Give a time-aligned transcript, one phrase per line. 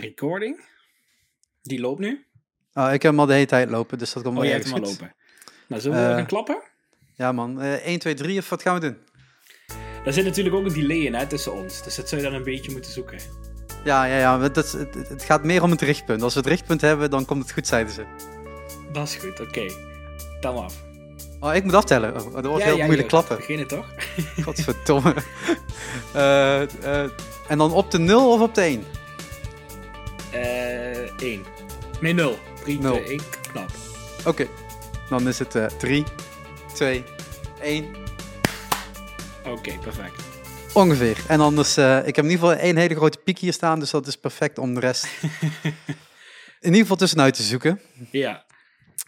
[0.00, 0.60] recording.
[1.62, 2.26] Die loopt nu.
[2.74, 4.58] Oh, ik heb hem al de hele tijd lopen, dus dat komt Oh, wel jij
[4.60, 5.16] hebt ergens hem al lopen.
[5.68, 6.14] Nou, zullen we Eh.
[6.14, 6.62] gaan klappen?
[7.14, 8.96] Ja man, Eh 1, 2, 3 of wat gaan we doen?
[10.04, 11.82] Daar zit natuurlijk ook een delay in hè, tussen ons.
[11.82, 13.18] Dus dat zou je dan een beetje moeten zoeken.
[13.84, 16.22] Ja, ja, ja, dat, het, het gaat meer om het richtpunt.
[16.22, 18.04] Als we het richtpunt hebben, dan komt het goed, zeiden ze.
[18.92, 19.66] Dat is goed, oké.
[20.40, 20.82] Tel maar af.
[21.40, 22.24] Oh, ik moet aftellen.
[22.24, 23.08] Oh, dat wordt heel moeilijk joh.
[23.08, 23.36] klappen.
[23.36, 23.86] Beginnen toch?
[24.44, 25.14] Godverdomme.
[26.14, 27.10] Eh, eh,
[27.48, 28.84] en dan op de 0 of op de 1?
[30.32, 31.44] Eh 1.
[32.00, 32.38] Nee, 0.
[32.64, 32.92] 3, Nul.
[32.92, 33.20] 2, 1.
[33.52, 33.70] Knap.
[34.26, 34.46] Oké.
[35.08, 36.04] Dan is het 3,
[36.74, 37.04] 2,
[37.60, 37.86] 1.
[39.44, 40.22] Oké, perfect.
[40.74, 41.18] Ongeveer.
[41.28, 43.90] En anders, eh, ik heb in ieder geval één hele grote piek hier staan, dus
[43.90, 45.04] dat is perfect om de rest
[46.60, 47.80] in ieder geval tussenuit te zoeken.
[48.10, 48.44] Ja.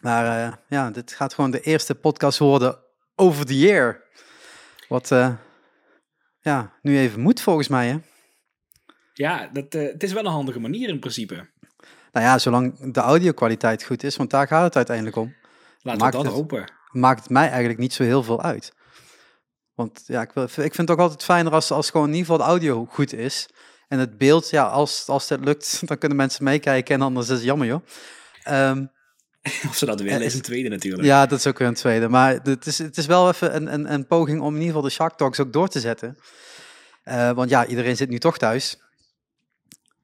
[0.01, 2.79] Maar eh, ja, dit gaat gewoon de eerste podcast worden
[3.15, 4.03] over the year.
[4.89, 5.33] Wat eh,
[6.41, 7.89] ja, nu even moet volgens mij.
[7.89, 7.99] Hè?
[9.17, 11.35] Ja, dat, eh, het is wel een handige manier in principe.
[12.13, 15.35] Nou ja, zolang de audio-kwaliteit goed is, want daar gaat het uiteindelijk om,
[15.81, 16.73] Laten Maakt we dat het- hopen.
[16.91, 18.73] maakt het mij eigenlijk niet zo heel veel uit.
[19.75, 22.27] Want ja, ik, wil, ik vind het ook altijd fijner als, als gewoon in ieder
[22.31, 23.49] geval de audio goed is.
[23.89, 27.35] En het beeld, ja, als, als het lukt, dan kunnen mensen meekijken en anders is
[27.35, 27.85] het jammer joh.
[28.43, 28.85] Ehm,
[29.69, 31.05] Of ze dat willen, Eh, is een tweede natuurlijk.
[31.05, 32.09] Ja, dat is ook weer een tweede.
[32.09, 34.83] Maar het is, het is wel even een, een, een poging om in ieder geval
[34.83, 36.17] de Shark Talks ook door te zetten.
[37.03, 38.79] Eh, want ja, iedereen zit nu toch thuis.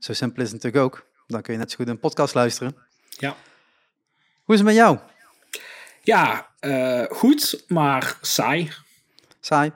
[0.01, 1.07] Zo simpel is het natuurlijk ook.
[1.27, 2.77] Dan kun je net zo goed een podcast luisteren.
[3.09, 3.37] Ja.
[4.45, 4.99] Hoe is het met jou?
[6.03, 8.71] Ja, eh, goed, maar saai.
[9.41, 9.73] Saai?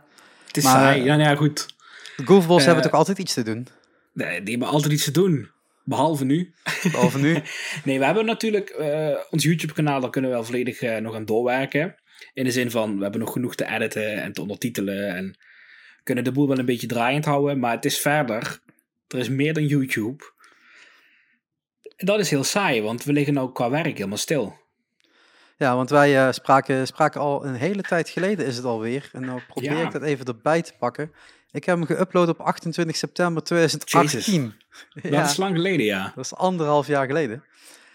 [0.47, 1.01] Het is Maar, saai.
[1.01, 1.67] eh, Ja, nou ja, goed.
[2.17, 3.67] De Goofballs Eh, hebben toch altijd iets te doen?
[4.13, 5.51] Nee, die hebben altijd iets te doen.
[5.85, 6.55] Behalve nu.
[6.83, 7.33] Behalve nu.
[7.85, 8.75] Nee, we hebben natuurlijk
[9.31, 11.95] ons YouTube-kanaal, daar kunnen we wel volledig nog aan doorwerken.
[12.33, 15.15] In de zin van, we hebben nog genoeg te editen en te ondertitelen.
[15.17, 15.39] En
[16.03, 17.59] kunnen de boel wel een beetje draaiend houden.
[17.59, 18.59] Maar het is verder.
[19.09, 20.25] Er is meer dan YouTube.
[21.97, 24.63] En dat is heel saai, want we liggen nou qua werk helemaal stil.
[25.57, 29.09] Ja, want wij eh, spraken, spraken al een hele tijd geleden is het alweer.
[29.13, 29.83] En nou probeer Ja.
[29.85, 31.13] ik dat even erbij te pakken.
[31.51, 34.55] Ik heb hem geüpload op 28 september 2018.
[35.03, 36.13] Dat is lang geleden, ja.
[36.15, 37.45] dat is anderhalf jaar geleden.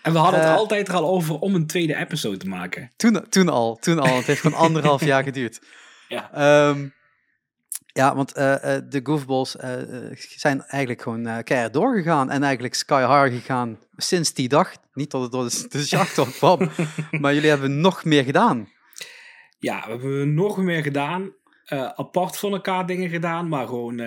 [0.02, 2.92] En we hadden het Eh, altijd er al over om een tweede episode te maken.
[2.96, 4.16] Toen, toen al, toen al.
[4.16, 5.60] Het heeft gewoon anderhalf jaar geduurd.
[6.08, 6.32] Ja.
[6.34, 6.88] Ehm,
[7.94, 9.74] ja, want eh, eh, de goofballs eh,
[10.18, 12.30] zijn eigenlijk gewoon eh keihard doorgegaan.
[12.32, 14.72] En eigenlijk sky high gegaan sinds die dag.
[14.94, 16.70] Niet dat het door de, de Talk kwam,
[17.22, 18.70] maar jullie hebben nog meer gedaan.
[19.60, 21.34] Ja, we hebben nog meer gedaan.
[21.96, 23.98] Apart van elkaar dingen gedaan, maar gewoon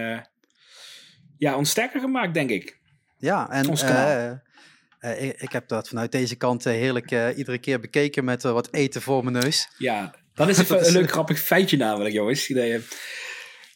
[1.39, 2.81] ja, ons sterker gemaakt, denk ik.
[3.19, 3.83] Ja, en Ons
[5.19, 9.25] ik, ik heb dat vanuit deze kant heerlijk iedere keer bekeken met wat eten voor
[9.25, 9.69] mijn neus.
[9.79, 12.47] Ja, dat is Dat is- een leuk grappig feitje namelijk, jongens.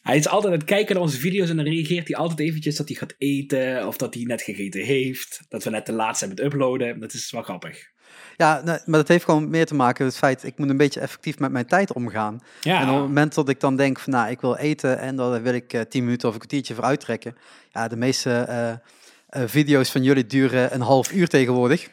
[0.07, 2.75] Hij is altijd aan het kijken naar onze video's en dan reageert hij altijd eventjes
[2.75, 5.41] dat hij gaat eten of dat hij net gegeten heeft.
[5.49, 6.99] Dat we net de laatste hebben het uploaden.
[6.99, 7.89] Dat is wel grappig.
[8.37, 10.77] Ja, nee, maar dat heeft gewoon meer te maken met het feit, ik moet een
[10.77, 12.39] beetje effectief met mijn tijd omgaan.
[12.61, 15.15] Ja, En op het moment dat ik dan denk van, nou, ik wil eten en
[15.15, 17.35] daar wil ik eh 10 minuten of een kwartiertje voor uittrekken.
[17.71, 21.89] Ja, de meeste eh, eh, video's van jullie duren een half uur tegenwoordig.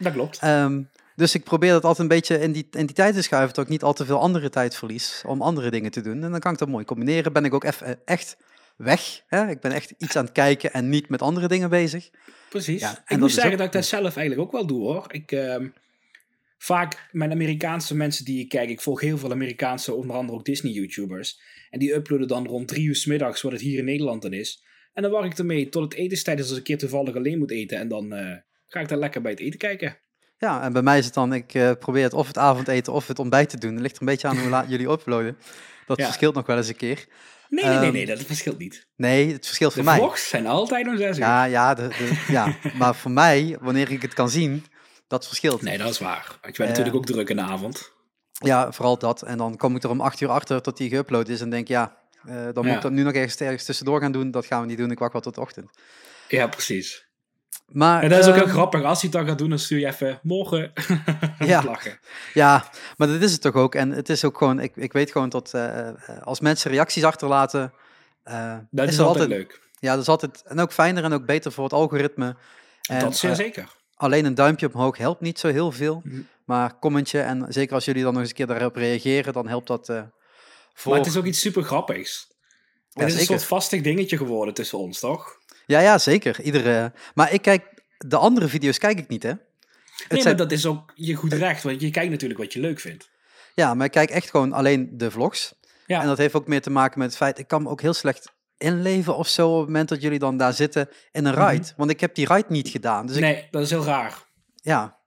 [0.00, 0.38] dat klopt.
[0.38, 0.82] Ehm,
[1.16, 3.64] dus ik probeer dat altijd een beetje in die, in die tijd te schuiven, dat
[3.64, 6.22] ik niet al te veel andere tijd verlies om andere dingen te doen.
[6.22, 7.32] En dan kan ik dat mooi combineren.
[7.32, 8.36] Ben ik ook even, eh, echt
[8.76, 9.22] weg.
[9.26, 9.48] Hè?
[9.48, 12.10] Ik ben echt iets aan het kijken en niet met andere dingen bezig.
[12.48, 12.80] Precies.
[12.80, 15.04] ja, en ik moet zeggen ook- dat ik dat zelf eigenlijk ook wel doe hoor.
[15.08, 15.68] Ik, ehm,
[16.58, 20.44] vaak mijn Amerikaanse mensen die ik kijk, ik volg heel veel Amerikaanse, onder andere ook
[20.44, 21.40] Disney-YouTubers.
[21.70, 24.32] En die uploaden dan rond drie uur 's middags, wat het hier in Nederland dan
[24.32, 24.64] is.
[24.92, 27.38] En dan wacht ik ermee tot het etenstijd is als ik een keer toevallig alleen
[27.38, 27.78] moet eten.
[27.78, 28.36] En dan eh,
[28.66, 29.98] ga ik daar lekker bij het eten kijken.
[30.42, 33.06] Ja, en bij mij is het dan, ik eh, probeer het of het avondeten of
[33.06, 33.72] het ontbijt te doen.
[33.72, 35.38] Dat ligt er een beetje aan hoe laat jullie uploaden.
[35.86, 36.04] Dat Ja.
[36.04, 37.06] verschilt nog wel eens een keer.
[37.48, 38.86] Nee, nee, nee, Ehm, nee, dat verschilt niet.
[38.96, 39.98] Nee, het verschilt De voor mij.
[39.98, 41.22] vlogs zijn altijd om zes uur.
[41.22, 44.64] Ja, ja, de, de- ja, maar voor mij, wanneer ik het kan zien,
[45.08, 45.62] dat verschilt.
[45.62, 46.26] Nee, dat is waar.
[46.26, 47.92] Want je bent Eh, natuurlijk ook druk in de avond.
[48.32, 49.22] Ja, vooral dat.
[49.22, 51.68] En dan kom ik er om acht uur achter tot die geüpload is en denk
[51.68, 54.30] ja, eh, dan moet ik dat nu nog ergens, ergens tussendoor gaan doen.
[54.30, 55.70] Dat gaan we niet doen, ik wacht wel tot de ochtend.
[56.28, 57.10] Ja, precies.
[57.72, 58.82] Maar, En dat is ook heel ehm, grappig.
[58.82, 60.72] Als hij het dan gaat doen, dan stuur je even morgen
[61.38, 61.64] Ja.
[61.64, 61.98] lachen.
[62.34, 63.74] Ja, maar dat is het toch ook.
[63.74, 67.04] En het is ook gewoon, ik, ik weet gewoon dat eh, eh, als mensen reacties
[67.04, 67.72] achterlaten,
[68.22, 69.60] eh, Dat is, altijd leuk.
[69.78, 72.36] Ja, dat is altijd, en ook fijner en ook beter voor het algoritme.
[72.88, 73.68] En, dat zeer eh, zeker.
[73.94, 76.00] alleen een duimpje omhoog helpt niet zo heel veel.
[76.04, 76.20] Mhm.
[76.44, 79.66] Maar commentje, en zeker als jullie dan nog eens een keer daarop reageren, dan helpt
[79.66, 80.02] dat eh
[80.74, 80.90] voor...
[80.92, 82.26] Maar het is ook iets super grappigs.
[82.88, 85.38] Ja, het is een soort vastig dingetje geworden tussen ons, toch?
[85.66, 86.40] Ja, ja, zeker.
[86.40, 86.92] Iedere...
[87.14, 89.28] Maar ik kijk, de andere video's kijk ik niet, hè?
[89.28, 89.40] Het
[90.08, 90.36] Nee, zijn...
[90.36, 93.10] maar dat is ook je goed recht, want je kijkt natuurlijk wat je leuk vindt.
[93.54, 95.54] Ja, maar ik kijk echt gewoon alleen de vlogs.
[95.86, 96.00] Ja.
[96.00, 97.94] En dat heeft ook meer te maken met het feit, ik kan me ook heel
[97.94, 101.48] slecht inleven of zo op het moment dat jullie dan daar zitten in een Mhm.
[101.48, 101.66] ride?
[101.76, 103.06] Want ik heb die ride niet gedaan.
[103.06, 104.24] Dus ik, nee, dat is heel raar.
[104.62, 105.00] ja.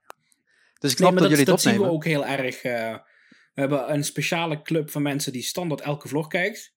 [0.78, 1.94] Dus ik snap dat, jullie dat het zien we opnemen.
[1.96, 2.62] ook heel erg.
[2.62, 2.94] eh,
[3.54, 6.72] we hebben een speciale club van mensen die standaard elke vlog kijkt.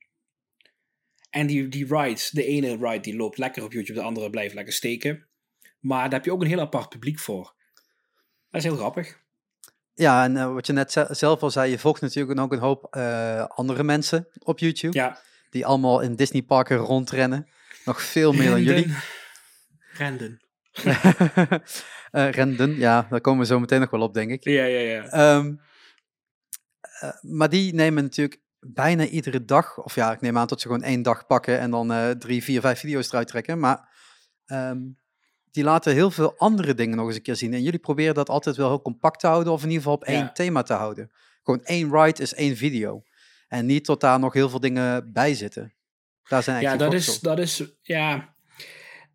[1.30, 4.54] En die, die rides, de ene ride die loopt lekker op YouTube, de andere blijft
[4.54, 5.28] lekker steken.
[5.80, 7.54] Maar daar heb je ook een heel apart publiek voor.
[8.50, 9.20] Dat is heel grappig.
[9.94, 12.60] Ja, en eh, wat je net ze- zelf al zei, je volgt natuurlijk ook een
[12.60, 14.98] hoop eh, andere mensen op YouTube.
[14.98, 15.20] Ja.
[15.50, 17.48] Die allemaal in Disneyparken rondrennen.
[17.86, 18.94] Nog veel meer dan jullie.
[19.94, 20.40] Renden.
[22.12, 24.44] Eh, renden, ja, daar komen we zo meteen nog wel op, denk ik.
[24.44, 25.04] Ja, ja, ja.
[25.06, 25.56] Ehm,
[27.00, 30.68] eh, maar die nemen natuurlijk bijna iedere dag, of ja, ik neem aan dat ze
[30.68, 33.60] gewoon één dag pakken en dan eh, drie, vier, vijf video's eruit trekken.
[33.60, 33.90] Maar
[34.46, 34.78] ehm,
[35.52, 37.54] die laten heel veel andere dingen nog eens een keer zien.
[37.54, 40.04] En jullie proberen dat altijd wel heel compact te houden, of in ieder geval op
[40.04, 40.32] één Ja.
[40.32, 41.12] thema te houden.
[41.44, 43.04] Gewoon één ride is één video.
[43.48, 45.74] En niet tot daar nog heel veel dingen bij zitten.
[46.28, 48.34] Daar zijn Ja, eigenlijk dat die is, dat is, ja.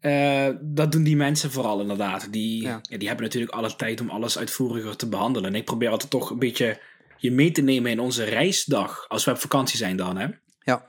[0.01, 2.33] eh, dat doen die mensen vooral inderdaad.
[2.33, 2.79] Die, Ja.
[2.83, 5.51] ja, die hebben natuurlijk alle tijd om alles uitvoeriger te behandelen.
[5.51, 6.81] En ik probeer altijd toch een beetje
[7.17, 9.09] je mee te nemen in onze reisdag.
[9.09, 10.27] Als we op vakantie zijn dan, hè.
[10.61, 10.87] Ja,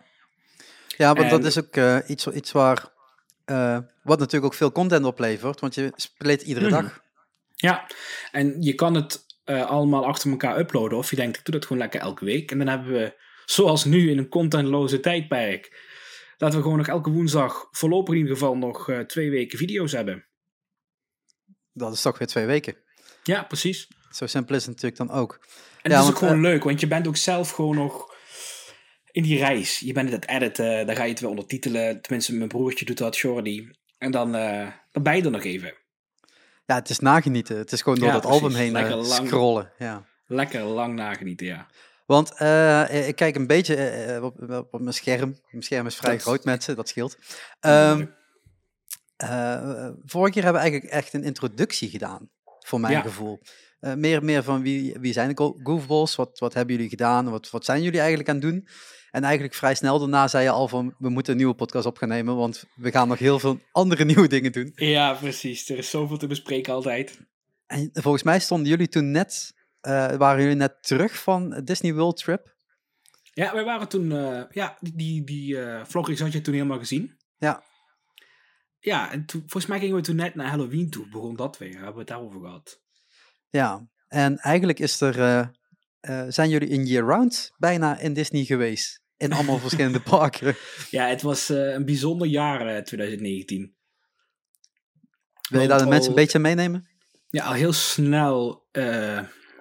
[0.97, 2.93] ja want dat is ook eh, iets, iets waar.
[3.45, 6.81] eh, wat natuurlijk ook veel content oplevert, want je split iedere Mhm.
[6.81, 7.01] dag.
[7.55, 7.87] Ja,
[8.31, 10.97] en je kan het eh, allemaal achter elkaar uploaden.
[10.97, 12.51] Of je denkt, ik doe dat gewoon lekker elke week.
[12.51, 15.79] En dan hebben we, zoals nu in een contentloze tijdperk,
[16.37, 20.25] dat we gewoon nog elke woensdag voorlopig in ieder geval nog twee weken video's hebben.
[21.73, 22.75] Dat is toch weer twee weken.
[23.23, 23.87] Ja, precies.
[24.11, 25.39] Zo simpel is het natuurlijk dan ook.
[25.85, 28.13] En Ja, het is ook gewoon leuk, want je bent ook zelf gewoon nog
[29.11, 29.79] in die reis.
[29.79, 32.01] Je bent het editen, dan ga je het weer ondertitelen.
[32.01, 33.69] Tenminste, mijn broertje doet dat, Jordi.
[33.97, 35.73] En dan, eh, dan ben je er nog even.
[36.65, 37.57] Ja, het is nagenieten.
[37.57, 38.41] Het is gewoon door Ja, dat precies.
[38.41, 39.27] album heen Lekker eh, lang.
[39.27, 39.71] scrollen.
[39.77, 40.05] Ja.
[40.27, 41.67] Lekker lang nagenieten, ja.
[42.05, 45.39] Want eh, ik kijk een beetje eh, op, op, op mijn scherm.
[45.51, 46.75] Mijn scherm is vrij Dat- groot, mensen.
[46.75, 47.17] Dat scheelt.
[47.59, 47.99] Eh,
[50.05, 52.29] vorige keer hebben we eigenlijk echt een introductie gedaan,
[52.59, 53.01] voor mijn Ja.
[53.01, 53.39] gevoel.
[53.79, 57.29] Eh, meer, meer van wie, wie zijn de Go- Goofballs, wat, wat hebben jullie gedaan,
[57.29, 58.67] wat, wat zijn jullie eigenlijk aan het doen?
[59.11, 61.97] En eigenlijk vrij snel daarna zei je al van, we moeten een nieuwe podcast op
[61.97, 64.71] gaan nemen, want we gaan nog heel veel andere nieuwe dingen doen.
[64.75, 65.69] Ja, precies.
[65.69, 67.19] Er is zoveel te bespreken altijd.
[67.65, 72.17] En volgens mij stonden jullie toen net, eh, waren jullie net terug van Disney World
[72.17, 72.53] Trip?
[73.33, 74.11] Ja, wij waren toen...
[74.11, 77.17] eh, ja, die, die, die vlogreeks had je toen helemaal gezien.
[77.37, 77.63] Ja.
[78.79, 81.09] Ja, en toen, volgens mij gingen we toen net naar Halloween toe.
[81.09, 81.73] Begon dat weer.
[81.73, 82.83] Hebben we het daarover gehad.
[83.49, 85.47] Ja, en eigenlijk is er, eh,
[85.99, 89.03] eh, zijn jullie een year-round bijna in Disney geweest.
[89.17, 90.55] In allemaal verschillende parken.
[90.89, 93.75] Ja, het was eh, een bijzonder jaar, eh, 2019.
[95.49, 96.87] Wil je daar de mensen een beetje meenemen?
[97.29, 98.67] Ja, al heel snel.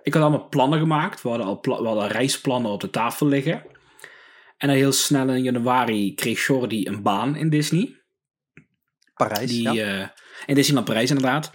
[0.02, 1.22] ik had allemaal plannen gemaakt.
[1.22, 3.62] We hadden al pla- we hadden reisplannen op de tafel liggen.
[4.56, 8.02] En al heel snel in januari kreeg Jordi een baan in Disney.
[9.14, 10.14] Parijs, Die, ja.
[10.46, 11.52] in Disneyland Parijs inderdaad.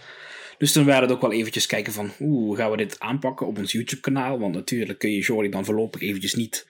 [0.60, 2.10] Dus toen werden het ook wel eventjes kijken van...
[2.16, 4.38] Hoe gaan we dit aanpakken op ons YouTube kanaal?
[4.38, 6.68] Want natuurlijk kun je Jordi dan voorlopig eventjes niet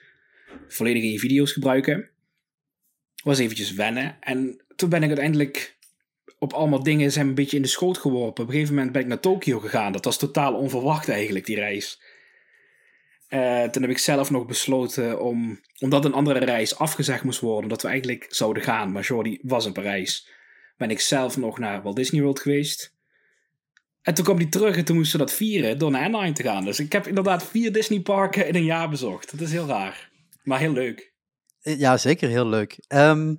[0.67, 2.09] volledig in je video's gebruiken.
[3.23, 4.17] Was eventjes wennen.
[4.21, 5.77] En toen ben ik uiteindelijk
[6.39, 8.43] op allemaal dingen zijn een beetje in de schoot geworpen.
[8.43, 9.91] Op een gegeven moment ben ik naar Tokio gegaan.
[9.91, 12.01] Dat was totaal onverwacht eigenlijk, die reis.
[13.27, 15.59] Eh, toen heb ik zelf nog besloten om...
[15.79, 17.69] Omdat een andere reis afgezegd moest worden...
[17.69, 18.91] dat we eigenlijk zouden gaan.
[18.91, 20.29] Maar Jordi was in Parijs.
[20.77, 22.99] Ben ik zelf nog naar Walt Disney World geweest.
[24.01, 26.43] En toen kwam hij terug en toen moesten we dat vieren door naar Anaheim te
[26.43, 26.65] gaan.
[26.65, 29.31] Dus ik heb inderdaad vier Disney parken in een jaar bezocht.
[29.31, 30.09] Dat is heel raar.
[30.43, 31.13] Maar heel leuk.
[31.59, 32.77] Ja, zeker heel leuk.
[32.87, 33.35] Ehm,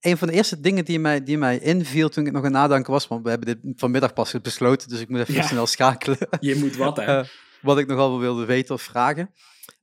[0.00, 2.92] een van de eerste dingen die mij, die mij inviel toen ik nog aan nadenken
[2.92, 5.42] was, want we hebben dit vanmiddag pas besloten, dus ik moet even Ja.
[5.46, 6.18] snel schakelen.
[6.40, 7.18] Je moet wat, hè?
[7.18, 7.24] Eh,
[7.62, 9.34] wat ik nogal wilde weten of vragen.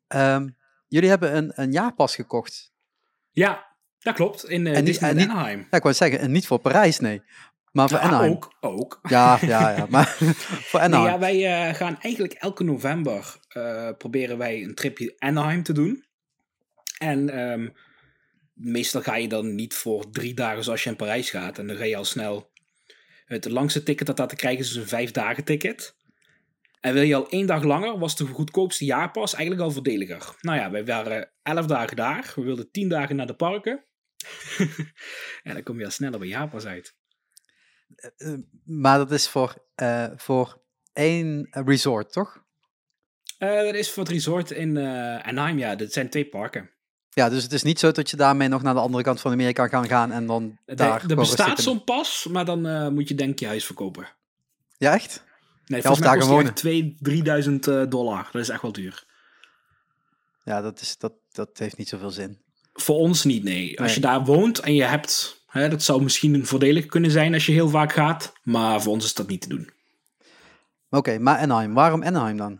[0.08, 0.48] Ehm,
[0.88, 2.72] jullie hebben een, een jaarpas gekocht.
[3.32, 4.50] ja, dat klopt.
[4.50, 5.68] In eh en niet- Disney en niet- Anaheim.
[5.72, 7.22] Ja, ik wou zeggen, en niet voor Parijs, nee.
[7.76, 8.32] Maar voor Ja, Anaheim.
[8.32, 9.00] ook, ook.
[9.10, 9.86] Ja, ja, ja.
[9.90, 10.08] Maar
[10.70, 11.12] voor Nee, Anaheim.
[11.14, 16.06] ja, wij eh, gaan eigenlijk elke november eh, proberen wij een tripje Anaheim te doen.
[16.98, 17.70] En ehm,
[18.54, 21.58] meestal ga je dan niet voor drie dagen zoals je in Parijs gaat.
[21.60, 22.52] En dan ga je al snel...
[23.26, 25.96] Het langste ticket dat daar te krijgen is dus een vijf dagen ticket.
[26.80, 30.36] En wil je al één dag langer, was de goedkoopste jaarpas eigenlijk al voordeliger.
[30.42, 32.34] Nou ja, wij waren elf dagen daar.
[32.36, 33.86] We wilden tien dagen naar de parken.
[35.44, 36.96] en dan kom je al sneller bij jaarpas uit.
[38.18, 40.62] Eh, maar dat is voor, eh, voor
[40.94, 42.44] één resort, toch?
[43.38, 45.76] Eh, dat is voor het resort in eh Anaheim, ja.
[45.76, 46.70] Dat zijn twee parken.
[47.10, 49.32] Ja, dus het is niet zo dat je daarmee nog naar de andere kant van
[49.32, 51.10] Amerika kan gaan en dan Er- daar...
[51.10, 54.08] er bestaat zo'n pas, maar dan eh, moet je denk ik je huis verkopen.
[54.78, 55.24] Ja, echt?
[55.66, 58.30] Nee, of volgens mij kost echt 2.000, 3.000 eh, dollar.
[58.32, 59.06] Dat is echt wel duur.
[60.44, 62.42] Ja, dat, is, dat, dat heeft niet zoveel zin.
[62.74, 63.78] Voor ons niet, nee.
[63.80, 63.96] Als Nee.
[63.96, 65.44] je daar woont en je hebt...
[65.56, 68.34] Hè, dat zou misschien voordelig kunnen zijn als je heel vaak gaat.
[68.44, 69.70] Maar voor ons is dat niet te doen.
[70.90, 71.74] Oké, maar Anaheim.
[71.74, 72.60] Waarom Anaheim dan?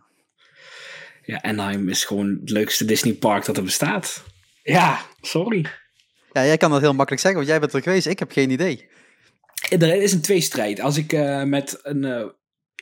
[1.26, 4.24] Ja, Anaheim is gewoon het leukste Disney park dat er bestaat.
[4.64, 5.66] Ja, sorry.
[6.32, 8.08] Ja, jij kan dat heel makkelijk zeggen, want jij bent er geweest.
[8.08, 8.90] Ik heb geen idee.
[9.70, 10.80] Er is een tweestrijd.
[10.80, 12.26] Als ik eh, met een eh,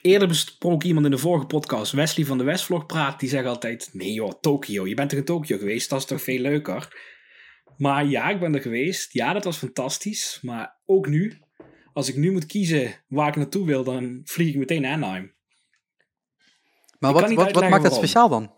[0.01, 3.89] eerder besproken iemand in de vorige podcast, Wesley van de Westvlog, praat, die zegt altijd:
[3.91, 4.87] Nee joh, Tokio.
[4.87, 5.89] Je bent toch in Tokio geweest?
[5.89, 7.11] Dat is toch veel leuker?
[7.77, 9.13] Maar ja, ik ben er geweest.
[9.13, 10.39] Ja, dat was fantastisch.
[10.41, 11.39] Maar ook nu,
[11.93, 15.33] als ik nu moet kiezen waar ik naartoe wil, dan vlieg ik meteen naar Anaheim.
[16.99, 18.51] Maar wat, wat, wat maakt dat speciaal dan?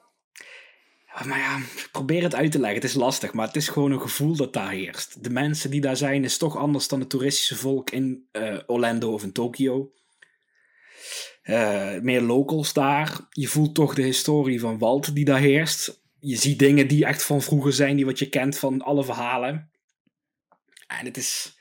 [1.06, 2.82] Ja, Maar ja, ik probeer het uit te leggen.
[2.82, 5.24] Het is lastig, maar het is gewoon een gevoel dat daar heerst.
[5.24, 9.14] De mensen die daar zijn, is toch anders dan het toeristische volk in eh, Orlando
[9.14, 9.92] of in Tokio.
[11.42, 13.20] Eh, meer locals daar.
[13.30, 16.04] Je voelt toch de historie van Walt die daar heerst.
[16.28, 19.70] Je ziet dingen die echt van vroeger zijn, die wat je kent van alle verhalen.
[20.88, 21.58] En het is,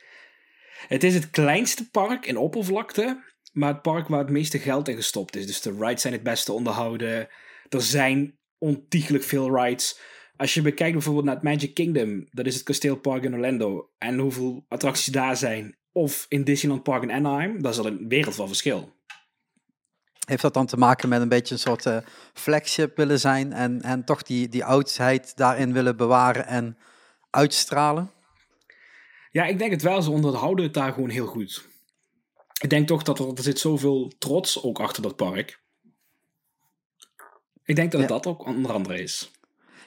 [0.88, 4.96] het is het kleinste park in oppervlakte, maar het park waar het meeste geld in
[4.96, 5.46] gestopt is.
[5.46, 7.28] Dus de rides zijn het beste onderhouden.
[7.68, 10.00] Er zijn ontiegelijk veel rides.
[10.36, 14.18] Als je bekijkt bijvoorbeeld naar het Magic Kingdom, dat is het kasteelpark in Orlando, en
[14.18, 18.34] hoeveel attracties daar zijn, of in Disneyland Park in Anaheim, dat is al een wereld
[18.34, 18.96] van verschil.
[20.24, 21.96] Heeft dat dan te maken met een beetje een soort eh,
[22.32, 26.78] flagship willen zijn en, en toch die, die oudheid daarin willen bewaren en
[27.30, 28.10] uitstralen?
[29.30, 30.02] Ja, ik denk het wel.
[30.02, 31.68] Ze onderhouden het daar gewoon heel goed.
[32.60, 35.62] Ik denk toch dat er, er zit zoveel trots ook achter dat park.
[37.64, 38.16] Ik denk dat het Ja.
[38.16, 39.30] dat ook onder andere is.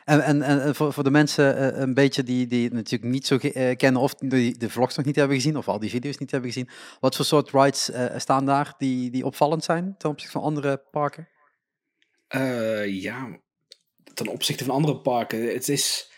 [0.08, 3.38] En, en, en voor, voor de mensen eh, een beetje die, die natuurlijk niet zo
[3.38, 6.32] eh, kennen of die de vlogs nog niet hebben gezien of al die video's niet
[6.32, 6.70] hebben gezien.
[7.00, 10.84] Wat voor soort rides eh, staan daar die, die opvallend zijn ten opzichte van andere
[10.92, 11.28] parken?
[12.28, 13.40] Eh, ja,
[14.14, 15.54] ten opzichte van andere parken.
[15.54, 16.12] Het is.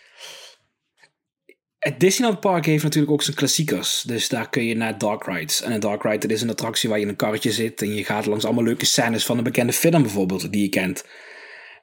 [1.78, 4.02] Het Disneyland Park heeft natuurlijk ook zijn klassiekers.
[4.02, 5.62] Dus daar kun je naar dark rides.
[5.62, 7.82] En een dark ride dat is een attractie waar je in een karretje zit.
[7.82, 10.52] En je gaat langs allemaal leuke scènes van een bekende film bijvoorbeeld.
[10.52, 11.04] Die je kent.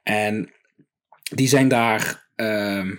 [0.04, 0.52] En
[1.36, 2.96] die zijn daar ehm,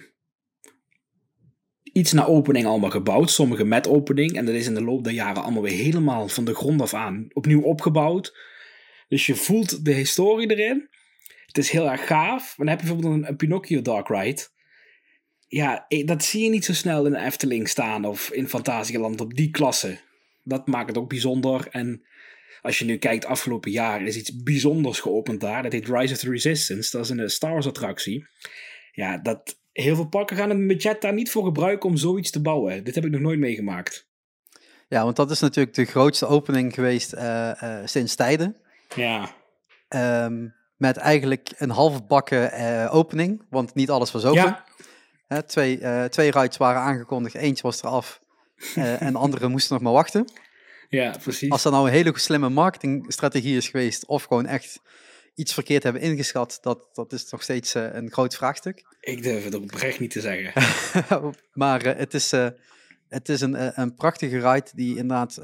[1.83, 3.31] iets na opening allemaal gebouwd.
[3.31, 4.37] Sommige met opening.
[4.37, 6.95] En dat is in de loop der jaren allemaal weer helemaal van de grond af
[6.95, 8.37] aan opnieuw opgebouwd.
[9.09, 10.89] Dus je voelt de historie erin.
[11.47, 12.55] Het is heel erg gaaf.
[12.57, 14.47] Dan heb je bijvoorbeeld een, een Pinocchio Dark Ride.
[15.49, 19.21] Ja, eh, dat zie je niet zo snel in de Efteling staan of in Fantasieland
[19.21, 19.99] op die klasse.
[20.43, 21.69] Dat maakt het ook bijzonder.
[21.71, 22.03] En
[22.63, 25.63] als je nu kijkt, afgelopen jaar is iets bijzonders geopend daar.
[25.63, 26.97] Dat heet Rise of the Resistance.
[26.97, 28.27] Dat is een eh, Star Wars attractie.
[28.93, 32.41] Ja, dat, heel veel parken gaan het budget daar niet voor gebruiken om zoiets te
[32.41, 32.85] bouwen.
[32.85, 34.07] Dit heb ik nog nooit meegemaakt.
[34.89, 38.57] Ja, want dat is natuurlijk de grootste opening geweest eh, eh, sinds tijden.
[38.95, 39.37] Ja,
[39.89, 44.43] Ehm, met eigenlijk een halfbakken eh opening, want niet alles was open.
[44.43, 44.65] ja,
[45.27, 48.21] Hè, twee, twee rides waren aangekondigd, eentje was eraf
[48.75, 50.27] en de andere moesten nog maar wachten.
[50.89, 51.51] Ja precies.
[51.51, 54.81] Als dat nou een hele slimme marketingstrategie is geweest of gewoon echt
[55.39, 58.97] iets verkeerd hebben ingeschat, dat, dat is nog steeds eh, een groot vraagstuk.
[59.01, 60.63] Ik durf het oprecht niet te zeggen.
[61.53, 62.49] maar eh, het is, eh,
[63.09, 65.41] het is een, een prachtige ride die inderdaad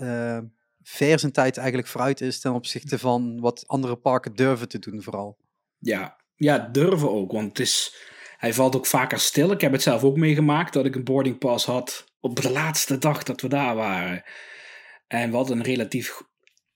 [0.82, 5.02] ver zijn tijd eigenlijk vooruit is ten opzichte van wat andere parken durven te doen
[5.02, 5.36] vooral.
[5.78, 7.32] Ja, ja, durven ook.
[7.32, 7.94] Want het is,
[8.36, 9.50] hij valt ook vaker stil.
[9.50, 12.98] Ik heb het zelf ook meegemaakt dat ik een boarding pass had op de laatste
[12.98, 14.22] dag dat we daar waren.
[15.06, 16.22] En we hadden een relatief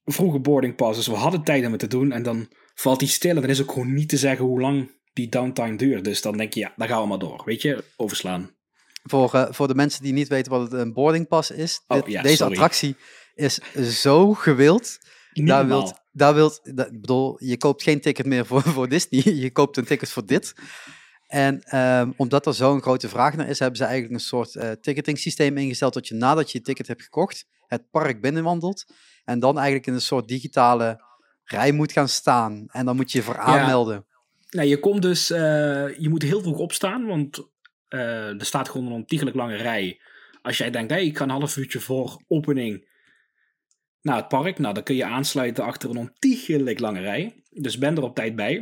[0.04, 2.12] vroege boarding pass, dus we hadden tijd om het te doen.
[2.12, 4.90] En dan valt hij stil en dan is ook gewoon niet te zeggen hoe lang
[5.12, 6.04] die downtime duurt.
[6.04, 7.42] Dus dan denk je, ja, dan gaan we maar door.
[7.44, 8.56] Weet je, overslaan.
[9.02, 11.97] Voor, eh, voor de mensen die niet weten wat het een boarding pass is, Oh,
[11.97, 12.52] dit- ja, deze sorry.
[12.52, 12.97] attractie
[13.35, 13.58] is
[14.00, 14.99] zo gewild.
[15.32, 15.82] Niet Daar normaal.
[15.82, 19.76] wilt, daar wilt, dat, bedoel, je koopt geen ticket meer voor, voor Disney, je koopt
[19.76, 20.54] een ticket voor dit.
[21.26, 24.70] En ehm, omdat er zo'n grote vraag naar is, hebben ze eigenlijk een soort eh
[24.70, 28.87] ticketing systeem ingesteld dat je nadat je je ticket hebt gekocht, het park binnenwandelt
[29.25, 31.04] en dan eigenlijk in een soort digitale
[31.44, 32.66] rij moet gaan staan.
[32.68, 34.06] En dan moet je je voor aanmelden.
[34.50, 37.48] Nou, je komt dus, eh, je moet heel vroeg opstaan, want
[37.88, 40.00] eh, er staat gewoon een ontiegelijk lange rij.
[40.42, 42.88] Als jij denkt, hé, ik ga een half uurtje voor opening
[44.00, 47.42] naar het park, nou, dan kun je aansluiten achter een ontiegelijk lange rij.
[47.50, 48.56] Dus ben er op tijd bij.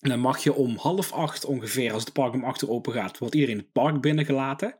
[0.00, 2.92] En dan mag je om half acht ongeveer, als het park om acht uur open
[2.92, 4.76] gaat, wordt iedereen het park binnengelaten.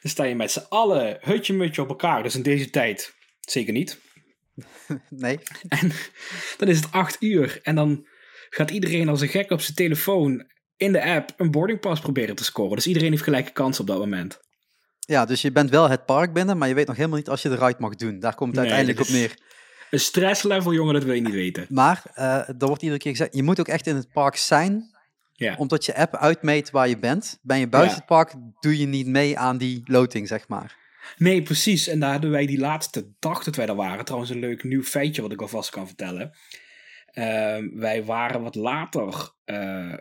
[0.00, 3.98] Dan sta je met z'n allen hutje-mutje op elkaar, dus in deze tijd zeker niet.
[5.08, 5.38] Nee?
[5.68, 5.92] En
[6.56, 7.60] dan is het acht uur.
[7.62, 8.06] En dan
[8.50, 12.34] gaat iedereen als een gek op zijn telefoon in de app een boarding pass proberen
[12.34, 12.76] te scoren.
[12.76, 14.40] Dus iedereen heeft gelijke kans op dat moment.
[15.00, 17.42] Ja, dus je bent wel het park binnen, maar je weet nog helemaal niet als
[17.42, 18.20] je de ride mag doen.
[18.20, 19.34] Daar komt het Nee, uiteindelijk op neer.
[19.90, 21.66] Een stresslevel, jongen, dat wil je niet weten.
[21.68, 24.90] Maar, eh er wordt iedere keer gezegd, je moet ook echt in het park zijn
[25.40, 25.54] Ja.
[25.56, 27.38] omdat je app uitmeet waar je bent.
[27.42, 27.98] Ben je buiten Ja.
[27.98, 30.76] het park, doe je niet mee aan die loting, zeg maar.
[31.16, 31.86] Nee, precies.
[31.88, 34.04] En daar hadden wij die laatste dag dat wij daar waren.
[34.04, 36.36] Trouwens, een leuk nieuw feitje wat ik alvast kan vertellen.
[37.10, 39.94] Ehm, wij waren wat later eh,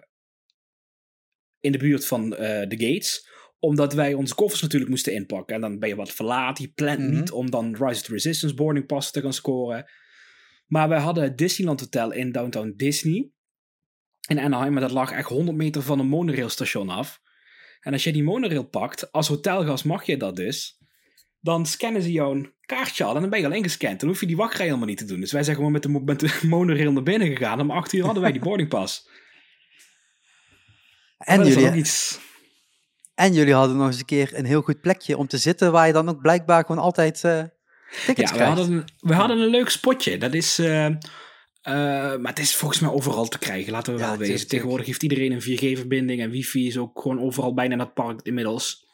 [1.60, 3.28] in de buurt van eh, de gates.
[3.60, 5.56] Omdat wij onze koffers natuurlijk moesten inpakken.
[5.56, 6.64] En dan ben je wat verlaten.
[6.64, 7.12] Je plant Mhm.
[7.12, 9.92] niet om dan Rise of the Resistance boarding pass te gaan scoren.
[10.68, 13.30] Maar wij hadden het Disneyland Hotel in Downtown Disney.
[14.28, 14.72] In Anaheim.
[14.72, 17.22] Maar dat lag echt 100 meter van een monorailstation af.
[17.80, 20.78] En als je die monorail pakt, als hotelgast mag je dat dus.
[21.42, 24.00] Dan scannen ze jouw kaartje al en dan ben je al ingescand.
[24.00, 25.20] Dan hoef je die wachtrij helemaal niet te doen.
[25.20, 27.60] Dus wij zijn gewoon met de, mo- met de monorail naar binnen gegaan.
[27.60, 29.10] Om 8 uur hadden wij die boardingpas.
[31.18, 32.20] En jullie, iets.
[33.16, 35.88] en jullie hadden nog eens een keer een heel goed plekje om te zitten, waar
[35.88, 37.44] je dan ook blijkbaar gewoon altijd eh
[38.06, 38.58] tickets Ja, we krijgt.
[38.58, 40.18] hadden, een, we hadden een leuk spotje.
[40.18, 40.60] Dat is.
[40.60, 40.88] eh,
[41.62, 41.74] eh,
[42.18, 44.48] maar het is volgens mij overal te krijgen, laten we Ja, wel wezen.
[44.48, 48.20] Tegenwoordig heeft iedereen een 4G-verbinding en wifi is ook gewoon overal bijna in het park
[48.24, 48.88] inmiddels.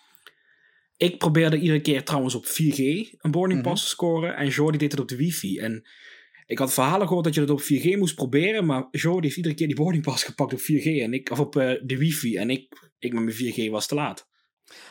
[0.97, 2.77] Ik probeerde iedere keer trouwens op 4G
[3.17, 3.83] een boarding pass Mhm.
[3.83, 5.59] te scoren en Jordi deed het op de wifi.
[5.59, 5.87] En
[6.45, 9.55] ik had verhalen gehoord dat je dat op 4G moest proberen, maar Jordi heeft iedere
[9.55, 12.49] keer die boarding pass gepakt op 4G en ik, of op eh, de wifi en
[12.49, 14.27] ik, ik met mijn 4G was te laat.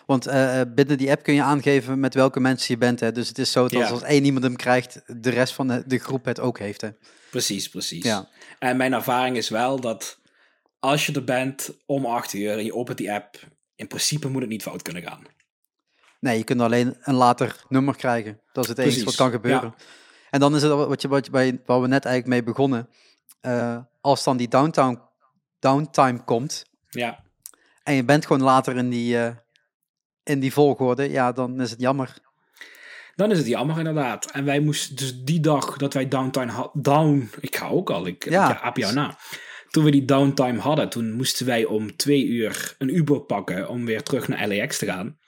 [0.07, 3.01] Want eh, binnen die app kun je aangeven met welke mensen je bent.
[3.01, 3.13] Hè?
[3.13, 3.89] Dus het is zo dat Ja.
[3.89, 6.81] als één iemand hem krijgt, de rest van de, de groep het ook heeft.
[6.81, 6.89] Hè?
[7.35, 8.05] Precies, precies.
[8.05, 8.29] Ja.
[8.59, 10.19] En mijn ervaring is wel dat
[10.79, 13.39] als je er bent om 8 uur en je opent die app,
[13.77, 15.23] in principe moet het niet fout kunnen gaan.
[16.21, 18.41] Nee, je kunt alleen een later nummer krijgen.
[18.53, 19.75] Dat is het enige wat kan gebeuren.
[20.31, 22.89] En dan is het wat, je, wat je bij, waar we net eigenlijk mee begonnen.
[23.41, 25.01] Eh, als dan die downtown,
[25.59, 27.25] downtime komt Ja,
[27.83, 29.37] en je bent gewoon later in die, eh,
[30.23, 32.19] in die volgorde, ja, dan is het jammer.
[33.17, 34.31] Dan is het jammer inderdaad.
[34.31, 38.07] En wij moesten dus die dag dat wij downtime hadden, down, ik ga ook al,
[38.07, 38.61] ik Ja.
[38.61, 39.19] aap jou na.
[39.71, 43.85] Toen we die downtime hadden, toen moesten wij om twee uur een U-boot pakken om
[43.85, 45.19] weer terug naar LAX te gaan.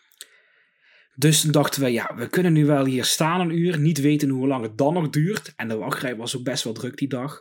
[1.15, 4.29] Dus toen dachten we, ja, we kunnen nu wel hier staan een uur, niet weten
[4.29, 5.53] hoe lang het dan nog duurt.
[5.57, 7.41] En de wachtrij was ook best wel druk die dag.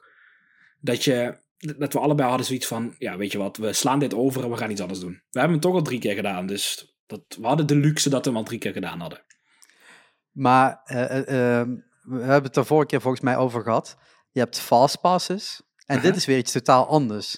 [0.80, 1.38] Dat, je,
[1.78, 4.50] dat we allebei hadden zoiets van, ja, weet je wat, we slaan dit over en
[4.50, 5.22] we gaan iets anders doen.
[5.32, 8.24] We hebben het toch al drie keer gedaan, dus dat, we hadden de luxe dat
[8.26, 9.24] we hem al drie keer gedaan hadden.
[10.36, 13.98] Maar eh, eh, ehm, we hebben het er vorige keer volgens mij over gehad.
[14.32, 15.62] Je hebt fastpasses.
[15.86, 16.16] En dit Aha.
[16.16, 17.38] is weer iets totaal anders.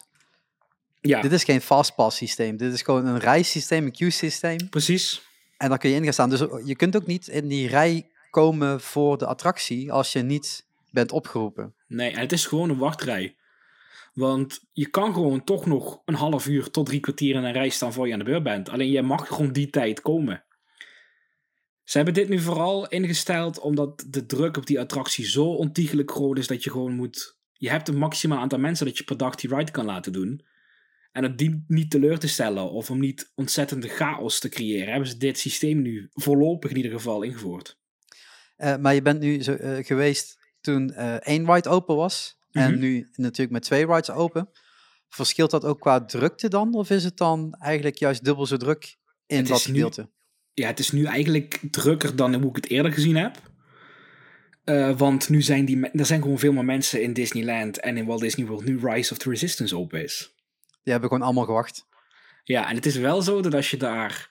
[1.02, 2.58] Ja, Dit is geen fastpass systeem.
[2.58, 4.70] Dit is gewoon een rijsysteem, een queue systeem.
[4.70, 5.22] precies.
[5.58, 6.30] En daar kun je in gaan staan.
[6.30, 10.66] Dus je kunt ook niet in die rij komen voor de attractie als je niet
[10.92, 11.74] bent opgeroepen.
[11.88, 13.36] Nee, het is gewoon een wachtrij.
[14.14, 17.70] Want je kan gewoon toch nog een half uur tot drie kwartier in een rij
[17.70, 18.70] staan voor je aan de beurt bent.
[18.70, 20.44] Alleen je mag gewoon die tijd komen.
[21.88, 26.38] Ze hebben dit nu vooral ingesteld omdat de druk op die attractie zo ontiegelijk groot
[26.38, 27.38] is dat je gewoon moet...
[27.54, 30.46] Je hebt een maximaal aantal mensen dat je per dag die ride kan laten doen.
[31.12, 35.10] En het dient niet teleur te stellen of om niet ontzettende chaos te creëren, hebben
[35.10, 37.78] ze dit systeem nu voorlopig in ieder geval ingevoerd.
[38.56, 42.38] Eh, maar je bent nu zo, eh, geweest toen eh, één ride open was.
[42.52, 42.80] En Mhm.
[42.80, 44.50] nu natuurlijk met twee rides open.
[45.10, 46.74] Verschilt dat ook qua drukte dan?
[46.74, 50.10] Of is het dan eigenlijk juist dubbel zo druk in dat gedeelte?
[50.60, 53.42] Ja, het is nu eigenlijk drukker dan hoe ik het eerder gezien heb.
[54.64, 58.06] Eh, want nu zijn die, er zijn gewoon veel meer mensen in Disneyland en in
[58.06, 60.36] Walt Disney World nu Rise of the Resistance open is.
[60.84, 61.88] Die hebben gewoon allemaal gewacht.
[62.44, 64.30] Ja, en het is wel zo dat als je daar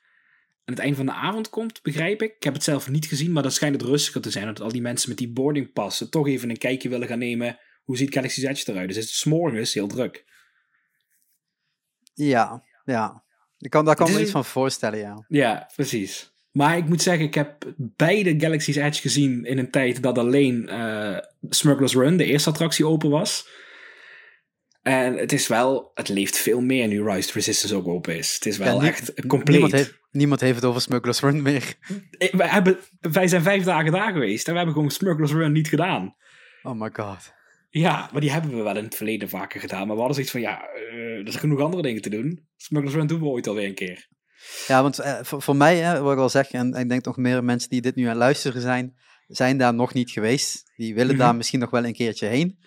[0.64, 2.36] aan het eind van de avond komt, begrijp ik.
[2.36, 4.46] Ik heb het zelf niet gezien, maar dat schijnt het rustiger te zijn.
[4.46, 7.58] Dat al die mensen met die boardingpassen toch even een kijkje willen gaan nemen.
[7.84, 8.88] Hoe ziet Galaxy's Edge eruit?
[8.88, 10.24] Dus het is 's morgens heel druk.
[12.14, 13.24] Ja, ja.
[13.58, 15.24] Ik kan, daar kan me iets van voorstellen, ja.
[15.28, 16.34] Ja, precies.
[16.50, 20.68] Maar ik moet zeggen, ik heb beide Galaxy's Edge gezien in een tijd dat alleen
[20.68, 23.48] eh Smuggler's Run, de eerste attractie, open was.
[24.82, 28.34] En het is wel, het leeft veel meer nu Rise Resistance ook open is.
[28.34, 29.48] Het is wel Ja, echt compleet.
[29.48, 31.74] Niemand heeft, niemand heeft het over Smugglers Run meer.
[32.18, 35.52] Eh, Wij, hebben, wij zijn vijf dagen daar geweest en we hebben gewoon Smuggler's Run
[35.52, 36.16] niet gedaan.
[36.62, 37.32] Oh my god.
[37.70, 39.86] Ja, maar die hebben we wel in het verleden vaker gedaan.
[39.86, 42.48] Maar we hadden zoiets van, ja, eh, er zijn genoeg andere dingen te doen.
[42.56, 44.08] Smuggler's Run doen we ooit alweer een keer.
[44.66, 47.16] Ja, want eh, voor, voor mij, hè, wat ik al zeg, en ik denk nog
[47.16, 50.72] meer mensen die dit nu aan luisteren zijn, zijn daar nog niet geweest.
[50.76, 51.24] Die willen Mhm.
[51.24, 52.58] daar misschien nog wel een keertje heen.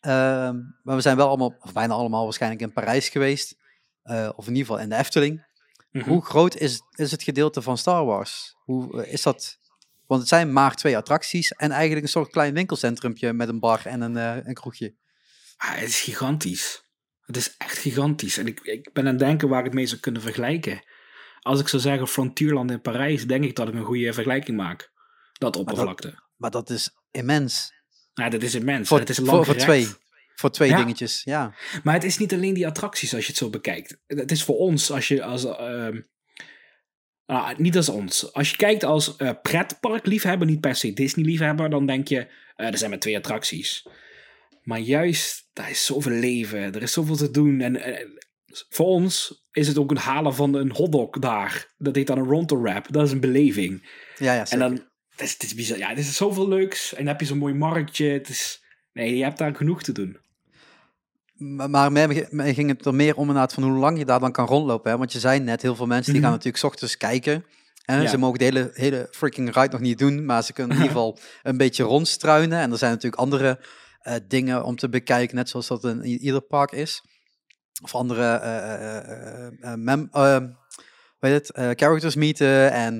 [0.00, 3.56] Ehm, maar we zijn wel allemaal, of bijna allemaal waarschijnlijk in Parijs geweest.
[4.02, 5.46] Eh, of in ieder geval in de Efteling.
[5.90, 6.08] Mhm.
[6.08, 8.54] Hoe groot is, is het gedeelte van Star Wars?
[8.64, 9.58] Hoe is dat?
[10.06, 13.80] Want het zijn maar twee attracties en eigenlijk een soort klein winkelcentrumpje met een bar
[13.86, 14.94] en een, eh, een kroegje.
[15.56, 16.84] Ah, het is gigantisch.
[17.20, 18.38] Het is echt gigantisch.
[18.38, 20.84] En ik, ik ben aan het denken waar ik het mee zou kunnen vergelijken.
[21.40, 24.90] Als ik zou zeggen Frontierland in Parijs, denk ik dat ik een goede vergelijking maak.
[25.32, 26.22] Dat oppervlakte.
[26.36, 27.72] Maar dat is immens.
[28.14, 28.88] Ja, dat is immens.
[28.88, 29.64] Voor, het is voor, lang voor gerekt.
[29.70, 29.88] twee.
[30.34, 30.76] Voor twee Ja.
[30.76, 31.54] dingetjes, ja.
[31.82, 33.98] Maar het is niet alleen die attracties als je het zo bekijkt.
[34.06, 35.44] Het is voor ons, als je als.
[35.44, 36.00] ehm,
[37.26, 38.32] nou, niet als ons.
[38.32, 42.78] Als je kijkt als eh pretparkliefhebber, niet per se Disney-liefhebber, dan denk je, eh, er
[42.78, 43.86] zijn maar twee attracties.
[44.62, 47.60] Maar juist, daar is zoveel leven, er is zoveel te doen.
[47.60, 48.06] En eh,
[48.68, 51.74] voor ons is het ook een halen van een hotdog daar.
[51.78, 52.92] Dat heet dan een Ronto Wrap.
[52.92, 53.88] Dat is een beleving.
[54.18, 54.72] Ja, ja, En dan,
[55.10, 55.78] het is, het is bizar.
[55.78, 56.90] Ja, het is zoveel leuks.
[56.90, 58.06] En dan heb je zo'n mooi marktje.
[58.06, 60.18] Het is, nee, je hebt daar genoeg te doen.
[61.38, 64.32] Maar, mij, mij ging het er meer om inderdaad van hoe lang je daar dan
[64.32, 64.90] kan rondlopen.
[64.90, 64.98] Hè?
[64.98, 66.30] Want je zei net, heel veel mensen die Mhm.
[66.30, 67.44] gaan natuurlijk 's ochtends kijken.
[67.84, 68.06] Ja.
[68.06, 70.96] Ze mogen de hele, hele freaking ride nog niet doen, maar ze kunnen in ieder
[70.96, 72.58] geval een beetje rondstruinen.
[72.60, 73.60] En er zijn natuurlijk andere
[74.00, 77.02] eh, dingen om te bekijken, net zoals dat in ieder park is.
[77.82, 78.40] Of andere
[79.76, 80.54] mem, hoe
[81.18, 82.98] heet het, characters meeten en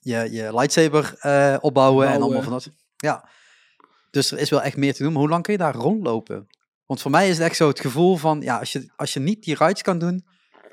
[0.00, 1.14] je, je lightsaber
[1.60, 2.70] opbouwen en allemaal van dat.
[2.96, 3.28] Ja.
[4.10, 5.12] Dus er is wel echt meer te doen.
[5.12, 6.46] Maar hoe lang kun je daar rondlopen?
[6.86, 9.20] Want voor mij is het echt zo het gevoel van, ja, als je, als je
[9.20, 10.24] niet die rides kan doen,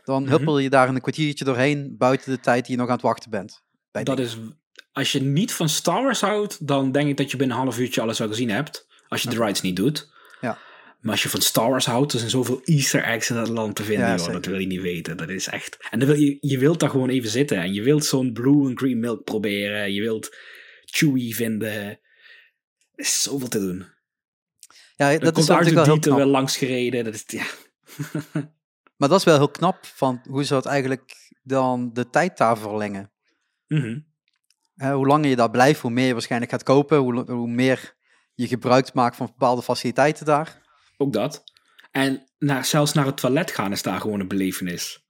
[0.03, 0.31] dan Mhm.
[0.31, 3.03] huppel je daar in een kwartiertje doorheen buiten de tijd die je nog aan het
[3.03, 3.61] wachten bent.
[3.91, 4.37] Bij Dat is,
[4.91, 7.79] als je niet van Star Wars houdt, dan denk ik dat je binnen een half
[7.79, 8.87] uurtje alles wel gezien hebt.
[9.07, 10.11] Als je de rides niet doet.
[10.41, 10.57] Ja.
[10.99, 13.75] Maar als je van Star Wars houdt, er zijn zoveel Easter eggs in dat land
[13.75, 14.07] te vinden.
[14.07, 15.17] Ja, joh, dat wil je niet weten.
[15.17, 15.77] Dat is echt.
[15.89, 17.57] En dan wil je, je wilt daar gewoon even zitten.
[17.57, 19.93] En je wilt zo'n blue en green milk proberen.
[19.93, 20.35] Je wilt
[20.85, 21.71] Chewie vinden.
[21.71, 21.99] Er
[22.95, 23.85] is zoveel te doen.
[24.99, 26.17] Ja, Dat dat is natuurlijk wel heel R2-D2 knap.
[26.17, 27.03] wel langs gereden.
[27.03, 27.45] Dat is, ja.
[28.97, 32.57] Maar dat is wel heel knap van hoe ze dat eigenlijk dan de tijd daar
[32.57, 33.11] verlengen.
[33.67, 33.99] Mhm.
[34.75, 37.95] Hoe langer je daar blijft, hoe meer je waarschijnlijk gaat kopen, hoe, hoe meer
[38.35, 40.61] je gebruik maakt van bepaalde faciliteiten daar.
[40.97, 41.43] Ook dat.
[41.91, 45.05] En naar, zelfs naar het toilet gaan is daar gewoon een belevenis.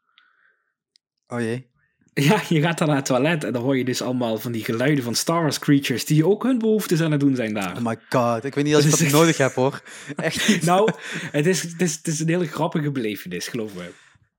[1.28, 1.72] Oh jee.
[2.30, 4.64] Ja, je gaat dan naar het toilet en dan hoor je dus allemaal van die
[4.64, 7.78] geluiden van Star Wars creatures die ook hun behoeftes aan het doen zijn daar.
[7.78, 9.82] Oh my god, ik weet niet als ik Dat dat is nodig heb hoor.
[10.16, 10.64] Echt niet.
[10.64, 10.92] Nou,
[11.32, 13.92] het is, het, is, het is een hele grappige belevenis, geloof me.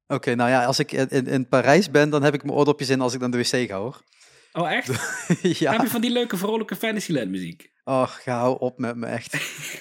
[0.06, 3.00] Oké, nou ja, als ik in, in, Parijs ben, dan heb ik mijn oordopjes in
[3.00, 4.02] als ik naar de wc ga hoor.
[4.52, 4.86] Oh, echt?
[5.58, 5.72] ja.
[5.72, 7.70] Heb je van die leuke, vrolijke Fantasyland muziek?
[7.84, 9.36] Och, ga hou op met me echt.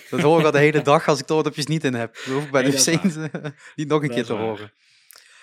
[0.10, 2.16] Dat hoor ik al de hele dag als ik de oordopjes niet in heb.
[2.16, 4.42] Dat hoef ik bij de Nee, wc niet nog een Dat keer te waar.
[4.42, 4.74] horen.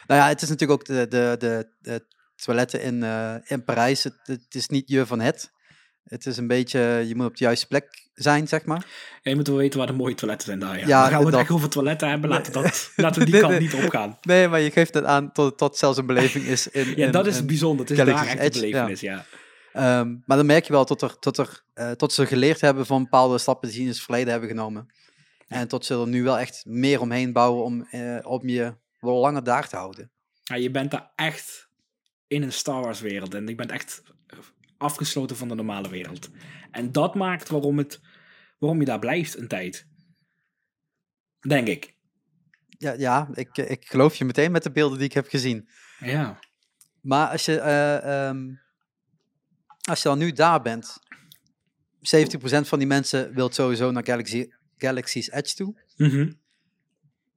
[0.06, 2.06] Nou ja, het is natuurlijk ook de, de, de, de
[2.44, 4.04] toiletten in, eh, in Parijs.
[4.04, 5.54] Het, het is niet je van het.
[6.04, 8.86] Het is een beetje, je moet op de juiste plek zijn, zeg maar.
[9.22, 10.78] Ja, je moet wel weten waar de mooie toiletten zijn daar.
[10.78, 12.30] Ja, Ja, Dan gaan we het dat- echt over toiletten hebben.
[12.30, 14.18] Laten we, dat, laten we die kant niet opgaan.
[14.22, 16.68] Nee, maar je geeft het aan tot, tot zelfs een beleving is.
[16.80, 17.80] In, Ja, in- dat is in- bijzonder.
[17.86, 18.70] Het is daar echt een Edge, ja.
[18.70, 19.24] belevenis, ja.
[19.72, 22.86] Ehm, maar dan merk je wel tot, er, tot, er, eh, tot ze geleerd hebben
[22.86, 24.86] van bepaalde stappen die ze in het verleden hebben genomen.
[25.48, 29.14] En tot ze er nu wel echt meer omheen bouwen om, eh, om je wel
[29.20, 30.10] langer daar te houden.
[30.42, 31.65] Ja, je bent daar echt
[32.26, 33.34] in een Star Wars wereld.
[33.34, 34.02] En je bent echt
[34.76, 36.30] afgesloten van de normale wereld.
[36.70, 38.00] En dat maakt waarom, het,
[38.58, 39.86] waarom je daar blijft een tijd.
[41.40, 41.94] Denk ik.
[42.78, 45.68] Ja, ja ik, ik geloof je meteen met de beelden die ik heb gezien.
[45.98, 46.38] Ja.
[47.00, 48.54] Maar als je, eh, ehm,
[49.88, 50.98] als je dan nu daar bent,
[52.00, 55.82] 70% van die mensen wil sowieso naar Galaxy, Galaxy's Edge toe.
[55.96, 56.32] Mhm.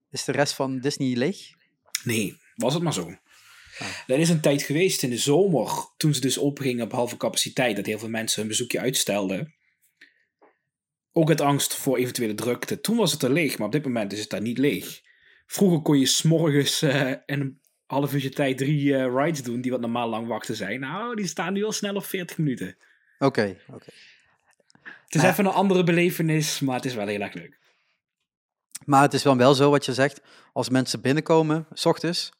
[0.10, 1.38] Is de rest van Disney leeg?
[2.04, 3.18] Nee, was het maar zo.
[4.08, 7.76] Er is een tijd geweest in de zomer, toen ze dus opengingen op halve capaciteit,
[7.76, 9.54] dat heel veel mensen hun bezoekje uitstelden.
[11.12, 12.82] Ook uit angst voor eventuele drukte.
[12.82, 15.02] Toen was het er leeg, maar op dit moment is het daar niet leeg.
[15.46, 19.72] Vroeger kon je s'morgens eh in een half uurtje tijd drie eh, rides doen, die
[19.72, 20.80] wat normaal lang wachten zijn.
[20.80, 22.78] Nou, die staan nu al snel op 40 minuten.
[23.20, 23.92] Oké, oké.
[24.84, 27.58] Het is even een andere belevenis, maar het is wel heel erg leuk.
[28.86, 30.22] Maar het is wel wel zo wat je zegt.
[30.54, 32.32] Als mensen binnenkomen, s ochtends,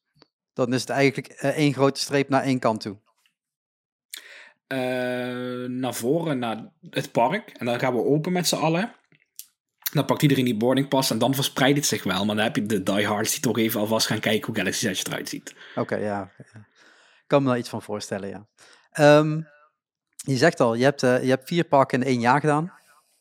[0.66, 2.98] dan is het eigenlijk eh, één grote streep naar één kant toe.
[4.68, 4.80] eh,
[5.70, 6.58] naar voren, naar
[6.90, 7.50] het park.
[7.50, 8.94] En dan gaan we open met z'n allen.
[9.94, 12.26] Dan pakt iedereen die boardingpas en dan verspreidt het zich wel.
[12.26, 15.04] Maar dan heb je de diehards die toch even alvast gaan kijken hoe Galaxy Edge
[15.08, 15.56] eruit ziet.
[15.76, 16.32] Oké, ja.
[16.38, 16.60] ja.
[17.22, 18.48] Ik kan me daar iets van voorstellen, ja.
[18.92, 19.42] Ehm,
[20.16, 22.74] je zegt al, je hebt, eh, je hebt vier parken in één jaar gedaan.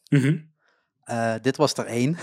[0.09, 0.38] Mhm.
[1.42, 2.16] Dit was er één.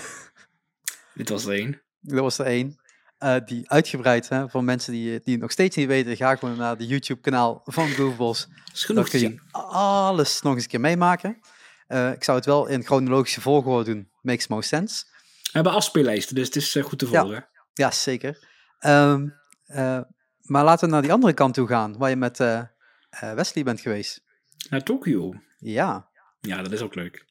[1.13, 1.81] Dit was er één.
[1.99, 2.79] Dit was er één.
[3.17, 6.57] Eh, die uitgebreid, hè, voor mensen die, die het nog steeds niet weten, ga gewoon
[6.57, 8.47] naar de YouTube-kanaal van Goofballs.
[8.73, 11.39] is genoeg Dan kun je alles nog eens een keer meemaken.
[11.87, 14.09] Eh, ik zou het wel in chronologische volgorde doen.
[14.21, 15.03] Makes most sense.
[15.41, 17.47] We hebben afspeellijsten, dus het is eh, goed te volgen.
[17.73, 18.47] Ja, zeker.
[18.79, 19.27] Ehm,
[19.65, 20.01] eh,
[20.41, 22.61] maar laten we naar die andere kant toe gaan, waar je met eh,
[23.09, 24.23] eh, Wesley bent geweest.
[24.69, 25.33] Naar Tokio.
[25.57, 26.09] Ja,
[26.41, 27.25] Ja, dat is ook leuk.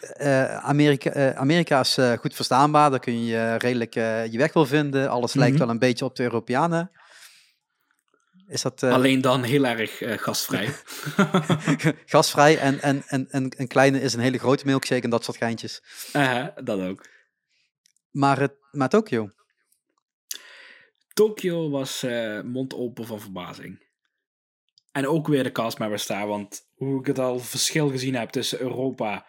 [0.00, 2.90] Eh, Amerika, eh, Amerika is eh, goed verstaanbaar.
[2.90, 5.10] Daar kun je redelijk je weg wel vinden.
[5.10, 5.62] Alles lijkt Mhm.
[5.62, 6.90] wel een beetje op de Europeanen.
[8.46, 10.68] Is dat Alleen dan heel erg gastvrij.
[12.06, 15.36] gasvrij en, en, en, en een kleine is een hele grote milkshake en dat soort
[15.36, 15.82] geintjes.
[16.64, 17.06] Dat ook.
[18.10, 19.30] Maar, het, maar Tokio.
[21.12, 22.06] Tokio was
[22.44, 23.82] mond open van verbazing.
[24.92, 28.60] En ook weer de castmembers daar, want hoe ik het al verschil gezien heb tussen
[28.60, 29.26] Europa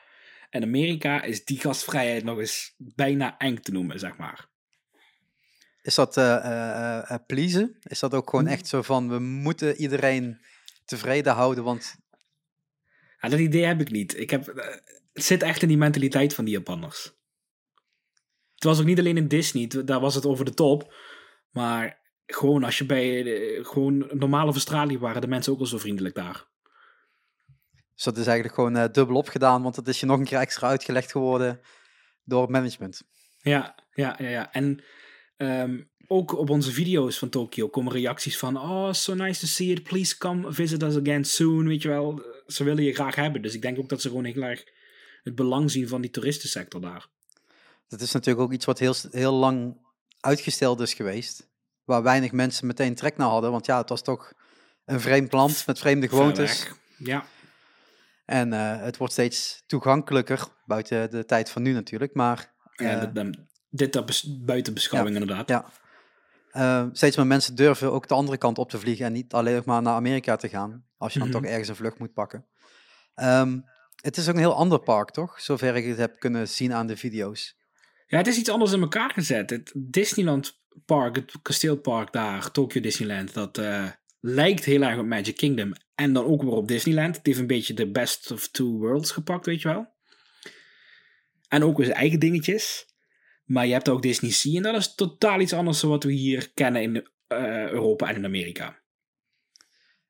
[0.55, 4.47] en Amerika, is die gastvrijheid nog eens bijna eng te noemen, zeg maar.
[5.81, 7.77] Is dat uh, uh, pleasen?
[7.81, 10.41] Is dat ook gewoon echt zo van, we moeten iedereen
[10.85, 11.95] tevreden houden, want...
[13.21, 14.19] Ja, dat idee heb ik niet.
[14.19, 14.45] Ik heb,
[15.13, 17.03] het zit echt in die mentaliteit van die Japanners.
[18.53, 20.93] Het was ook niet alleen in Disney, daar was het over de top.
[21.51, 23.23] Maar gewoon als je bij
[23.61, 26.45] gewoon normale Australië waren, de mensen ook al zo vriendelijk daar.
[27.95, 30.39] Dus dat is eigenlijk gewoon uh, dubbel opgedaan, want het is je nog een keer
[30.39, 31.61] extra uitgelegd geworden
[32.23, 33.01] door management.
[33.37, 34.27] Ja, ja, ja.
[34.27, 34.53] ja.
[34.53, 34.83] En
[35.37, 39.67] um, ook op onze video's van Tokio komen reacties van: Oh, so nice to see
[39.67, 39.83] it.
[39.83, 41.67] Please come visit us again soon.
[41.67, 43.41] Weet je wel, ze willen je graag hebben.
[43.41, 44.63] Dus ik denk ook dat ze gewoon heel erg
[45.23, 47.07] het belang zien van die toeristensector daar.
[47.87, 49.77] Dat is natuurlijk ook iets wat heel, heel lang
[50.19, 51.47] uitgesteld is geweest.
[51.83, 53.51] Waar weinig mensen meteen trek naar hadden.
[53.51, 54.33] Want ja, het was toch
[54.85, 56.67] een vreemd land met vreemde gewoontes.
[56.97, 57.25] Ja.
[58.25, 62.13] En uh, het wordt steeds toegankelijker, buiten de tijd van nu natuurlijk.
[62.13, 63.29] Maar, uh, ja, eh,
[63.69, 65.49] dit bes buiten beschouwing ja, inderdaad.
[65.49, 65.65] Ja.
[66.53, 69.61] Uh, steeds meer mensen durven ook de andere kant op te vliegen en niet alleen
[69.65, 70.85] maar naar Amerika te gaan.
[70.97, 71.43] Als je dan mm -hmm.
[71.43, 72.45] toch ergens een vlucht moet pakken.
[73.15, 73.65] Um,
[74.01, 75.41] het is ook een heel ander park, toch?
[75.41, 77.57] Zover ik het heb kunnen zien aan de video's.
[78.07, 79.49] Ja, het is iets anders in elkaar gezet.
[79.49, 83.89] Het Disneyland Park, het kasteelpark daar, Tokyo Disneyland, dat uh,
[84.25, 85.73] lijkt heel erg op Magic Kingdom.
[85.95, 87.15] En dan ook weer op Disneyland.
[87.15, 89.87] Het heeft een beetje de best of two worlds gepakt, weet je wel.
[91.47, 92.85] En ook weer zijn eigen dingetjes.
[93.43, 96.11] Maar je hebt ook Disney Sea en dat is totaal iets anders dan wat we
[96.11, 98.81] hier kennen in uh, Europa en in Amerika.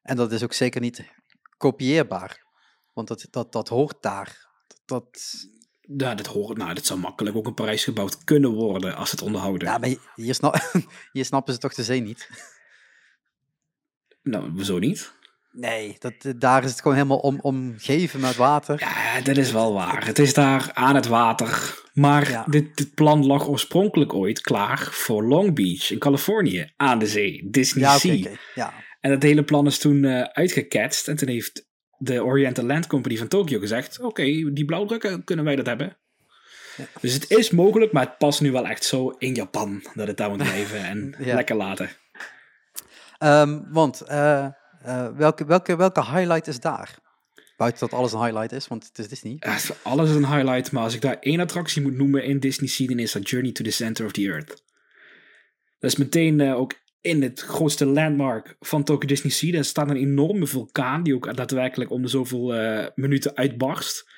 [0.02, 1.06] En dat is ook zeker niet
[1.58, 2.44] kopieerbaar.
[2.94, 4.48] Want dat, dat, dat hoort daar.
[4.86, 5.34] Dat...
[5.98, 6.58] Ja, dat hoort.
[6.58, 9.68] Nou, dat zou makkelijk ook in Parijs gebouwd kunnen worden als het onderhouden.
[9.68, 10.72] Ja, maar hier, snap,
[11.12, 12.30] hier snappen ze toch de zee niet?
[14.26, 15.14] Nou, zo niet?
[15.52, 18.80] Nee, dat, daar is het gewoon helemaal om, omgeven met water.
[18.80, 20.06] Ja, dat is wel waar.
[20.06, 21.84] Het is daar aan het water.
[21.94, 22.46] Maar ja.
[22.50, 27.48] dit, dit, plan lag oorspronkelijk ooit klaar voor Long Beach in Californië, aan de zee,
[27.50, 28.18] Disney ja, Sea.
[28.18, 28.74] Okay, ja.
[29.02, 33.18] En dat hele plan is toen uh, uitgeketst en toen heeft de Oriental Land Company
[33.18, 35.98] van Tokyo gezegd: Oké, okay, die blauwdrukken, kunnen wij dat hebben?
[36.78, 36.86] Ja.
[37.02, 40.18] Dus het is mogelijk, maar het past nu wel echt zo in Japan dat het
[40.18, 41.90] daar moet blijven en lekker laten.
[43.20, 44.48] Um, want uh,
[44.86, 47.04] uh, welke, welke, welke highlight is daar?
[47.58, 49.36] Buiten dat alles een highlight is, want het is Disney.
[49.40, 52.70] Ja, alles is een highlight, maar als ik daar één attractie moet noemen in Disney
[52.70, 54.64] Sea, dan is dat Journey to the Center of the Earth.
[55.80, 59.52] Dat is meteen uh, ook in het grootste landmark van Tokyo Disney Sea.
[59.52, 64.12] Daar staat een enorme vulkaan die ook daadwerkelijk om de zoveel uh, minuten uitbarst.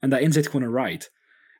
[0.00, 1.10] En daarin zit gewoon een ride.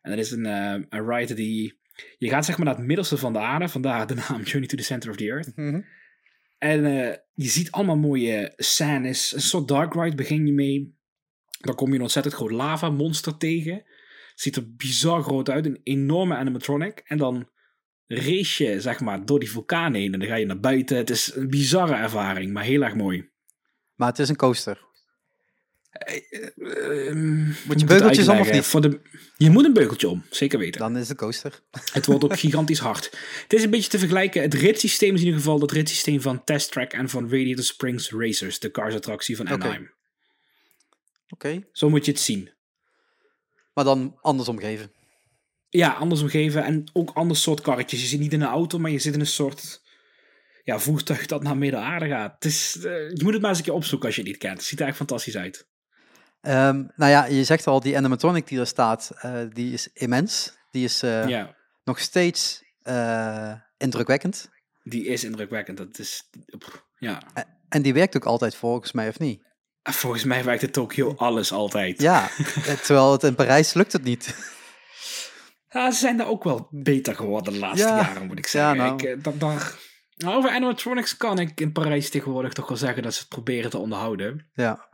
[0.02, 1.82] En dat is een, uh, een ride die...
[2.18, 4.76] Je gaat zeg maar naar het middelste van de aarde, vandaar de naam Journey to
[4.76, 5.56] the Center of the Earth.
[5.56, 5.84] Mm -hmm.
[6.64, 9.34] En uh, je ziet allemaal mooie scènes.
[9.34, 10.98] Een soort dark ride begin je mee.
[11.60, 13.84] Dan kom je een ontzettend groot lava monster tegen.
[14.34, 17.02] Ziet er bizar groot uit, een enorme animatronic.
[17.06, 17.48] En dan
[18.06, 20.12] race je, zeg maar, door die vulkaan heen.
[20.12, 20.96] En dan ga je naar buiten.
[20.96, 23.30] Het is een bizarre ervaring, maar heel erg mooi.
[23.94, 24.83] Maar het is een coaster.
[25.94, 27.14] Uh, uh,
[27.66, 28.64] moet je beugeltjes om of niet?
[28.64, 29.00] Voor de,
[29.36, 30.80] je moet een beugeltje om, zeker weten.
[30.80, 31.60] Dan is het een coaster.
[31.92, 33.04] Het wordt ook gigantisch hard.
[33.42, 34.42] Het is een beetje te vergelijken.
[34.42, 38.10] Het ritssysteem is in ieder geval het ritssysteem van Test Track en van Radiator Springs
[38.10, 39.82] Racers, de cars attractie van Anaheim.
[39.82, 39.92] Oké.
[41.28, 41.54] Okay.
[41.54, 41.68] Okay.
[41.72, 42.50] Zo moet je het zien.
[43.74, 44.92] Maar dan anders omgeven.
[45.68, 48.00] Ja, anders omgeven en ook ander soort karretjes.
[48.00, 49.82] Je zit niet in een auto, maar je zit in een soort
[50.64, 52.34] ja, voertuig dat naar midden-aarde gaat.
[52.34, 54.40] Het is, uh, je moet het maar eens een keer opzoeken als je het niet
[54.40, 54.56] kent.
[54.56, 55.68] Het ziet er echt fantastisch uit.
[56.46, 60.56] Um, nou ja, je zegt al, die animatronic die er staat, uh, die is immens.
[60.70, 61.54] Die is uh, ja.
[61.84, 62.62] nog steeds
[63.76, 64.50] indrukwekkend.
[64.82, 66.30] Die is indrukwekkend, dat is,
[66.98, 67.22] ja.
[67.68, 69.42] En die werkt ook altijd volgens mij, of niet?
[69.82, 72.00] Volgens mij werkt in Tokio alles altijd.
[72.00, 72.28] Ja,
[72.84, 74.52] terwijl het in Parijs lukt het niet.
[75.70, 77.96] Ja, ze zijn daar ook wel beter geworden de laatste ja.
[77.96, 78.76] jaren, moet ik zeggen.
[78.76, 79.08] Ja, nou.
[79.08, 79.76] ik, dat, dat,
[80.16, 83.70] nou, over animatronics kan ik in Parijs tegenwoordig toch wel zeggen dat ze het proberen
[83.70, 84.50] te onderhouden.
[84.54, 84.88] Ja.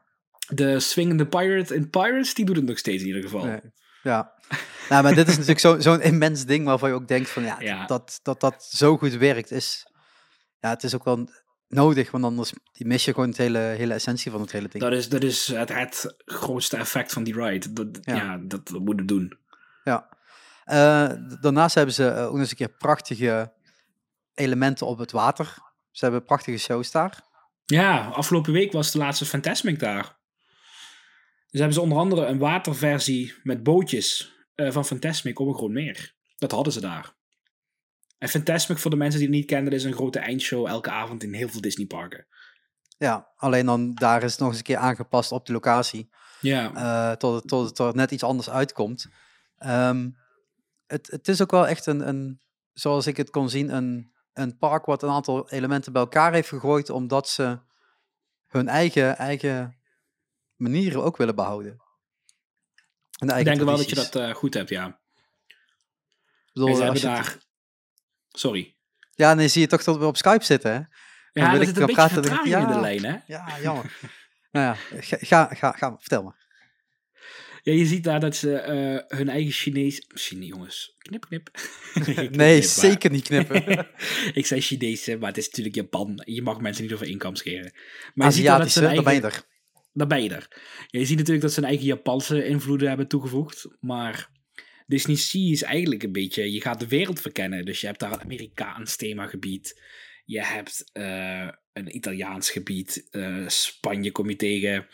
[0.51, 3.45] De swingende pirate in Pirates, die doet het nog steeds in ieder geval.
[3.45, 3.61] Nee.
[4.03, 4.33] Ja.
[4.89, 7.61] nou, maar dit is natuurlijk zo'n zo immens ding waarvan je ook denkt van ja,
[7.61, 7.87] ja.
[7.87, 9.87] Dat, dat dat zo goed werkt is.
[10.61, 11.29] Ja, het is ook wel
[11.69, 14.83] nodig, want anders mis je gewoon het hele, hele essentie van het hele ding.
[14.83, 17.73] Dat is, dat is het, het grootste effect van die ride.
[17.73, 18.15] Dat, ja.
[18.15, 19.39] ja dat, dat moet het doen.
[19.85, 20.09] Ja.
[20.67, 21.11] Uh,
[21.41, 23.53] daarnaast hebben ze ook nog eens een keer prachtige
[24.35, 25.55] elementen op het water.
[25.91, 27.29] Ze hebben prachtige shows daar.
[27.65, 30.19] Ja, afgelopen week was de laatste Fantasmic daar.
[31.51, 35.71] Dus hebben ze onder andere een waterversie met bootjes uh, van Fantasmic op een groot
[35.71, 36.15] meer.
[36.39, 37.15] Dat hadden ze daar.
[38.19, 41.23] En Fantasmic, voor de mensen die het niet kennen, is een grote eindshow elke avond
[41.23, 42.27] in heel veel Disneyparken.
[42.99, 46.11] Ja, alleen dan daar is het nog eens een keer aangepast op de locatie.
[46.41, 46.75] Ja.
[46.75, 49.07] eh, tot, het, tot het er net iets anders uitkomt.
[49.57, 50.11] Ehm,
[50.87, 52.41] het, het is ook wel echt een, een,
[52.73, 56.49] zoals ik het kon zien, een, een park wat een aantal elementen bij elkaar heeft
[56.49, 57.59] gegooid, omdat ze
[58.47, 59.80] hun eigen, eigen
[60.61, 61.83] manieren ook willen behouden.
[63.19, 65.01] En de ik denk wel dat je dat eh, goed hebt, ja.
[66.53, 67.39] Bedoel, ze hebben het- daar...
[68.29, 68.77] Sorry.
[69.15, 70.81] Ja, nee, zie je toch dat we op Skype zitten, hè?
[71.33, 72.81] Ja, wil er ik dan praten, dan- in de ja.
[72.81, 73.17] lijn, hè?
[73.27, 73.99] Ja, jammer.
[74.53, 76.33] nou ja, ga, ga, ga, vertel me.
[77.63, 80.05] Ja, je ziet daar dat ze eh, hun eigen Chinees...
[80.09, 80.95] Chine, jongens.
[80.99, 81.51] Knip, knip.
[82.15, 83.89] Nee, knip, zeker niet knippen.
[84.41, 86.23] ik zei Chinese, maar het is natuurlijk Japan.
[86.25, 87.73] Je mag mensen niet over inkomen scheren.
[88.15, 89.45] Maar je ziet wel dat Aziatische, dan ben je er.
[89.93, 90.49] Dan ben je er.
[90.87, 93.69] Je ziet natuurlijk dat ze hun eigen Japanse invloeden hebben toegevoegd.
[93.81, 94.31] Maar
[94.87, 96.53] Disney Sea is eigenlijk een beetje...
[96.53, 97.65] Je gaat de wereld verkennen.
[97.65, 99.83] Dus je hebt daar een Amerikaans themagebied.
[100.25, 103.09] Je hebt eh, een Italiaans gebied.
[103.11, 104.87] eh, Spanje kom je tegen.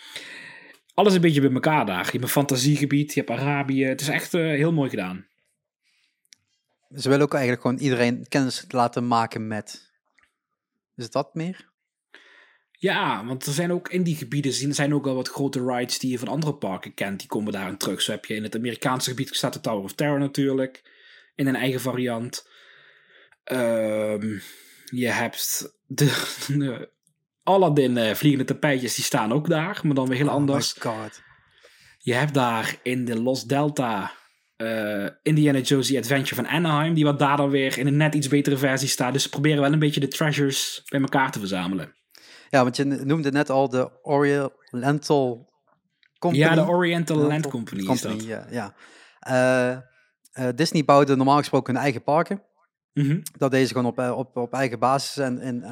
[0.95, 2.05] Alles een beetje bij elkaar daar.
[2.05, 3.15] Je hebt een fantasiegebied.
[3.15, 3.85] Je hebt Arabië.
[3.85, 5.27] Het is echt eh, heel mooi gedaan.
[6.95, 9.91] Ze willen ook eigenlijk gewoon iedereen kennis laten maken met.
[10.97, 11.75] Is dat meer?
[12.79, 16.11] Ja, want er zijn ook in die gebieden zijn ook al wat grote rides die
[16.11, 17.19] je van andere parken kent.
[17.19, 18.03] Die komen daarin terug.
[18.03, 20.83] Zo heb je in het Amerikaanse gebied staat de Tower of Terror natuurlijk.
[21.35, 22.49] In een eigen variant.
[23.45, 24.39] Ehm,
[24.85, 26.05] je hebt de,
[26.59, 26.89] de
[27.43, 29.81] Aladdin eh, vliegende tapijtjes, die staan ook daar.
[29.83, 30.75] Maar dan weer heel anders.
[30.79, 31.23] Oh my god.
[31.99, 34.12] Je hebt daar in de Los Delta
[34.57, 36.95] eh, Indiana Jones The Adventure van Anaheim.
[36.95, 39.12] Die wat daar dan weer in een net iets betere versie staat.
[39.12, 41.95] Dus ze proberen wel een beetje de treasures bij elkaar te verzamelen.
[42.51, 45.49] Ja, want je noemde net al de Oriental
[46.19, 46.45] Company.
[46.45, 48.25] Ja, de Oriental Land Company, is dat.
[48.25, 48.75] Ja, ja.
[49.19, 52.43] Eh, eh, Disney bouwde normaal gesproken hun eigen parken.
[52.93, 53.21] Mhm.
[53.39, 55.17] Dat deden ze gewoon op, eh, op, op eigen basis.
[55.17, 55.67] En in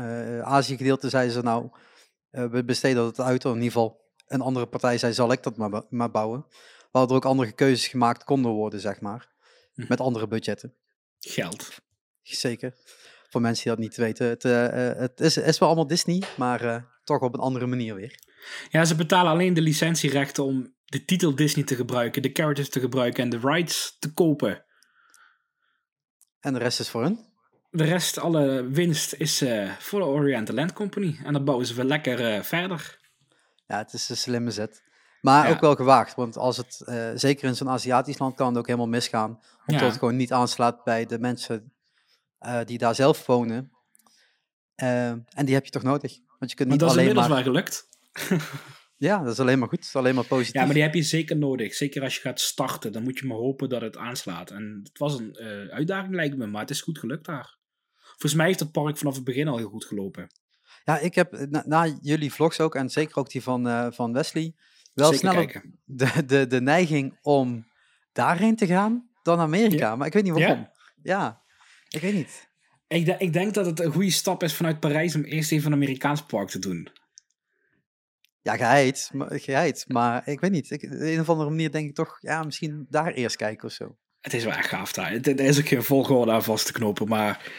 [0.45, 1.71] Azië gedeelte zeiden ze nou,
[2.31, 3.45] we besteden het uit.
[3.45, 6.47] Of in ieder geval, een andere partij zei, zal ik dat maar, maar bouwen.
[6.91, 9.29] Waar er ook andere keuzes gemaakt konden worden, zeg maar.
[9.75, 9.85] Hm.
[9.89, 10.75] Met andere budgetten.
[11.19, 11.79] Geld.
[12.23, 12.75] Zeker.
[13.35, 14.27] Voor mensen die dat niet weten.
[14.29, 17.67] Het, eh, eh, het is, is wel allemaal Disney, maar eh, toch op een andere
[17.67, 18.19] manier weer.
[18.69, 22.81] Ja, ze betalen alleen de licentierechten om de titel Disney te gebruiken, de characters te
[22.81, 24.65] gebruiken en de rights te kopen.
[26.41, 27.19] En de rest is voor hun.
[27.71, 29.45] De rest, alle winst, is
[29.79, 31.19] voor de Oriental Land Company.
[31.25, 32.99] En dan bouwen ze wel lekker verder.
[33.67, 34.83] Ja, het is een slimme zet.
[35.21, 35.53] Maar Ja.
[35.53, 36.83] ook wel gewaagd, want als het,
[37.15, 39.41] zeker in zo'n Aziatisch land, kan het ook helemaal misgaan.
[39.67, 39.87] Omdat Ja.
[39.91, 41.73] het gewoon niet aanslaat bij de mensen
[42.45, 43.73] eh, die daar zelf wonen.
[44.75, 46.19] Eh, en die heb je toch nodig?
[46.39, 47.37] Want je kunt Maar niet dat is inmiddels maar...
[47.37, 47.89] wel gelukt.
[48.97, 49.91] Ja, dat is alleen maar goed.
[49.93, 50.55] Alleen maar positief.
[50.55, 51.75] Ja, maar die heb je zeker nodig.
[51.75, 54.51] Zeker als je gaat starten, dan moet je maar hopen dat het aanslaat.
[54.51, 57.57] En het was een eh, uitdaging lijkt me, maar het is goed gelukt daar.
[57.95, 60.27] Volgens mij heeft het park vanaf het begin al heel goed gelopen.
[60.85, 64.55] Ja, ik heb na, na jullie vlogs ook, en zeker ook die van, van Wesley,
[64.95, 67.67] wel Zeker sneller de, de, de neiging om
[68.13, 69.97] daarheen te gaan dan Amerika.
[69.97, 70.47] Maar ik weet niet Ja?
[70.47, 70.71] waarom.
[71.03, 71.43] Ja,
[71.95, 72.49] ik weet niet.
[72.89, 75.67] Ik, de- ik denk dat het een goede stap is vanuit Parijs om eerst even
[75.67, 76.89] een Amerikaans park te doen.
[78.43, 80.71] Ja, geheid, maar, geheid, maar ik weet niet.
[80.71, 83.73] Ik, op een of andere manier denk ik toch, ja, misschien daar eerst kijken of
[83.75, 83.97] zo.
[84.21, 85.11] Het is wel echt gaaf daar.
[85.11, 87.53] Het- Er is ook geen volgorde aan vast te knopen, maar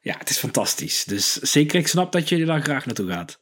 [0.00, 1.04] ja, het is fantastisch.
[1.04, 3.40] Dus zeker, ik snap dat je er dan graag naartoe gaat.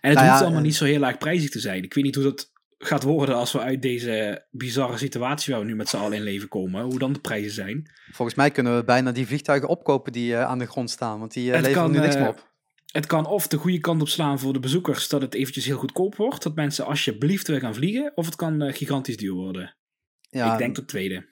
[0.00, 1.82] En het Nou ja, hoeft allemaal niet zo heel erg prijzig te zijn.
[1.82, 5.68] Ik weet niet hoe dat gaat worden als we uit deze bizarre situatie waar we
[5.68, 6.82] nu met z'n allen in leven komen.
[6.82, 7.90] Hoe dan de prijzen zijn.
[8.12, 11.32] Volgens mij kunnen we bijna die vliegtuigen opkopen die eh, aan de grond staan, want
[11.32, 12.46] die Het leveren kan, nu niks eh, meer op.
[12.92, 15.76] Het kan of de goede kant op slaan voor de bezoekers, dat het eventjes heel
[15.76, 16.42] goedkoop wordt.
[16.42, 18.12] Dat mensen alsjeblieft weer gaan vliegen.
[18.14, 19.76] Of het kan gigantisch duur worden.
[20.20, 21.26] Ja, ik denk het tweede.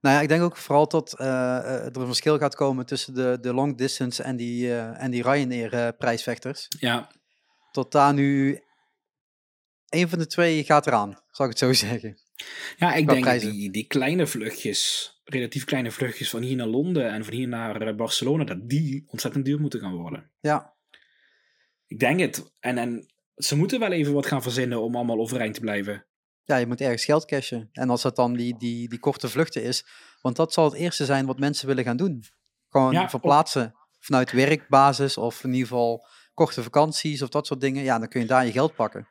[0.00, 3.54] Nou ja, ik denk ook vooral dat er een verschil gaat komen tussen de, de
[3.54, 6.66] long distance en die, en die Ryanair eh, prijsvechters.
[6.78, 7.10] Ja,
[7.72, 8.62] Tot daar nu
[9.88, 12.18] een van de twee gaat eraan, zal ik het zo zeggen.
[12.76, 13.52] Ja, ik Qua denk prijzen.
[13.52, 17.80] die, die kleine vluchtjes, relatief kleine vluchtjes van hier naar Londen en van hier naar
[17.82, 20.30] eh, Barcelona, dat die ontzettend duur moeten gaan worden.
[20.40, 20.74] Ja,
[21.86, 22.52] Ik denk het.
[22.60, 26.06] En, en ze moeten wel even wat gaan verzinnen om allemaal overeind te blijven.
[26.44, 27.68] ja, je moet ergens geld cashen.
[27.72, 29.84] En als dat dan die, die, die korte vluchten is,
[30.20, 32.24] want dat zal het eerste zijn wat mensen willen gaan doen.
[32.70, 37.82] Gewoon Ja, verplaatsen vanuit werkbasis of in ieder geval korte vakanties of dat soort dingen.
[37.84, 39.08] Ja, dan kun je daar je geld pakken.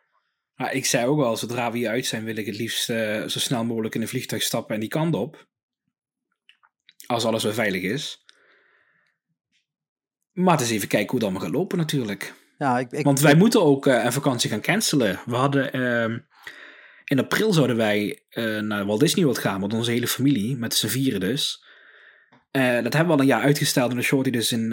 [0.58, 3.22] Maar ik zei ook al, zodra we hier uit zijn, wil ik het liefst eh,
[3.28, 5.47] zo snel mogelijk in een vliegtuig stappen en die kant op.
[7.05, 8.26] Als alles weer veilig is.
[10.32, 12.34] Maar het is even kijken hoe het allemaal gaat lopen natuurlijk.
[12.58, 15.20] Ja, ik, ik, Want wij moeten ook eh, een vakantie gaan cancelen.
[15.26, 16.20] We hadden ehm,
[17.03, 20.74] in april zouden wij eh, naar Walt Disney World gaan met onze hele familie, met
[20.74, 21.66] z'n vieren dus.
[22.51, 24.70] Dat hebben we al een jaar uitgesteld de Shorty dus in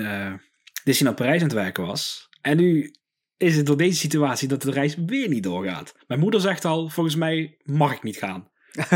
[0.84, 2.28] Disneyland Parijs aan het werken was.
[2.40, 2.94] En nu
[3.36, 5.94] is het door deze situatie dat de reis weer niet doorgaat.
[6.06, 8.50] Mijn moeder zegt al, volgens mij mag ik niet gaan.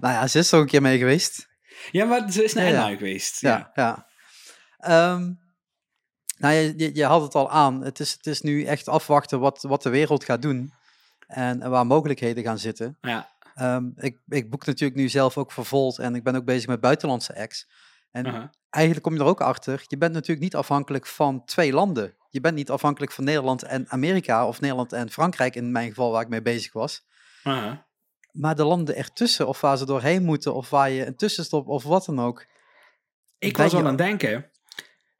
[0.00, 1.48] nou ja, ze is er een keer mee geweest.
[1.90, 2.96] Ja, maar ze is naar ja, ja.
[2.96, 3.40] geweest.
[3.40, 4.06] Ja, ja.
[4.78, 5.12] ja.
[5.12, 5.38] Um,
[6.38, 7.84] nou, je, je, had het al aan.
[7.84, 10.72] Het is, het is nu echt afwachten wat, wat de wereld gaat doen.
[11.26, 12.98] En, en waar mogelijkheden gaan zitten.
[13.00, 13.32] Ja.
[13.60, 15.98] Um, ik, ik boek natuurlijk nu zelf ook voor Volt.
[15.98, 17.68] En ik ben ook bezig met buitenlandse acts.
[18.10, 18.44] En uh -huh.
[18.70, 19.84] eigenlijk kom je er ook achter.
[19.86, 22.16] Je bent natuurlijk niet afhankelijk van twee landen.
[22.34, 24.46] Je bent niet afhankelijk van Nederland en Amerika.
[24.46, 27.06] Of Nederland en Frankrijk in mijn geval waar ik mee bezig was.
[27.44, 27.72] Uh -huh.
[28.32, 31.84] Maar de landen ertussen, of waar ze doorheen moeten, of waar je een tussenstop of
[31.84, 32.46] wat dan ook.
[33.38, 34.50] Ik was al aan het denken.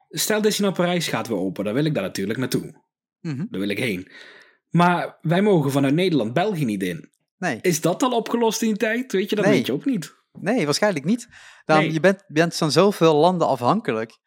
[0.09, 2.83] Stel dat je naar Parijs gaat weer open, dan wil ik daar natuurlijk naartoe.
[3.21, 3.47] Mm -hmm.
[3.49, 4.11] Daar wil ik heen.
[4.69, 7.11] Maar wij mogen vanuit Nederland België niet in.
[7.37, 7.59] Nee.
[7.61, 9.11] Is dat al opgelost in die tijd?
[9.11, 9.53] Weet je, dat nee.
[9.53, 10.15] weet je ook niet.
[10.31, 11.27] Nee, waarschijnlijk niet.
[11.65, 11.93] Nee.
[11.93, 14.17] Je bent, bent van zoveel landen afhankelijk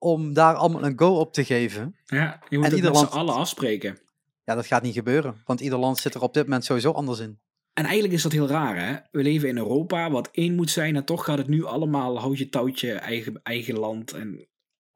[0.00, 1.96] om daar allemaal een go op te geven.
[2.06, 3.10] Ja, je moet en het met land...
[3.10, 3.98] allen afspreken.
[4.44, 7.18] Ja, dat gaat niet gebeuren, want ieder land zit er op dit moment sowieso anders
[7.18, 7.40] in.
[7.72, 8.96] En eigenlijk is dat heel raar, hè?
[9.10, 12.48] We leven in Europa, wat één moet zijn, en toch gaat het nu allemaal houtje
[12.48, 14.48] touwtje, eigen, eigen land en...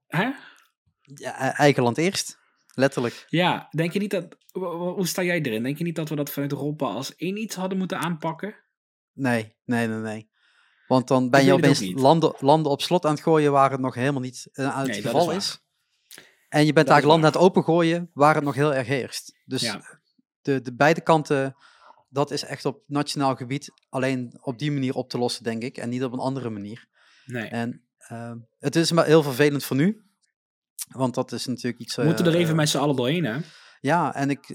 [0.07, 0.31] Hè?
[1.03, 2.39] Ja, e-, eigen land eerst,
[2.75, 3.27] letterlijk.
[3.29, 4.37] Ja, denk je niet dat...
[4.53, 5.63] Hoe sta jij erin?
[5.63, 8.55] Denk je niet dat we dat vanuit Europa als één iets hadden moeten aanpakken?
[9.13, 10.31] Nee, nee, nee, nee.
[10.87, 13.95] Want dan ben je opeens landen, landen op slot aan het gooien waar het nog
[13.95, 15.63] helemaal niet uh, het nee, geval is, is.
[16.49, 19.35] En je bent eigenlijk landen aan het opengooien waar het nog heel erg heerst.
[19.45, 20.01] Dus ja.
[20.43, 21.57] de, de beide kanten,
[22.09, 25.77] dat is echt op nationaal gebied alleen op die manier op te lossen, denk ik.
[25.77, 26.87] En niet op een andere manier.
[27.25, 27.49] Nee.
[27.49, 27.83] En
[28.13, 30.03] uh, het is maar heel vervelend voor nu.
[30.89, 31.97] Want dat is natuurlijk iets...
[31.97, 33.39] We moeten er even uh, met z'n allen doorheen, hè?
[33.81, 34.47] Ja, en ik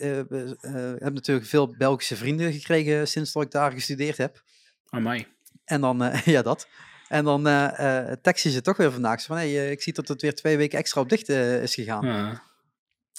[0.98, 4.44] heb natuurlijk veel Belgische vrienden gekregen sinds dat ik daar gestudeerd heb.
[4.90, 5.28] Amai.
[5.70, 6.68] En dan, uh, ja, dat.
[7.08, 9.24] En dan uh, uh, tekst je ze toch weer vandaag.
[9.24, 12.06] Van, hey, ik zie dat het weer twee weken extra op dicht is gegaan.
[12.06, 12.44] Ja.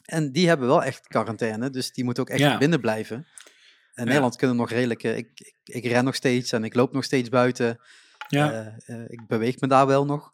[0.04, 2.58] En die hebben wel echt quarantaine, dus die moeten ook echt Ja.
[2.58, 3.16] binnen blijven.
[3.16, 3.24] En
[3.94, 4.04] Ja.
[4.04, 5.02] Nederland kunnen nog redelijk...
[5.02, 7.80] ik, ik, ik ren nog steeds en ik loop nog steeds buiten.
[8.28, 8.76] Ja.
[9.08, 10.32] Ik beweeg me daar wel nog.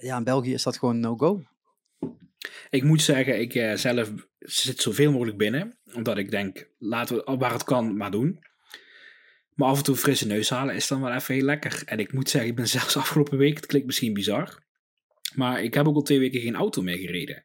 [0.00, 1.42] Ja, in België is dat gewoon no-go.
[2.70, 5.78] Ik moet zeggen, ik zelf zit zoveel mogelijk binnen.
[5.94, 8.40] Omdat ik denk, laten we waar het kan maar doen.
[9.54, 11.82] Maar af en toe frisse neus halen is dan wel even heel lekker.
[11.84, 14.62] En ik moet zeggen, ik ben zelfs afgelopen week, het klinkt misschien bizar.
[15.34, 17.44] Maar ik heb ook al twee weken geen auto meer gereden.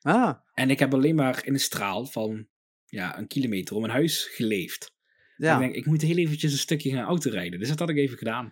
[0.00, 2.46] Ah, En ik heb alleen maar in een straal van
[2.86, 4.92] ja, een kilometer om mijn huis geleefd.
[5.36, 5.54] ja.
[5.54, 7.58] Ik denk, ik moet heel eventjes een stukje gaan auto rijden.
[7.58, 8.44] Dus dat had ik even gedaan.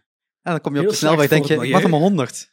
[0.43, 2.51] En dan kom je op de snelweg denk je, mag maar 100.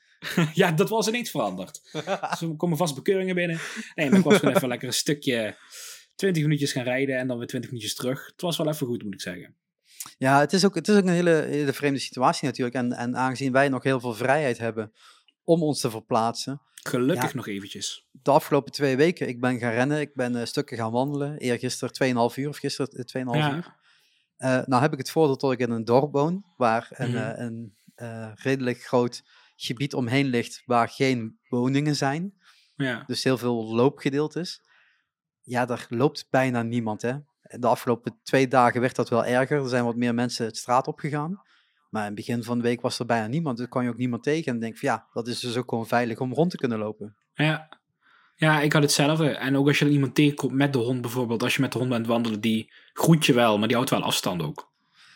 [0.54, 1.82] ja, dat was ineens veranderd.
[2.30, 3.60] Dus er komen vast bekeuringen binnen.
[3.96, 5.58] Nee, maar ik was gewoon even lekker een stukje
[6.16, 8.26] 20 minuutjes gaan rijden en dan weer 20 minuutjes terug.
[8.26, 9.56] Het was wel even goed, moet ik zeggen.
[10.18, 12.76] Ja, het is ook, het is ook een hele, hele vreemde situatie natuurlijk.
[12.76, 14.94] En, en aangezien wij nog heel veel vrijheid hebben
[15.44, 16.62] om ons te verplaatsen.
[16.84, 17.36] Gelukkig Ja.
[17.36, 18.08] nog eventjes.
[18.12, 21.38] De afgelopen twee weken, ik ben gaan rennen, ik ben eh, stukken gaan wandelen.
[21.38, 21.94] Eergisteren
[22.32, 23.54] 2,5 uur of gisteren eh, 2,5 Ja.
[23.56, 23.76] uur.
[24.38, 27.18] Eh, nou heb ik het voordeel dat ik in een dorp woon, waar een, Mhm.
[27.18, 29.24] eh, een eh, redelijk groot
[29.56, 32.34] gebied omheen ligt waar geen woningen zijn.
[32.76, 33.04] Ja.
[33.06, 34.62] Dus heel veel loopgedeeltes.
[35.42, 37.02] Ja, daar loopt bijna niemand.
[37.02, 37.14] Hè?
[37.58, 39.62] De afgelopen twee dagen werd dat wel erger.
[39.62, 41.42] Er zijn wat meer mensen het straat op gegaan.
[41.90, 43.58] Maar in het begin van de week was er bijna niemand.
[43.58, 44.52] Dus kan je ook niemand tegen.
[44.54, 47.16] En denk van ja, dat is dus ook gewoon veilig om rond te kunnen lopen.
[47.34, 47.78] Ja.
[48.36, 49.30] Ja, ik had hetzelfde.
[49.30, 51.44] En ook als je iemand tegenkomt met de hond bijvoorbeeld.
[51.44, 54.04] Als je met de hond bent wandelen, die groet je wel, maar die houdt wel
[54.04, 54.72] afstand ook.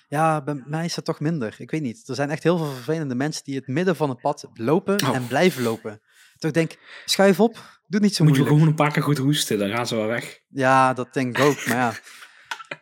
[0.09, 1.55] Ja, bij mij is dat toch minder.
[1.57, 2.07] Ik weet niet.
[2.07, 5.15] Er zijn echt heel veel vervelende mensen die het midden van het pad lopen Oh.
[5.15, 6.01] en blijven lopen.
[6.38, 7.81] Toch denk, schuif op.
[7.88, 8.47] Doe niet zo Moet je moeilijk.
[8.49, 10.39] gewoon een paar keer goed hoesten, dan gaan ze wel weg.
[10.49, 11.65] Ja, dat denk ik ook.
[11.67, 11.93] Maar ja,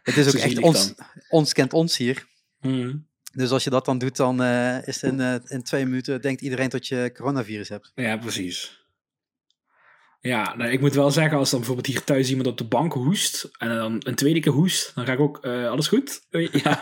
[0.03, 0.93] het is ook echt ons,
[1.29, 2.25] ons kent ons hier.
[2.61, 2.95] Mhm.
[3.33, 6.41] Dus als je dat dan doet, dan eh, is in, eh, in twee minuten denkt
[6.41, 7.91] iedereen dat je coronavirus hebt.
[7.95, 8.79] Ja, precies.
[10.19, 12.93] Ja, nou, ik moet wel zeggen, als dan bijvoorbeeld hier thuis iemand op de bank
[12.93, 16.21] hoest en dan een tweede keer hoest, dan ga ik ook, eh, alles goed?
[16.63, 16.81] Ja.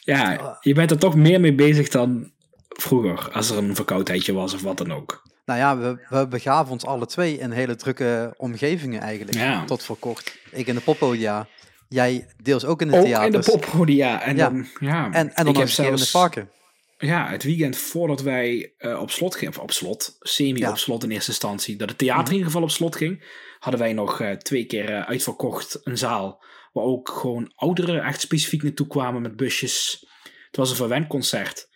[0.00, 2.32] ja, je bent er toch meer mee bezig dan
[2.68, 5.22] vroeger, als er een verkoudheidje was of wat dan ook.
[5.44, 9.36] Nou ja, we, we begaven ons alle twee in hele drukke omgevingen eigenlijk.
[9.38, 9.64] Ja.
[9.64, 10.38] Tot voor kort.
[10.50, 11.48] Ik in de poppodia.
[11.88, 13.46] Jij deels ook in de Ook theaters.
[13.46, 14.22] in de poppodia.
[14.22, 14.48] En Ja.
[14.48, 15.04] dan, ja.
[15.04, 16.50] En, en ik dan nog keer in de zelfs- parken.
[16.98, 20.70] Ja, het weekend voordat wij eh, op slot gingen, of op slot, semi Ja.
[20.70, 22.30] op slot in eerste instantie, dat het theater Mhm.
[22.30, 23.24] in ieder geval op slot ging,
[23.58, 28.20] hadden wij nog eh, twee keer eh, uitverkocht een zaal, waar ook gewoon ouderen echt
[28.20, 30.06] specifiek naartoe kwamen met busjes.
[30.46, 31.68] Het was een verwendconcert.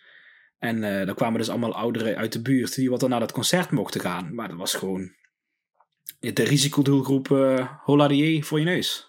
[0.59, 3.31] En eh daar kwamen dus allemaal ouderen uit de buurt die wat dan naar dat
[3.31, 4.35] concert mochten gaan.
[4.35, 5.11] Maar dat was gewoon
[6.19, 9.07] de risicodoelgroep uh, Holladier voor je neus.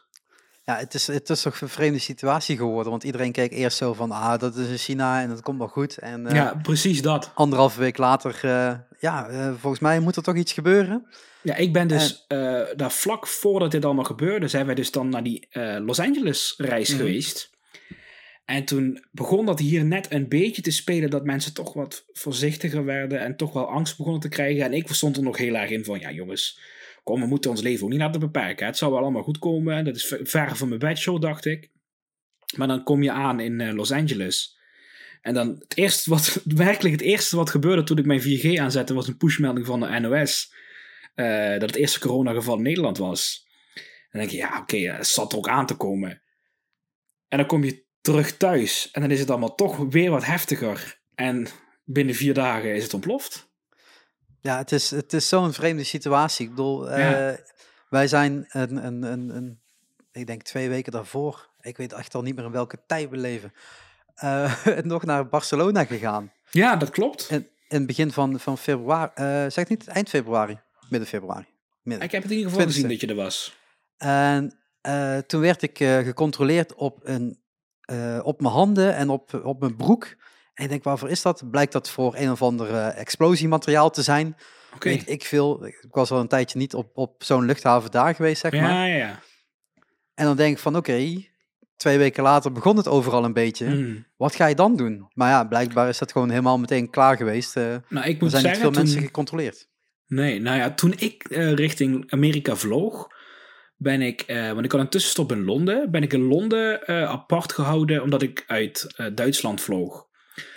[0.64, 2.90] Ja, het is, het is toch een vreemde situatie geworden.
[2.90, 5.68] Want iedereen keek eerst zo van, ah, dat is in China en dat komt wel
[5.68, 5.98] goed.
[5.98, 7.30] En eh, ja, precies dat.
[7.34, 11.06] anderhalve week later, eh, ja, eh, volgens mij moet er toch iets gebeuren.
[11.42, 15.08] Ja, ik ben dus eh, daar vlak voordat dit allemaal gebeurde, zijn wij dus dan
[15.08, 16.98] naar die eh, Los Angeles reis Mhm.
[16.98, 17.49] geweest.
[18.50, 22.84] En toen begon dat hier net een beetje te spelen dat mensen toch wat voorzichtiger
[22.84, 24.64] werden en toch wel angst begonnen te krijgen.
[24.64, 26.60] En ik stond er nog heel erg in van, ja jongens,
[27.04, 28.66] kom, we moeten ons leven ook niet laten beperken.
[28.66, 29.76] Het zal wel allemaal goed komen.
[29.76, 31.70] En dat is ver- ver van mijn bedshow, dacht ik.
[32.56, 34.58] Maar dan kom je aan in eh, Los Angeles.
[35.22, 38.94] En dan het eerste wat, werkelijk het eerste wat gebeurde toen ik mijn 4G aanzette,
[38.94, 40.54] was een pushmelding van de NOS.
[41.14, 43.46] eh, dat het eerste coronageval in Nederland was.
[43.74, 46.22] En dan denk je, ja, oké, eh, het zat er ook aan te komen.
[47.28, 51.00] En dan kom je terug thuis en dan is het allemaal toch weer wat heftiger.
[51.14, 51.46] En
[51.84, 53.48] binnen vier dagen is het ontploft.
[54.40, 56.44] Ja, het is, het is zo'n vreemde situatie.
[56.44, 57.34] Ik bedoel, eh,
[57.88, 59.60] wij zijn een, een, een, een,
[60.12, 63.16] ik denk twee weken daarvoor, ik weet echt al niet meer in welke tijd we
[63.16, 63.52] leven,
[64.14, 66.32] eh, nog naar Barcelona gegaan.
[66.50, 67.30] Ja, dat klopt.
[67.30, 71.46] In, in het begin van, van februari, eh, zeg ik niet, eind februari, midden februari.
[71.82, 72.06] Midden.
[72.06, 73.58] Ik heb het in ieder geval gezien dat je er was.
[73.96, 74.58] En
[75.26, 77.40] toen werd ik gecontroleerd op, een,
[77.90, 80.04] eh, op mijn handen en op, op mijn broek.
[80.54, 81.50] En ik denk, waarvoor is dat?
[81.50, 84.36] Blijkt dat voor een of ander eh, explosiemateriaal te zijn.
[84.74, 84.88] Oké.
[84.88, 85.66] Ik veel.
[85.66, 88.60] Ik was al een tijdje niet op, op zo'n luchthaven daar geweest, zeg maar.
[88.62, 89.20] Ja, ja.
[90.14, 91.24] En dan denk ik van, oké,
[91.76, 93.66] twee weken later begon het overal een beetje.
[93.66, 94.06] Mm.
[94.16, 95.10] Wat ga je dan doen?
[95.14, 97.56] Maar ja, blijkbaar is dat gewoon helemaal meteen klaar geweest.
[97.56, 98.82] Eh, Nou, ik er moet zijn niet veel toen...
[98.82, 99.68] mensen gecontroleerd.
[100.06, 103.08] Nee, nou ja, toen ik richting Amerika vloog,
[103.82, 107.02] ben ik, eh, want ik had een tussenstop in Londen, ben ik in Londen eh,
[107.02, 110.08] apart gehouden omdat ik uit eh, Duitsland vloog.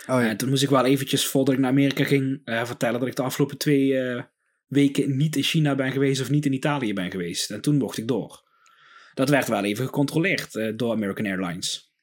[0.06, 0.28] Oh ja.
[0.28, 3.22] En toen moest ik wel eventjes, voordat ik naar Amerika ging, vertellen dat ik de
[3.22, 4.00] afgelopen twee
[4.66, 7.50] weken niet in China ben geweest of niet in Italië ben geweest.
[7.50, 8.42] En toen mocht ik door.
[9.14, 11.94] Dat werd wel even gecontroleerd door American Airlines.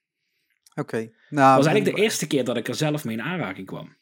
[0.75, 0.97] Oké.
[0.97, 3.97] Nou, Dat was eigenlijk de eerste keer dat ik er zelf mee in aanraking kwam.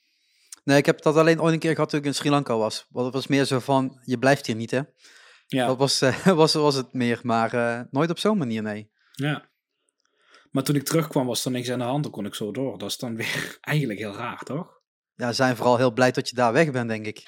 [0.64, 2.86] Nee, ik heb dat alleen ooit een keer gehad toen ik in Sri Lanka was.
[2.90, 4.82] Want het was meer zo van, je blijft hier niet, hè?
[5.52, 8.92] Ja, Dat was, eh, was, was het meer, maar eh, nooit op zo'n manier, nee.
[9.12, 9.48] ja.
[10.52, 12.78] Maar toen ik terugkwam was er niks aan de hand, dan kon ik zo door.
[12.78, 14.82] Dat is dan weer eigenlijk heel raar, toch?
[15.16, 17.24] Ja, we zijn vooral heel blij dat je daar weg bent, denk ik.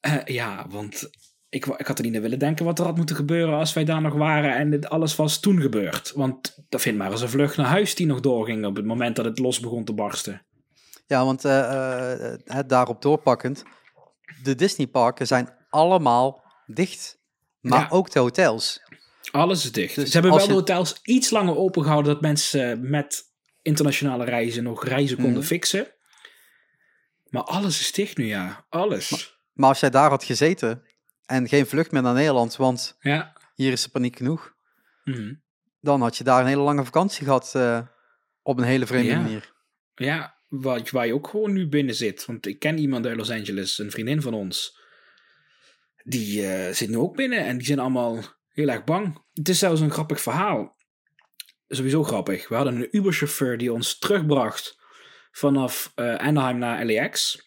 [0.00, 1.10] Eh, ja, want
[1.48, 3.84] ik, ik had er niet naar willen denken wat er had moeten gebeuren als wij
[3.84, 6.12] daar nog waren en dit alles was toen gebeurd.
[6.14, 9.16] Want dat vindt maar eens een vlucht naar huis die nog doorging op het moment
[9.16, 10.46] dat het los begon te barsten.
[11.06, 11.42] Ja, want
[12.44, 13.64] het daarop doorpakkend,
[14.42, 16.42] de Disneyparken zijn allemaal
[16.74, 17.20] dicht.
[17.60, 17.86] Maar Ja.
[17.90, 18.80] ook de hotels.
[19.30, 19.94] Alles is dicht.
[19.94, 23.22] Dus Ze hebben wel de hotels iets langer open gehouden dat mensen met
[23.62, 25.42] internationale reizen nog reizen konden Mhm.
[25.46, 25.92] fixen.
[27.28, 28.66] Maar alles is dicht nu, ja.
[28.68, 29.36] Alles.
[29.52, 30.82] Maar als jij daar had gezeten
[31.26, 33.36] en geen vlucht meer naar Nederland, want Ja.
[33.54, 34.54] hier is de paniek genoeg,
[35.04, 35.34] Mhm.
[35.80, 37.80] dan had je daar een hele lange vakantie gehad eh,
[38.42, 39.20] op een hele vreemde Ja.
[39.20, 39.52] manier.
[39.94, 42.24] Ja, waar, waar je ook gewoon nu binnen zit.
[42.24, 44.80] Want ik ken iemand uit Los Angeles, een vriendin van ons.
[46.04, 49.22] Die eh, zit nu ook binnen en die zijn allemaal heel erg bang.
[49.32, 50.76] Het is zelfs een grappig verhaal.
[51.68, 52.48] Sowieso grappig.
[52.48, 54.80] We hadden een Uber-chauffeur die ons terugbracht
[55.30, 57.40] vanaf eh, Anaheim naar LAX.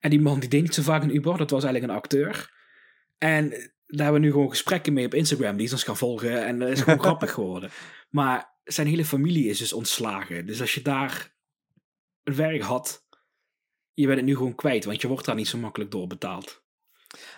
[0.00, 2.50] En die man die deed niet zo vaak een Uber, dat was eigenlijk een acteur.
[3.18, 3.48] En
[3.86, 6.44] daar hebben we nu gewoon gesprekken mee op Instagram, die is ons gaan volgen.
[6.44, 7.70] En dat is gewoon grappig geworden.
[8.10, 10.46] Maar zijn hele familie is dus ontslagen.
[10.46, 11.34] Dus als je daar
[12.24, 13.06] het werk had,
[13.94, 16.61] je bent het nu gewoon kwijt, want je wordt daar niet zo makkelijk door betaald.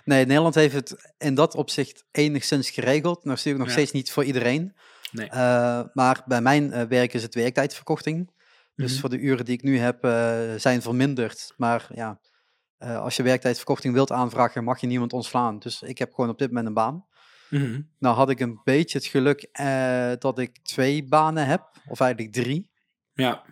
[0.05, 3.25] Nee, Nederland heeft het in dat opzicht enigszins geregeld.
[3.25, 3.73] Natuurlijk nog Ja.
[3.73, 4.77] steeds niet voor iedereen.
[5.13, 5.29] Nee.
[5.29, 8.31] Eh, maar bij mijn eh, werk is het werktijdverkorting.
[8.77, 9.01] Dus Mhm.
[9.01, 11.53] voor de uren die ik nu heb, eh, zijn verminderd.
[11.57, 12.21] Maar ja,
[12.79, 15.59] als je werktijdverkorting wilt aanvragen, mag je niemand ontslaan.
[15.59, 17.07] Dus ik heb gewoon op dit moment een baan.
[17.51, 17.81] Mhm.
[17.99, 19.49] Nou had ik een beetje het geluk
[20.21, 22.71] dat ik twee banen heb, of eigenlijk drie.
[23.13, 23.43] Ja,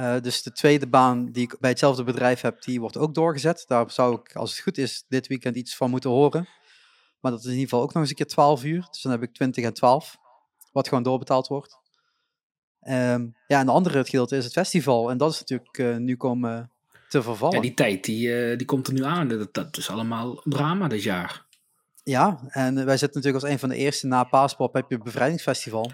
[0.00, 3.64] Eh, dus de tweede baan die ik bij hetzelfde bedrijf heb, die wordt ook doorgezet.
[3.66, 6.48] Daar zou ik, als het goed is, dit weekend iets van moeten horen.
[7.20, 8.86] Maar dat is in ieder geval ook nog eens een keer 12 uur.
[8.90, 10.16] Dus dan heb ik 20 en 12,
[10.72, 11.78] wat gewoon doorbetaald wordt.
[12.80, 15.10] Ehm, ja, en de andere gedeelte is het festival.
[15.10, 16.70] En dat is natuurlijk eh, nu komen
[17.08, 17.56] te vervallen.
[17.56, 19.28] ja die tijd die, eh, die komt er nu aan.
[19.28, 21.46] Dat, dat is allemaal drama dit jaar.
[22.02, 25.04] Ja, en wij zitten natuurlijk als een van de eerste na Paaspop heb je het
[25.04, 25.92] bevrijdingsfestival.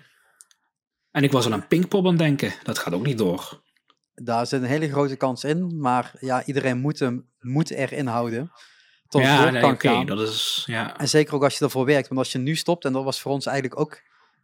[1.10, 2.54] En ik was al aan Pinkpop aan het denken.
[2.62, 3.64] Dat gaat ook niet door.
[4.22, 8.52] Daar zit een hele grote kans in, maar ja, iedereen moet hem moet erin houden.
[9.08, 10.06] Tot het ja, door nee, kan gaan.
[10.06, 10.62] dat is...
[10.66, 10.98] Ja.
[10.98, 13.20] En zeker ook als je ervoor werkt, want als je nu stopt, en dat was
[13.20, 14.00] voor ons eigenlijk ook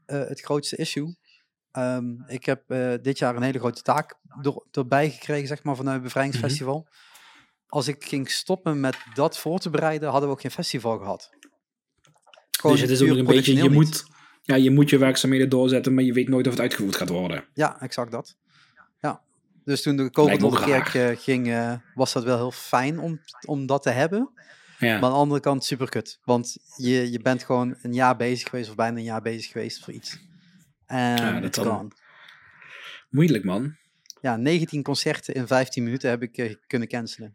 [0.06, 1.16] eh, het grootste issue.
[1.72, 5.76] Ehm, ik heb eh, dit jaar een hele grote taak door, erbij gekregen, zeg maar,
[5.76, 6.88] vanuit het Bevrijdingsfestival.
[7.66, 11.30] Als ik ging stoppen met dat voor te bereiden, hadden we ook geen festival gehad.
[12.50, 13.54] Gewoon Dus het is ook een beetje...
[13.54, 14.04] Je moet
[14.42, 17.44] Ja, je moet je werkzaamheden doorzetten, maar je weet nooit of het uitgevoerd gaat worden.
[17.54, 18.36] Ja, exact dat.
[19.64, 23.20] Dus toen de door de ook kerk ging, eh, was dat wel heel fijn om,
[23.46, 24.30] om dat te hebben.
[24.78, 24.94] Ja.
[24.94, 26.18] Maar aan de andere kant super kut.
[26.24, 29.84] Want je, je bent gewoon een jaar bezig geweest, of bijna een jaar bezig geweest
[29.84, 30.18] voor iets.
[30.86, 31.88] En Ja, dat gone.
[33.10, 33.76] Moeilijk, man.
[34.20, 37.32] Ja, 19 concerten in 15 minuten heb ik eh, kunnen cancelen.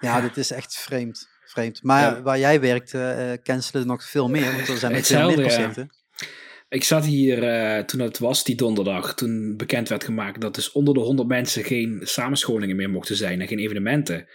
[0.00, 1.28] Ja, dit is echt vreemd.
[1.44, 1.82] vreemd.
[1.82, 4.52] Maar waar jij werkt, eh, eh, cancelen nog veel meer.
[4.52, 5.42] Want er zijn nog veel meer ja.
[5.42, 5.90] concerten.
[6.68, 10.72] Ik zat hier eh, toen het was, die donderdag, toen bekend werd gemaakt dat dus
[10.72, 14.28] onder de 100 mensen geen samenscholingen meer mochten zijn en geen evenementen.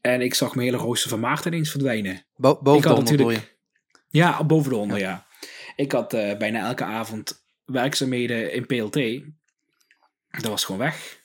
[0.00, 2.26] En ik zag mijn hele rooster van maart ineens verdwijnen.
[2.36, 3.36] Bo boven de had 100 bedoel je?
[3.36, 3.58] natuurlijk-
[4.08, 5.26] Ja, boven de 100, ja.
[5.76, 9.24] Ik had eh, bijna elke avond werkzaamheden in PLT.
[10.30, 11.18] Dat was gewoon weg.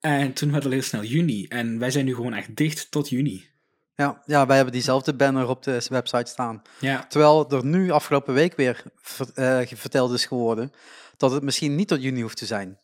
[0.00, 1.46] En toen werd het heel snel juni.
[1.46, 3.48] En wij zijn nu gewoon echt dicht tot juni.
[3.96, 6.62] Ja, ja, wij hebben diezelfde banner op de website staan.
[6.78, 10.72] Ja, Terwijl er nu afgelopen week weer ver- eh, verteld is geworden
[11.16, 12.78] dat het misschien niet tot juni hoeft te zijn.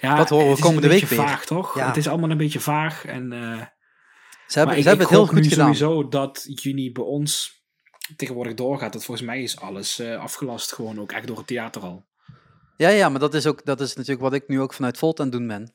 [0.00, 1.18] ja Dat horen we het is komende week weer.
[1.18, 1.74] vaag, toch?
[1.74, 1.86] Ja.
[1.86, 3.04] Het is allemaal een beetje vaag.
[3.04, 3.62] En, eh,
[4.46, 5.74] Ze hebben, ze hebben het heel goed nu gedaan.
[5.74, 7.62] sowieso dat juni bij ons
[8.16, 8.92] tegenwoordig doorgaat.
[8.92, 12.06] Dat volgens mij is alles eh, afgelast gewoon ook echt door het theater al.
[12.76, 15.18] Ja, ja, maar dat is, ook, dat is natuurlijk wat ik nu ook vanuit Volt
[15.20, 15.72] aan het doen ben.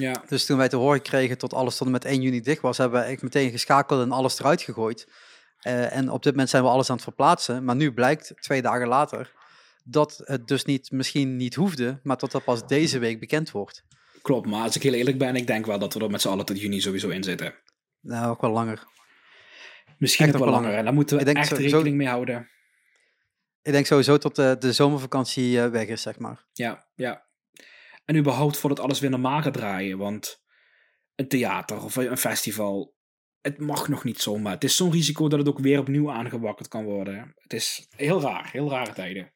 [0.00, 2.60] Ja, Dus toen wij te horen kregen tot alles tot en met 1 juni dicht
[2.60, 5.08] was, hebben we echt meteen geschakeld en alles eruit gegooid.
[5.60, 7.64] Eh, en op dit moment zijn we alles aan het verplaatsen.
[7.64, 9.32] Maar nu blijkt, twee dagen later,
[9.84, 13.84] dat het dus niet, misschien niet hoefde, maar dat dat pas deze week bekend wordt.
[14.22, 14.46] klopt.
[14.46, 16.44] Maar als ik heel eerlijk ben, ik denk wel dat we er met z'n allen
[16.44, 17.54] tot juni sowieso in zitten.
[18.00, 18.86] Nou, ook wel langer.
[19.98, 20.74] Misschien Echt wel langer.
[20.74, 22.48] En daar moeten we echt rekening mee houden.
[23.62, 26.44] Ik denk sowieso tot de, de zomervakantie eh, weg is, zeg maar.
[26.52, 27.23] Ja, ja.
[28.04, 29.98] En überhaupt voordat alles weer normaal gaat draaien.
[29.98, 30.42] Want
[31.14, 32.94] een theater of een festival,
[33.40, 34.52] het mag nog niet zomaar.
[34.52, 37.32] Het is zo'n risico dat het ook weer opnieuw aangewakkerd kan worden.
[37.36, 39.32] Het is heel raar, heel rare tijden.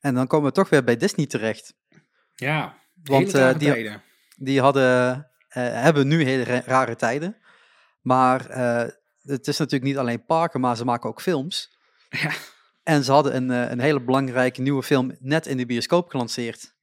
[0.00, 1.74] En dan komen we toch weer bij Disney terecht.
[2.34, 4.02] Ja, Want, hele rare eh, die- tijden.
[4.36, 5.14] Die hadden,
[5.48, 7.36] eh, hebben nu hele ra- rare tijden.
[8.00, 8.88] Maar eh,
[9.22, 11.78] het is natuurlijk niet alleen parken, maar ze maken ook films.
[12.10, 12.32] Ja.
[12.82, 16.74] En ze hadden een, een hele belangrijke nieuwe film net in de bioscoop gelanceerd.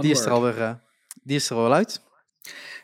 [0.00, 0.74] Die is er alweer, eh,
[1.22, 2.02] die is er al uit.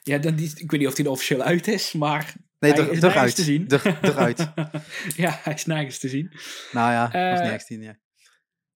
[0.02, 2.80] Ja, dan die, ik weet niet of die er officieel uit is, maar Nee, hij
[2.82, 3.68] er, is nergens te zien.
[3.68, 4.38] Er, eruit.
[5.16, 6.32] ja, hij is nergens te zien.
[6.72, 7.98] Nou ja, Eh, nog nergens tien, ja.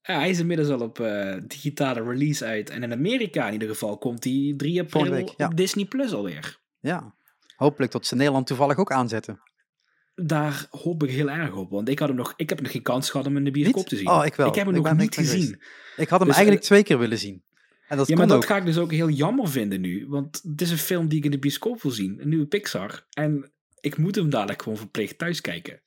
[0.02, 2.70] Ja, hij is inmiddels al op eh, digitale release uit.
[2.70, 5.46] En in Amerika in ieder geval komt hij 3 april week, ja.
[5.46, 6.58] op Disney Plus alweer.
[6.80, 7.14] ja.
[7.56, 9.40] Hopelijk tot ze Nederland toevallig ook aanzetten.
[10.14, 11.70] Daar hoop ik heel erg op.
[11.70, 13.58] Want ik, had hem nog, ik heb nog geen kans gehad om hem in de
[13.58, 13.88] bioscoop Niet?
[13.88, 14.08] te zien.
[14.08, 14.48] Oh, ik wel.
[14.48, 15.62] Ik heb hem Ik nog niet gezien.
[15.96, 17.42] Ik had hem Dus, eigenlijk twee keer willen zien.
[17.91, 18.45] En dat ja, maar dat ook.
[18.47, 20.07] ga ik dus ook heel jammer vinden nu.
[20.09, 22.20] Want het is een film die ik in de bioscoop wil zien.
[22.20, 23.07] Een nieuwe Pixar.
[23.11, 25.82] En ik moet hem dadelijk gewoon verplicht thuis kijken.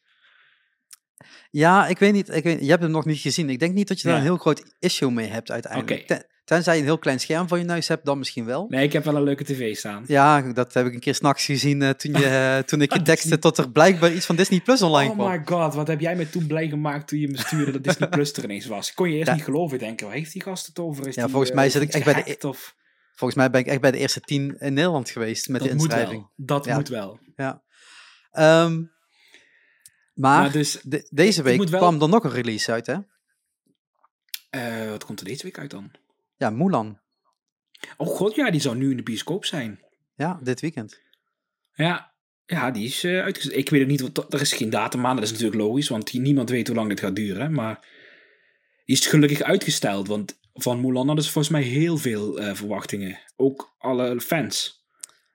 [1.51, 2.29] Ja, ik weet niet.
[2.29, 3.49] Ik weet, je hebt hem nog niet gezien.
[3.49, 4.19] Ik denk niet dat je daar Ja.
[4.21, 6.07] een heel groot issue mee hebt uiteindelijk.
[6.07, 8.65] Ten- tenzij je een heel klein scherm voor je neus hebt, dan misschien wel.
[8.69, 10.03] Nee, ik heb wel een leuke tv staan.
[10.07, 13.01] Ja, dat heb ik een keer s'nachts gezien eh, toen, je, eh, toen ik je
[13.01, 15.31] tekste tot er blijkbaar iets van Disney Plus online Oh kwam.
[15.31, 18.09] my god, wat heb jij me toen blij gemaakt toen je me stuurde dat Disney
[18.09, 18.93] Plus er ineens was.
[18.93, 19.33] Kon je eerst Ja.
[19.35, 21.07] niet geloven, denken, waar heeft die gast het over?
[21.07, 22.75] Is Ja, die, volgens eh, mij zit ik echt bij de- Of...
[23.15, 25.75] Volgens mij ben ik echt bij de eerste tien in Nederland geweest met Dat de
[25.75, 26.21] moet inschrijving.
[26.35, 26.45] wel.
[26.45, 26.75] Dat Ja.
[26.75, 27.19] moet wel.
[27.35, 28.81] Ehm,
[30.13, 32.85] maar Maar dus, de- deze ik week moet wel- kwam er nog een release uit,
[32.87, 32.95] hè?
[34.89, 35.91] wat komt er deze week uit dan?
[36.43, 36.99] Ja, Mulan.
[37.97, 39.79] Oh god, ja, die zou nu in de bioscoop zijn.
[40.15, 40.99] Ja, dit weekend.
[41.73, 42.13] Ja,
[42.45, 43.55] ja die is eh uitgezet.
[43.55, 45.15] Ik weet het niet, want er is geen datum aan.
[45.15, 47.53] Dat is natuurlijk logisch, want niemand weet hoe lang dit gaat duren.
[47.53, 47.87] Maar
[48.85, 53.19] die is gelukkig uitgesteld, want van Mulan hadden ze volgens mij heel veel eh, verwachtingen.
[53.35, 54.85] Ook alle fans.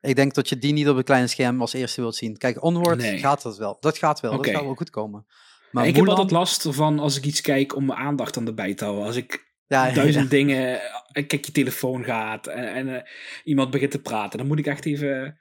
[0.01, 2.37] Ik denk dat je die niet op een klein scherm als eerste wilt zien.
[2.37, 3.19] Kijk, Onward Nee.
[3.19, 3.77] gaat dat wel.
[3.81, 4.37] Dat gaat wel.
[4.37, 5.27] Dat gaat wel goed komen.
[5.71, 8.47] Maar ik Mulan, heb altijd last ervan als ik iets kijk om mijn aandacht aan
[8.47, 9.07] erbij te houden.
[9.07, 10.81] Als ik ja, duizend dingen,
[11.13, 13.11] eh, kijk je telefoon gaat en, en eh,
[13.45, 15.39] iemand begint te praten, dan moet ik echt even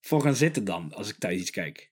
[0.00, 1.90] voor gaan zitten dan, als ik thuis iets kijk.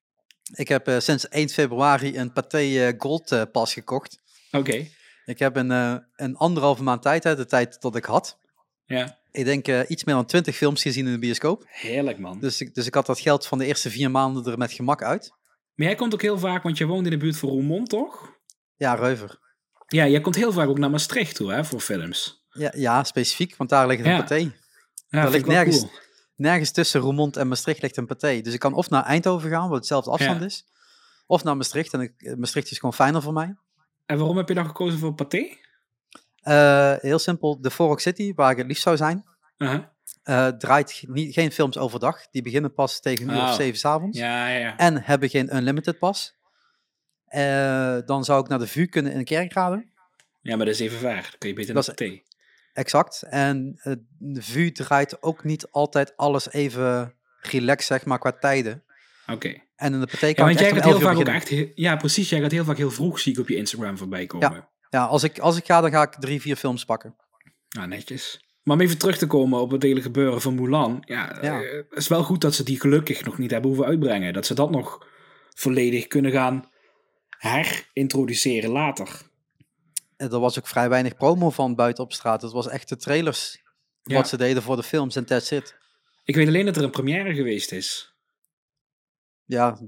[0.55, 4.19] Ik heb eh, sinds 1 februari een Pathé Gold pas gekocht.
[4.51, 4.87] Oké,
[5.25, 5.71] Ik heb een,
[6.17, 8.39] een anderhalve maand tijd, hè, de tijd dat ik had.
[8.85, 11.65] ja, Ik denk iets meer dan 20 films gezien in de bioscoop.
[11.69, 12.41] heerlijk man.
[12.41, 15.03] Dus ik, dus ik had dat geld van de eerste vier maanden er met gemak
[15.03, 15.33] uit.
[15.75, 18.39] Maar jij komt ook heel vaak, want je woont in de buurt van Roermond, toch?
[18.77, 19.39] Ja, Reuver.
[19.87, 22.47] Ja, jij komt heel vaak ook naar Maastricht toe, hè, voor films.
[22.51, 24.51] Ja, ja specifiek, want daar ligt een Ja.
[25.09, 25.91] Ja, ligt nergens- cool.
[26.37, 28.41] Nergens tussen Roermond en Maastricht ligt een Pathé.
[28.41, 30.47] Dus ik kan of naar Eindhoven gaan, wat hetzelfde afstand Ja.
[30.47, 30.65] is.
[31.27, 31.93] Of naar Maastricht.
[31.93, 33.57] En ik, Maastricht is gewoon fijner voor mij.
[34.07, 35.57] En waarom heb je dan gekozen voor Pathé?
[36.43, 39.25] Eh, heel simpel, de Fork City, waar ik het liefst zou zijn,
[40.23, 42.29] eh, draait niet, geen films overdag.
[42.31, 43.55] Die beginnen pas tegen een uur of Oh.
[43.55, 44.19] zeven s'avonds.
[44.19, 44.77] Ja, ja, ja.
[44.77, 46.35] En hebben geen unlimited pas.
[47.35, 49.87] Eh, dan zou ik naar de VU kunnen in Kerkrade.
[50.41, 51.23] Ja, maar dat is even ver.
[51.23, 52.23] Dan kun je beter Dat naar de thee.
[52.73, 53.23] Exact.
[53.23, 58.83] En eh, de VU draait ook niet altijd alles even relaxed, zeg maar, qua tijden.
[59.27, 59.55] Oké.
[59.77, 61.55] En in de partij Ja, want jij gaat heel 11 uur vaak ook echt...
[61.75, 62.29] Ja, precies.
[62.29, 64.69] Jij gaat heel vaak heel vroeg, zie ik op je Instagram voorbij komen.
[64.91, 67.17] Ja, als ik, als ik ga, dan ga ik drie, vier films pakken.
[67.69, 68.45] Nou, netjes.
[68.63, 71.03] Maar om even terug te komen op het hele gebeuren van Mulan.
[71.05, 71.63] Ja, Ja.
[71.63, 74.33] eh, het is wel goed dat ze die gelukkig nog niet hebben hoeven uitbrengen.
[74.33, 75.07] Dat ze dat nog
[75.55, 76.73] volledig kunnen gaan
[77.49, 79.21] herintroduceren later.
[80.17, 82.43] En er was ook vrij weinig promo van buiten op straat.
[82.43, 83.63] Het was echt de trailers
[84.03, 84.15] Ja.
[84.15, 85.77] wat ze deden voor de films en that's it.
[86.25, 88.15] Ik weet alleen dat er een première geweest is.
[89.45, 89.79] Ja,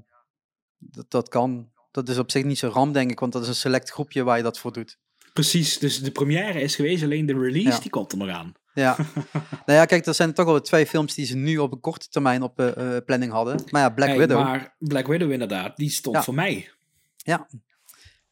[0.78, 1.70] dat, dat kan.
[1.90, 4.22] Dat is op zich niet zo ram, denk ik, want dat is een select groepje
[4.24, 4.98] waar je dat voor doet.
[5.32, 7.78] Precies, dus de première is geweest, alleen de release Ja.
[7.78, 8.52] die komt er nog aan.
[8.74, 8.96] Ja.
[9.66, 12.08] nou ja, kijk, er zijn toch al twee films die ze nu op een korte
[12.08, 13.60] termijn op eh, eh, planning hadden.
[13.70, 14.38] Maar ja, Black Hey, Widow.
[14.42, 16.22] Maar Black Widow inderdaad, die stond Ja.
[16.22, 16.70] voor mij.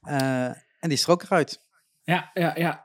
[0.01, 1.61] Eh, en die is er ook eruit.
[2.03, 2.82] Ja, ja, ja.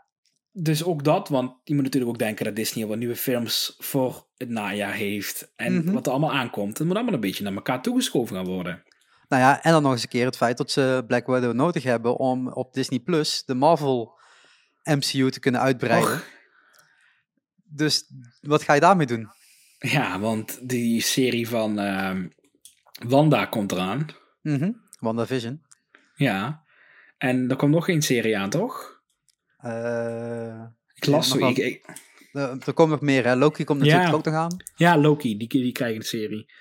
[0.51, 4.27] Dus ook dat, want je moet natuurlijk ook denken dat Disney wat nieuwe films voor
[4.37, 5.51] het najaar heeft.
[5.55, 5.91] En Mhm.
[5.91, 6.77] wat er allemaal aankomt.
[6.77, 8.83] Het moet allemaal een beetje naar elkaar toegeschoven gaan worden.
[9.27, 11.83] Nou ja, en dan nog eens een keer het feit dat ze Black Widow nodig
[11.83, 14.19] hebben om op Disney Plus de Marvel
[14.83, 16.13] MCU te kunnen uitbreiden.
[16.13, 16.27] Och,
[17.63, 18.03] Dus
[18.41, 19.29] wat ga je daarmee doen?
[19.79, 22.27] ja, want die serie van ehm,
[23.07, 24.07] Wanda komt eraan.
[24.41, 24.71] Mhm.
[24.99, 25.61] WandaVision.
[26.19, 26.63] Ja.
[27.17, 29.01] En er komt nog geen serie aan, toch?
[29.57, 30.63] Eh,
[30.93, 31.47] Ik las zo.
[31.47, 31.85] Ik, ik-
[32.65, 33.35] er komt nog meer, hè?
[33.35, 34.13] Loki komt natuurlijk Ja.
[34.13, 34.57] ook nog aan.
[34.75, 36.51] ja, Loki, die, die krijgen een serie.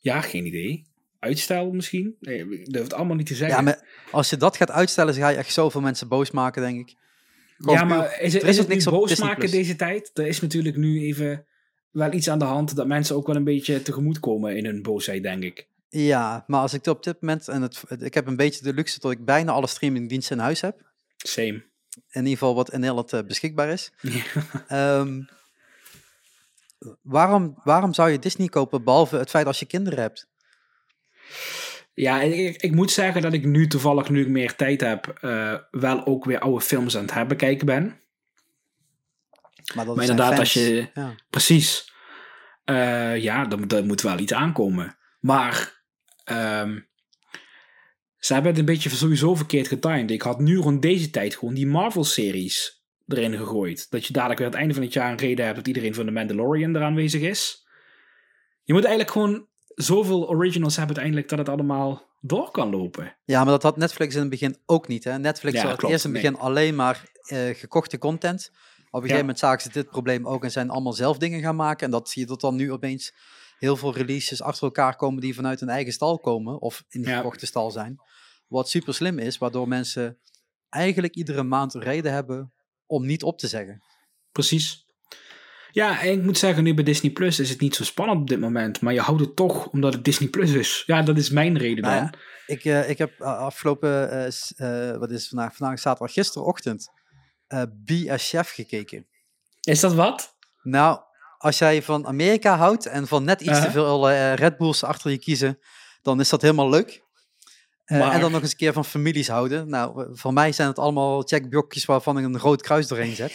[0.00, 0.86] Ja, geen idee.
[1.18, 2.16] Uitstel misschien?
[2.20, 3.56] Nee, ik durf het allemaal niet te zeggen.
[3.56, 6.62] Ja, maar als je dat gaat uitstellen, dan ga je echt zoveel mensen boos maken,
[6.62, 6.96] denk ik.
[7.58, 10.10] Gewoon Ja, maar is het, er is is het niks boos maken deze tijd?
[10.14, 11.46] Er is natuurlijk nu even
[11.90, 14.82] wel iets aan de hand dat mensen ook wel een beetje tegemoet komen in hun
[14.82, 15.66] boosheid, denk ik.
[15.94, 19.00] Ja, maar als ik op dit moment, en het, ik heb een beetje de luxe
[19.00, 20.80] dat ik bijna alle streamingdiensten in huis heb.
[21.16, 21.64] Same.
[22.10, 23.92] In ieder geval wat in Nederland eh, beschikbaar is.
[24.00, 24.22] Ja.
[24.68, 25.22] Ehm,
[27.02, 30.28] waarom, waarom zou je Disney kopen, behalve het feit als je kinderen hebt?
[31.94, 35.54] Ja, ik, ik, moet zeggen dat ik nu toevallig, nu ik meer tijd heb, eh,
[35.70, 38.00] wel ook weer oude films aan het herbekijken ben.
[39.74, 40.40] Maar, dat Maar inderdaad, fans.
[40.40, 41.14] als je- Ja.
[41.30, 41.92] Precies.
[42.64, 44.96] Eh, ja, er, er moet wel iets aankomen.
[45.20, 45.81] Maar
[48.16, 50.10] ze hebben het een beetje sowieso verkeerd getimed.
[50.10, 53.90] Ik had nu rond deze tijd gewoon die Marvel-series erin gegooid.
[53.90, 55.94] Dat je dadelijk weer aan het einde van het jaar een reden hebt dat iedereen
[55.94, 57.66] van de Mandalorian er aanwezig is.
[58.62, 63.16] Je moet eigenlijk gewoon zoveel originals hebben uiteindelijk dat het allemaal door kan lopen.
[63.24, 65.04] ja, maar dat had Netflix in het begin ook niet.
[65.04, 65.18] Hè?
[65.18, 66.30] Netflix Ja, had klopt, eerst in het nee.
[66.30, 68.50] begin alleen maar eh, gekochte content.
[68.76, 71.56] Op een gegeven moment zagen ze dit probleem ook en zijn allemaal zelf dingen gaan
[71.56, 71.84] maken.
[71.84, 73.14] En dat zie je dat dan nu opeens
[73.62, 76.60] heel veel releases achter elkaar komen die vanuit hun eigen stal komen.
[76.60, 77.16] Of in de Ja.
[77.16, 77.96] gekochte stal zijn.
[78.48, 80.18] Wat super slim is, waardoor mensen
[80.68, 82.52] eigenlijk iedere maand reden hebben
[82.86, 83.82] om niet op te zeggen.
[84.32, 84.86] Precies.
[85.70, 88.28] Ja, en ik moet zeggen, nu bij Disney Plus is het niet zo spannend op
[88.28, 88.80] dit moment.
[88.80, 90.82] Maar je houdt het toch omdat het Disney Plus is.
[90.86, 92.04] Ja, dat is mijn reden Nou dan.
[92.04, 92.18] ja,
[92.54, 94.10] Ik, eh, ik heb eh, afgelopen,
[94.56, 95.56] eh, wat is vandaag?
[95.56, 96.90] Vandaag zaterdag, gisterochtend,
[97.46, 99.06] eh Be a Chef gekeken.
[99.60, 100.36] Is dat wat?
[100.62, 101.00] Nou,
[101.42, 103.72] als jij van Amerika houdt en van net iets te Uh-huh.
[103.72, 105.58] veel eh, Red Bulls achter je kiezen,
[106.02, 107.02] dan is dat helemaal leuk.
[107.84, 109.68] Eh, Maar- En dan nog eens een keer van families houden.
[109.68, 113.32] Nou, eh, voor mij zijn het allemaal checkblokjes waarvan ik een rood kruis doorheen zet.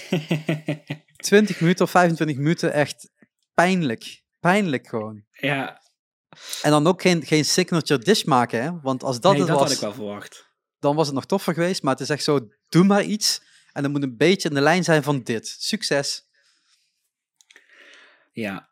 [1.15, 3.09] 20 minuten of 25 minuten, echt
[3.53, 4.23] pijnlijk.
[4.39, 5.23] Pijnlijk gewoon.
[5.31, 5.81] ja,
[6.61, 8.71] En dan ook geen, geen signature dish maken, hè?
[8.81, 10.51] Want als dat nee, het dat was, had ik wel verwacht.
[10.79, 11.81] dan was het nog toffer geweest.
[11.83, 12.39] Maar het is echt zo,
[12.69, 13.41] doe maar iets.
[13.71, 15.55] En dan moet een beetje in de lijn zijn van dit.
[15.59, 16.26] Succes.
[18.41, 18.69] Ja.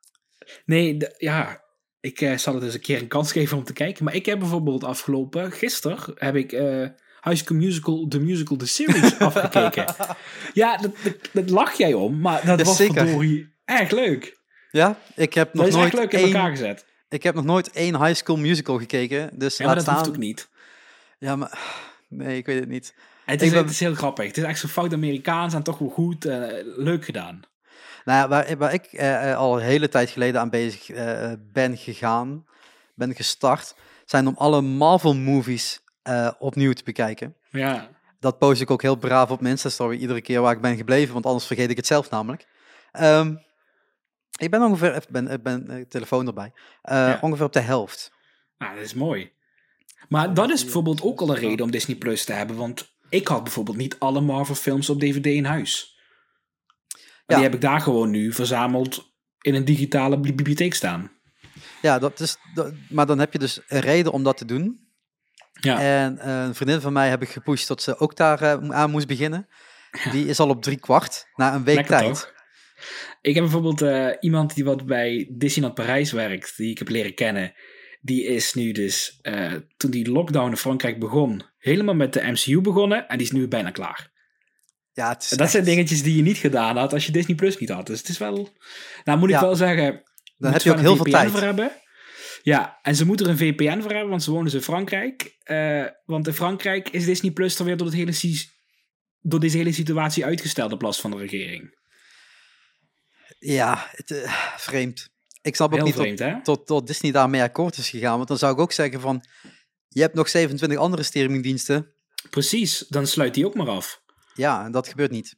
[0.65, 1.63] Nee, ja.
[1.99, 4.03] Ik eh, zal het eens een keer een kans geven om te kijken.
[4.03, 6.87] Maar ik heb bijvoorbeeld afgelopen, gisteren, heb ik eh
[7.23, 9.95] High School Musical, The Musical, The Series afgekeken.
[10.53, 14.39] Ja, dat, dat, dat lach jij om, maar dat was verdorie echt leuk.
[14.71, 16.85] Ja, ik heb nog Dat is echt nooit leuk in elkaar één, gezet.
[17.09, 19.29] ik heb nog nooit één High School Musical gekeken.
[19.39, 20.09] Dus Ja, maar dat hoeft staan.
[20.09, 20.49] ook niet.
[21.19, 21.59] Ja, maar
[22.09, 22.95] nee, ik weet het niet.
[23.25, 24.25] Het is, Ik ben- het is heel grappig.
[24.27, 26.25] Het is echt zo fout Amerikaans en toch wel goed.
[26.25, 27.39] eh, leuk gedaan.
[28.05, 31.31] Nou ja, waar, waar ik eh, eh, al een hele tijd geleden aan bezig eh,
[31.53, 32.45] ben gegaan,
[32.95, 33.75] ben gestart,
[34.05, 37.35] zijn om alle Marvel-movies eh, opnieuw te bekijken.
[37.51, 37.89] Ja,
[38.19, 41.13] Dat post ik ook heel braaf op mijn Insta-story iedere keer waar ik ben gebleven,
[41.13, 42.47] want anders vergeet ik het zelf namelijk.
[42.91, 43.35] Ehm,
[44.39, 46.51] ik ben ongeveer, ik ben, ik ben telefoon erbij,
[46.81, 47.17] Eh, Ja.
[47.21, 48.11] ongeveer op de helft.
[48.57, 49.31] nou, dat is mooi.
[50.09, 52.55] Maar dat is bijvoorbeeld ook al een reden om Disney Plus te hebben.
[52.55, 55.94] Want ik had bijvoorbeeld niet alle Marvel films op DVD in huis.
[57.25, 61.11] Die heb ik daar gewoon nu verzameld in een digitale bibli- bibliotheek staan.
[61.81, 64.83] Ja, dat is, dat- maar dan heb je dus een reden om dat te doen.
[65.61, 65.79] Ja.
[65.81, 68.91] En eh, een vriendin van mij heb ik gepusht dat ze ook daar eh, aan
[68.91, 69.47] moest beginnen.
[70.11, 72.09] Die is al op drie kwart, na een week Lekker tijd.
[72.13, 72.33] toch?
[73.21, 77.13] Ik heb bijvoorbeeld eh, iemand die wat bij Disneyland Parijs werkt, die ik heb leren
[77.13, 77.53] kennen.
[78.01, 79.19] Die is nu dus,
[79.77, 83.07] toen die lockdown in Frankrijk begon, helemaal met de MCU begonnen.
[83.07, 84.11] En die is nu bijna klaar.
[84.95, 87.35] Ja, het is En dat zijn dingetjes die je niet gedaan had als je Disney
[87.35, 87.87] Plus niet had.
[87.87, 88.49] Dus het is wel...
[89.03, 89.41] Nou moet ik Ja.
[89.41, 90.03] wel zeggen...
[90.37, 91.31] Dan heb je ook heel veel tijd.
[91.31, 91.71] voor hebben.
[92.41, 95.35] Ja, en ze moeten er een VPN voor hebben, want ze wonen dus in Frankrijk.
[95.43, 98.43] Eh, want in Frankrijk is Disney Plus er weer door, het hele,
[99.21, 101.77] door deze hele situatie uitgesteld op last van de regering.
[103.39, 105.09] Ja, het, eh, vreemd.
[105.41, 108.15] Ik snap ook Heel niet vreemd, tot, tot, tot Disney daarmee akkoord is gegaan.
[108.15, 109.25] Want dan zou ik ook zeggen van,
[109.87, 111.93] je hebt nog 27 andere streamingdiensten.
[112.29, 114.03] Precies, dan sluit die ook maar af.
[114.35, 115.35] Ja, en dat gebeurt niet.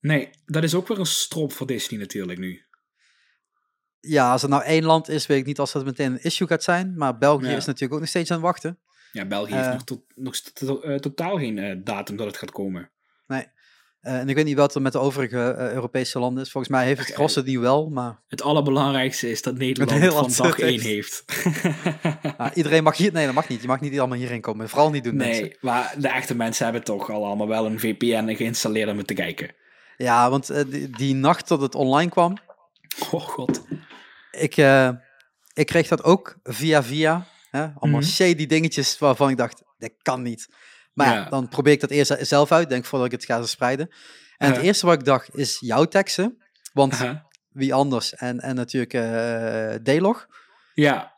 [0.00, 2.62] Nee, dat is ook weer een strop voor Disney natuurlijk nu.
[4.00, 6.48] Ja, als er nou één land is, weet ik niet als dat meteen een issue
[6.48, 6.96] gaat zijn.
[6.96, 7.56] Maar België Ja.
[7.56, 8.78] is natuurlijk ook nog steeds aan het wachten.
[9.12, 9.58] Ja, België Eh.
[9.58, 12.90] heeft nog, tot, nog eh, totaal geen eh, datum dat het gaat komen.
[14.04, 16.50] Eh, en ik weet niet wat er met de overige eh, Europese landen is.
[16.50, 20.46] Volgens mij heeft het het nu wel, maar Het allerbelangrijkste is dat Nederland Nederland van
[20.46, 21.24] dag 1 heeft.
[22.36, 23.12] ah, iedereen mag hier...
[23.12, 23.60] Nee, dat mag niet.
[23.60, 24.68] Je mag niet allemaal hierheen komen.
[24.68, 25.42] Vooral niet doen, mensen.
[25.42, 29.06] nee, maar de echte mensen hebben toch al allemaal wel een VPN geïnstalleerd om het
[29.06, 29.54] te kijken.
[29.96, 32.36] Ja, want eh, die, die nacht dat het online kwam,
[33.10, 33.64] Oh god.
[34.30, 34.56] ik,
[35.54, 37.26] ik kreeg dat ook via via.
[37.50, 37.66] Hè?
[37.78, 38.08] Allemaal Mhm.
[38.10, 40.48] shady dingetjes waarvan ik dacht, dat kan niet.
[40.94, 43.88] Maar ja, dan probeer ik dat eerst zelf uit, denk voordat ik het ga verspreiden.
[44.36, 44.62] En het Ja.
[44.62, 46.42] eerste wat ik dacht is jouw teksten.
[46.72, 47.26] Want Aha.
[47.48, 48.14] wie anders?
[48.14, 50.26] En, en natuurlijk eh D-log.
[50.74, 51.12] Ja,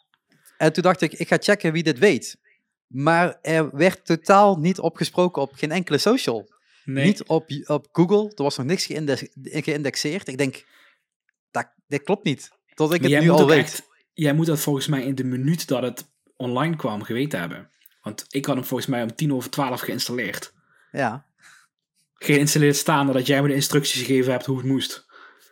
[0.58, 2.36] En toen dacht ik, ik ga checken wie dit weet.
[2.86, 6.54] Maar er werd totaal niet opgesproken op geen enkele social.
[6.84, 7.04] nee.
[7.04, 8.32] Niet op, op Google.
[8.34, 10.28] Er was nog niks geïndex- geïndexeerd.
[10.28, 10.64] Ik denk,
[11.50, 12.50] dat, dit klopt niet.
[12.74, 13.58] Tot ik Maar het nu al weet.
[13.58, 16.04] echt- jij moet dat volgens mij in de minuut dat het
[16.36, 17.70] online kwam geweten hebben.
[18.07, 20.52] Want ik had hem volgens mij om tien over twaalf geïnstalleerd.
[20.92, 21.26] Ja.
[22.14, 25.07] Geïnstalleerd staande dat jij me de instructies gegeven hebt hoe het moest.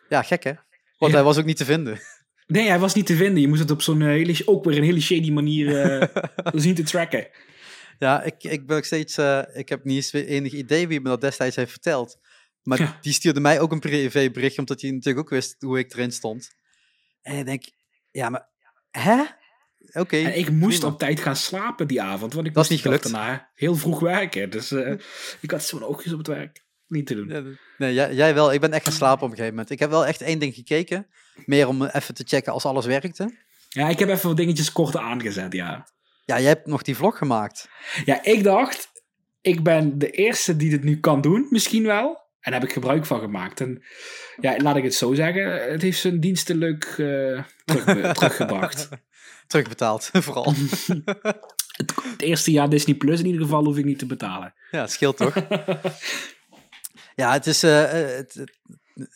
[0.09, 0.52] ja, gek hè?
[0.98, 1.18] Want Ja.
[1.18, 2.00] hij was ook niet te vinden.
[2.46, 3.40] Nee, hij was niet te vinden.
[3.40, 6.24] Je moest het op zo'n eh, hele, ook weer een hele shady manier eh
[6.62, 7.28] zien te tracken.
[7.98, 9.16] Ja, ik, ik ben ook steeds...
[9.16, 12.18] eh, ik heb niet eens enig idee wie me dat destijds heeft verteld.
[12.62, 12.98] Maar Ja.
[13.00, 16.50] die stuurde mij ook een privéberichtje, omdat hij natuurlijk ook wist hoe ik erin stond.
[17.22, 17.64] En ik denk,
[18.11, 18.48] ja, maar...
[18.90, 19.22] Hè?
[19.93, 20.16] Oké.
[20.16, 20.93] En ik moest prima.
[20.93, 23.12] op tijd gaan slapen die avond, want ik Dat is moest niet gelukt.
[23.12, 24.51] daarna heel vroeg werken.
[24.51, 24.93] Dus eh,
[25.41, 26.62] ik had zo'n oogjes op het werk.
[26.87, 27.28] Niet te doen.
[27.28, 27.43] Ja,
[27.78, 28.53] Nee, jij, jij wel.
[28.53, 29.70] Ik ben echt gaan slapen op een gegeven moment.
[29.70, 31.07] Ik heb wel echt één ding gekeken.
[31.45, 33.35] Meer om even te checken als alles werkte.
[33.68, 35.89] Ja, ik heb even wat dingetjes kort aangezet, ja.
[36.24, 37.68] Ja, jij hebt nog die vlog gemaakt.
[38.05, 38.91] Ja, ik dacht,
[39.41, 42.22] ik ben de eerste die dit nu kan doen, misschien wel.
[42.45, 43.61] En daar heb ik gebruik van gemaakt.
[43.61, 43.82] En
[44.40, 46.84] ja, laat ik het zo zeggen, het heeft zijn diensten leuk
[47.64, 48.88] terug, teruggebracht.
[49.47, 50.53] Terugbetaald, vooral.
[51.76, 54.55] Het, het eerste jaar Disney Plus in ieder geval hoef ik niet te betalen.
[54.70, 55.34] ja, het scheelt toch?
[57.14, 57.62] ja, het is...
[57.62, 58.59] eh, eh, het, het-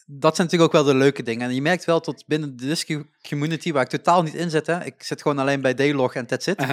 [0.07, 1.49] dat zijn natuurlijk ook wel de leuke dingen.
[1.49, 2.89] En je merkt wel tot binnen de Disc
[3.29, 4.67] community, waar ik totaal niet in zit.
[4.67, 4.85] Hè.
[4.85, 6.65] Ik zit gewoon alleen bij D-log en that's it.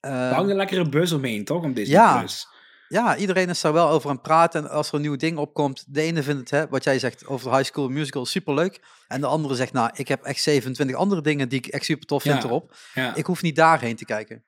[0.00, 1.62] Hangt een lekkere buzz omheen, toch?
[1.62, 2.18] Om Disney Ja.
[2.18, 2.46] Plus.
[2.92, 4.62] Ja, iedereen is daar wel over aan het praten.
[4.64, 7.26] En als er een nieuw ding opkomt, de ene vindt het, hè, wat jij zegt
[7.26, 8.80] over de High School Musical, superleuk.
[9.08, 12.06] En de andere zegt, nou, ik heb echt 27 andere dingen die ik echt super
[12.06, 12.48] tof vind Ja.
[12.48, 12.76] erop.
[12.94, 13.14] Ja.
[13.14, 14.44] Ik hoef niet daarheen te kijken.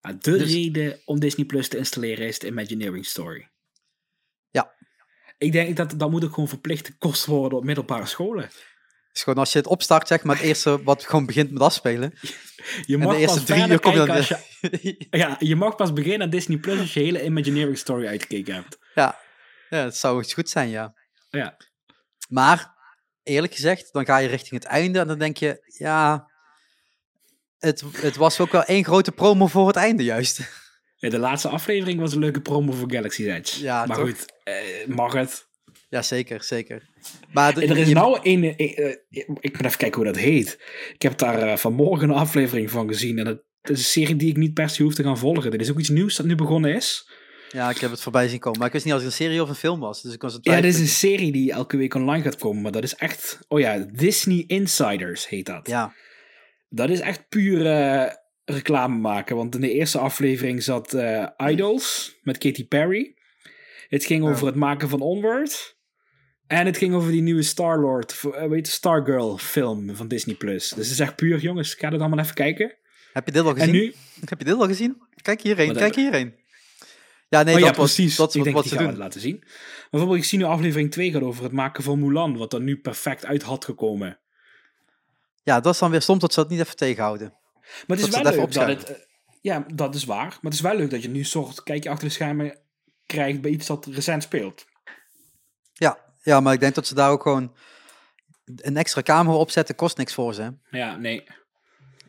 [0.00, 3.48] Ja, de Dus- reden om Disney Plus te installeren is de Imagineering Story.
[4.50, 4.74] Ja.
[5.38, 8.48] Ik denk dat dat moet ook gewoon verplichte kost worden op middelbare scholen.
[9.16, 12.18] Dus gewoon als je het opstart, zeg maar, het eerste wat gewoon begint met afspelen.
[12.86, 14.24] Je mag de eerste pas drie uur kom je dan...
[15.20, 18.78] Ja, je mag pas beginnen aan Disney Plus als je hele Imagineering Story uitgekeken hebt.
[18.94, 19.18] ja.
[19.70, 20.94] ja, het zou iets goed zijn, ja.
[21.30, 21.56] Ja.
[22.28, 22.74] Maar,
[23.22, 26.30] eerlijk gezegd, dan ga je richting het einde en dan denk je, ja...
[27.58, 30.40] Het, het was ook wel één grote promo voor het einde, juist.
[30.96, 33.62] Ja, de laatste aflevering was een leuke promo voor Galaxy's Edge.
[33.62, 34.08] Ja, maar toch?
[34.08, 35.46] goed, eh, mag het.
[35.96, 36.88] Ja, zeker, zeker.
[37.32, 38.44] Maar de- En er is je- nou een...
[38.56, 40.58] eh, eh, ik moet even kijken hoe dat heet.
[40.94, 43.18] Ik heb daar eh, vanmorgen een aflevering van gezien.
[43.18, 45.50] En het is een serie die ik niet per se hoef te gaan volgen.
[45.50, 47.10] Dit is ook iets nieuws dat nu begonnen is.
[47.50, 48.58] Ja, ik heb het voorbij zien komen.
[48.58, 50.02] Maar ik wist niet als het een serie of een film was.
[50.02, 52.62] Dus ik was het Ja, dit is een serie die elke week online gaat komen.
[52.62, 53.38] Maar dat is echt...
[53.48, 55.68] Oh ja, Disney Insiders heet dat.
[55.68, 55.94] Ja,
[56.68, 58.12] Dat is echt puur eh,
[58.44, 59.36] reclame maken.
[59.36, 60.96] Want in de eerste aflevering zat
[61.36, 63.14] Idols met Katy Perry.
[63.88, 65.75] Het ging over het maken van Onward.
[66.46, 70.34] En het ging over die nieuwe Star-Lord, weet je, Stargirl film van Disney+.
[70.36, 70.68] Plus.
[70.68, 71.74] Dus het is echt puur, jongens.
[71.74, 72.74] Ga het allemaal even kijken.
[73.12, 73.72] heb je dit al En gezien?
[73.72, 73.94] nu...
[74.24, 75.02] Heb je dit al gezien?
[75.22, 76.34] Kijk hierheen, kijk hierheen.
[77.28, 78.16] Ja, nee, oh ja, dat, was- precies.
[78.16, 78.96] dat is ik wat, denk wat die ze doen.
[78.96, 79.36] laten zien.
[79.40, 82.36] Maar bijvoorbeeld, ik zie nu aflevering 2 gaat over het maken van Mulan.
[82.36, 84.18] Wat er nu perfect uit had gekomen.
[85.42, 87.32] Ja, dat is dan weer soms dat ze dat niet even tegenhouden.
[87.86, 88.84] Maar het is Dat wel leuk dat het...
[88.84, 88.96] eh,
[89.40, 90.26] Ja, dat is waar.
[90.26, 92.58] Maar het is wel leuk dat je nu een soort kijkje achter de schermen
[93.06, 94.66] krijgt bij iets dat recent speelt.
[95.72, 97.54] Ja, ja, maar ik denk dat ze daar ook gewoon
[98.56, 100.52] een extra camera opzetten, kost niks voor ze.
[100.70, 101.24] Ja, nee.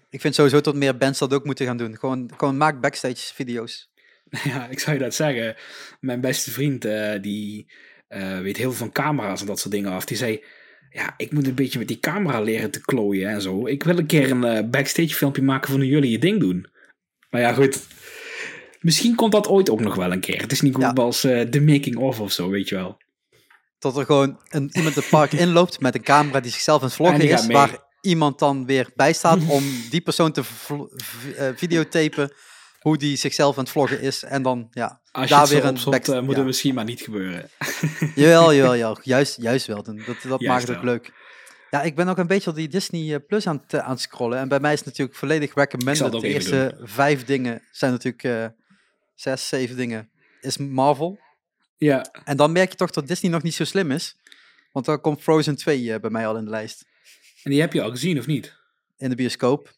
[0.09, 1.97] Ik vind sowieso dat meer bands dat ook moeten gaan doen.
[1.97, 3.89] Gewoon, gewoon maak backstage video's.
[4.43, 5.55] Ja, ik zou je dat zeggen.
[5.99, 7.71] Mijn beste vriend, eh, die
[8.07, 10.05] eh, weet heel veel van camera's en dat soort dingen af.
[10.05, 10.43] Die zei,
[10.89, 13.67] ja, ik moet een beetje met die camera leren te klooien en zo.
[13.67, 16.67] Ik wil een keer een eh, backstage filmpje maken van hoe jullie je ding doen.
[17.29, 17.79] Maar ja, goed.
[18.79, 20.41] Misschien komt dat ooit ook nog wel een keer.
[20.41, 20.89] Het is niet goed Ja.
[20.93, 22.97] als de making of of zo, weet je wel.
[23.79, 26.99] Dat er gewoon een, iemand het park inloopt met een camera die zichzelf aan het
[26.99, 27.47] En vloggen is.
[27.47, 30.43] Waar iemand dan weer bij staat om die persoon te
[31.37, 32.33] eh, videotapen.
[32.79, 34.23] Hoe die zichzelf aan het vloggen is.
[34.23, 36.37] En dan, ja, Als je daar weer een back- eh, moet ja.
[36.37, 37.49] het misschien maar niet gebeuren.
[38.15, 38.99] Jawel, jawel, jawel.
[39.01, 39.83] Juist, juist wel.
[39.83, 41.13] Dat, dat Juist maakt het ook leuk.
[41.69, 43.99] Ja, ik ben ook een beetje op die Disney eh, Plus aan het, aan het
[44.01, 44.37] scrollen.
[44.39, 46.11] En bij mij is het natuurlijk volledig recommended.
[46.11, 48.53] De eerste vijf dingen zijn natuurlijk
[49.15, 50.09] zes, zeven dingen.
[50.41, 51.19] Is Marvel.
[51.77, 54.15] Ja, En dan merk je toch dat Disney nog niet zo slim is.
[54.71, 56.85] Want dan komt Frozen 2 eh, bij mij al in de lijst.
[57.43, 58.55] en die heb je al gezien, of niet?
[58.97, 59.67] In de bioscoop.
[59.67, 59.73] Oh,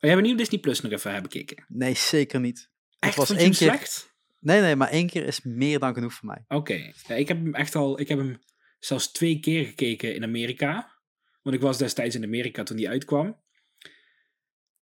[0.00, 1.64] jij hebt nieuw Disney Plus nog even bekeken.
[1.68, 2.68] Nee, zeker niet.
[2.98, 4.14] Echt, was vond je één keer- slecht?
[4.40, 6.44] Nee, nee, maar één keer is meer dan genoeg voor mij.
[6.48, 6.92] Oké.
[7.06, 8.38] Ja, ik heb hem echt al, ik heb hem
[8.78, 10.94] zelfs twee keer gekeken in Amerika.
[11.42, 13.36] Want ik was destijds in Amerika toen die uitkwam.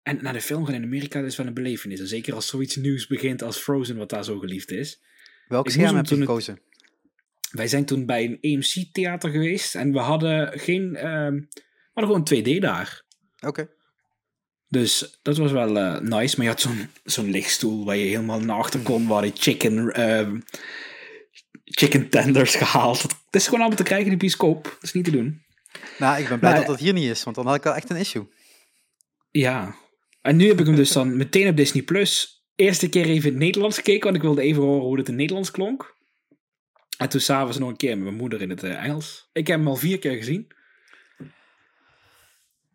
[0.03, 2.01] En naar de film gaan in Amerika is wel een belevenis.
[2.01, 5.03] En zeker als zoiets nieuws begint als Frozen, wat daar zo geliefd is.
[5.49, 6.61] Welk scherm heb je het- gekozen?
[7.51, 10.97] Wij zijn toen bij een AMC-theater geweest en we hadden geen.
[10.97, 13.03] ehm, we hadden gewoon 2D daar.
[13.47, 13.69] Oké.
[14.69, 16.35] Dus dat was wel eh, nice.
[16.37, 19.93] Maar je had zo'n zo'n lichtstoel waar je helemaal naar achter kon, waar je chicken,
[19.93, 20.41] ehm,
[21.65, 23.03] chicken tenders gehaald.
[23.03, 24.65] Dat is gewoon allemaal te krijgen in de bioscoop.
[24.65, 25.43] Dat is niet te doen.
[25.99, 27.75] Nou, ik ben blij Maar- dat dat hier niet is, want dan had ik wel
[27.75, 28.29] echt een issue.
[29.31, 29.75] Ja.
[30.23, 32.34] En nu heb ik hem dus dan meteen op Disney Plus.
[32.55, 35.13] Eerste keer even in het Nederlands gekeken, want ik wilde even horen hoe het in
[35.13, 35.97] het Nederlands klonk.
[36.99, 39.29] En toen s'avonds nog een keer met mijn moeder in het eh, Engels.
[39.33, 40.53] Ik heb hem al vier keer gezien.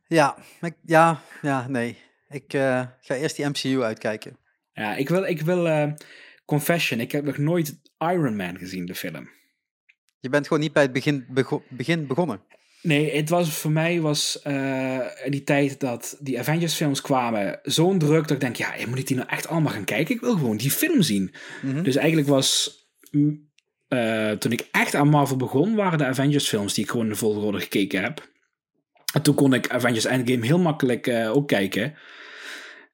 [0.08, 1.98] Ja, ik, ja, ja, nee.
[2.30, 4.38] Ik eh, ga eerst die MCU uitkijken.
[4.74, 5.92] Ja, ik wil, ik wil eh,
[6.46, 7.00] Confession.
[7.00, 9.30] Ik heb nog nooit Iron Man gezien, de film.
[10.20, 12.42] Je bent gewoon niet bij het begin, bego- begin begonnen.
[12.82, 18.00] Nee, het was voor mij was eh, die tijd dat die Avengers films kwamen zo'n
[18.00, 20.16] druk dat ik denk, ja, moet ik die nou echt allemaal gaan kijken?
[20.16, 21.34] Ik wil gewoon die film zien.
[21.62, 21.84] Mhm.
[21.84, 22.72] Dus eigenlijk was,
[23.88, 27.12] eh, toen ik echt aan Marvel begon, waren de Avengers films die ik gewoon in
[27.12, 28.28] de volgorde gekeken heb.
[29.14, 31.96] En toen kon ik Avengers Endgame heel makkelijk eh, ook kijken.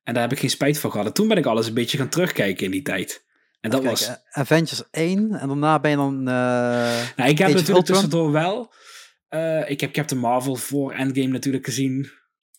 [0.03, 1.05] En daar heb ik geen spijt van gehad.
[1.05, 3.23] En toen ben ik alles een beetje gaan terugkijken in die tijd.
[3.61, 4.11] En dat was...
[4.29, 6.23] Avengers 1 en daarna ben je dan...
[6.23, 8.73] Nou, ik heb Age natuurlijk tussendoor wel.
[9.35, 12.09] Eh, ik heb Captain Marvel voor Endgame natuurlijk gezien.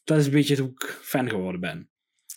[0.04, 1.90] Dat is een beetje hoe ik fan geworden ben.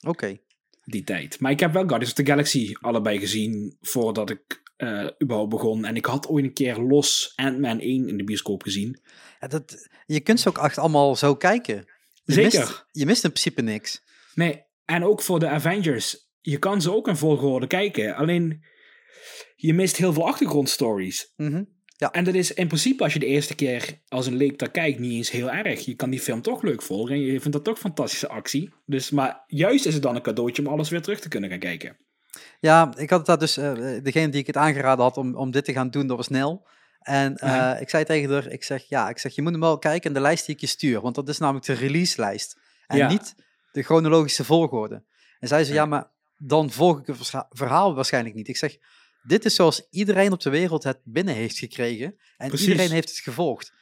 [0.07, 0.37] Oké.
[0.83, 1.39] Die tijd.
[1.39, 5.85] Maar ik heb wel Guardians of the Galaxy allebei gezien voordat ik eh, überhaupt begon.
[5.85, 9.01] En ik had ooit een keer los Ant-Man 1 in de bioscoop gezien.
[9.39, 11.85] Ja, dat, je kunt ze ook echt allemaal zo kijken.
[12.23, 12.59] Je Zeker.
[12.59, 14.01] Mist, je mist in principe niks.
[14.33, 16.29] Nee, en ook voor de Avengers.
[16.41, 18.15] Je kan ze ook in volgorde kijken.
[18.15, 18.63] Alleen,
[19.55, 21.33] je mist heel veel achtergrondstories.
[22.07, 22.11] Mhm.
[22.11, 24.99] En dat is in principe, als je de eerste keer als een leek daar kijkt,
[24.99, 25.85] niet eens heel erg.
[25.85, 28.73] Je kan die film toch leuk volgen en je vindt dat toch fantastische actie.
[28.85, 31.59] Dus, maar juist is het dan een cadeautje om alles weer terug te kunnen gaan
[31.59, 31.97] kijken.
[32.59, 33.73] Ja, ik had dat dus, eh,
[34.03, 36.67] degene die ik het aangeraden had om, om dit te gaan doen, dat was Nel.
[36.99, 37.77] En eh, Ja.
[37.77, 40.13] ik zei tegen haar, ik zeg, ja, ik zeg, je moet hem wel kijken in
[40.13, 41.01] de lijst die ik je stuur.
[41.01, 42.57] Want dat is namelijk de release-lijst.
[42.87, 43.07] En Ja.
[43.09, 43.35] niet
[43.71, 45.03] de chronologische volgorde.
[45.39, 48.47] En zij zei, ja, maar dan volg ik het verha- verhaal waarschijnlijk niet.
[48.47, 48.77] Ik zeg,
[49.21, 52.15] dit is zoals iedereen op de wereld het binnen heeft gekregen.
[52.37, 52.67] En Precies.
[52.67, 53.73] iedereen heeft het gevolgd.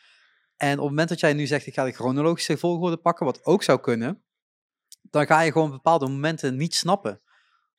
[0.57, 3.45] En op het moment dat jij nu zegt, ik ga de chronologische volgorde pakken, wat
[3.45, 4.23] ook zou kunnen,
[5.01, 7.21] dan ga je gewoon bepaalde momenten niet snappen.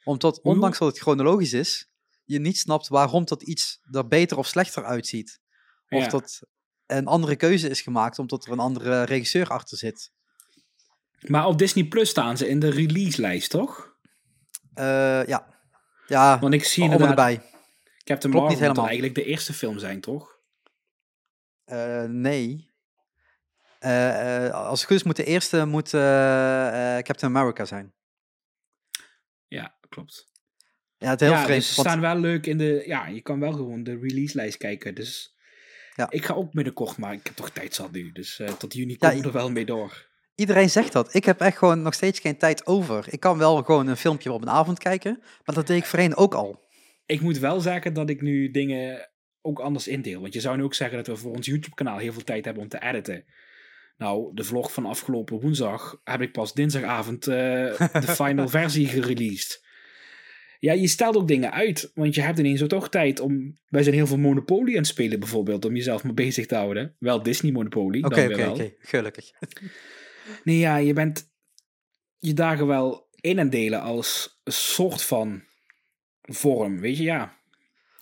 [0.04, 1.90] Omdat, ondanks dat het chronologisch is,
[2.24, 5.40] je niet snapt waarom dat iets er beter of slechter uitziet.
[5.88, 6.08] Of Ja.
[6.08, 6.40] dat
[6.86, 10.12] een andere keuze is gemaakt omdat er een andere regisseur achter zit.
[11.26, 13.96] Maar op Disney Plus staan ze in de release-lijst, toch?
[14.74, 15.57] Eh, ja.
[16.08, 17.40] Ja, Want ik zie inderdaad, erbij.
[18.04, 18.84] Captain Klopt niet Marvel helemaal.
[18.86, 20.38] eigenlijk de eerste film zijn, toch?
[21.64, 22.70] Eh, nee.
[23.78, 27.92] Eh, eh, als het goed is, moet de eerste moet, Captain America zijn.
[29.48, 30.26] Ja, klopt.
[30.96, 31.60] Ja, het is heel ja, vreemd.
[31.60, 32.82] dus ze want- staan wel leuk in de...
[32.86, 34.94] Ja, je kan wel gewoon de release-lijst kijken.
[34.94, 35.36] Dus
[35.94, 36.10] Ja.
[36.10, 38.12] ik ga ook binnenkort, maar ik heb toch tijd zat nu.
[38.12, 40.07] Dus tot juni Ja, komen we er wel mee door.
[40.38, 41.14] Iedereen zegt dat.
[41.14, 43.06] Ik heb echt gewoon nog steeds geen tijd over.
[43.10, 46.16] Ik kan wel gewoon een filmpje op een avond kijken, maar dat deed ik voorheen
[46.16, 46.66] ook al.
[47.06, 49.10] Ik moet wel zeggen dat ik nu dingen
[49.42, 50.20] ook anders indeel.
[50.20, 52.62] Want je zou nu ook zeggen dat we voor ons YouTube-kanaal heel veel tijd hebben
[52.62, 53.24] om te editen.
[53.96, 57.34] Nou, de vlog van afgelopen woensdag heb ik pas dinsdagavond eh,
[57.92, 59.66] de final versie gereleased.
[60.58, 63.58] Ja, je stelt ook dingen uit, want je hebt ineens zo toch tijd om...
[63.68, 66.96] Wij zijn heel veel Monopoly aan het spelen bijvoorbeeld, om jezelf maar bezig te houden.
[66.98, 68.52] Wel Disney Monopoly, Oké, dan oké, wel.
[68.52, 68.72] oké.
[68.78, 69.30] Gelukkig.
[70.44, 71.30] Nee, ja, je bent
[72.18, 75.42] je dagen wel in en delen als een soort van
[76.22, 77.36] vorm, weet je, ja.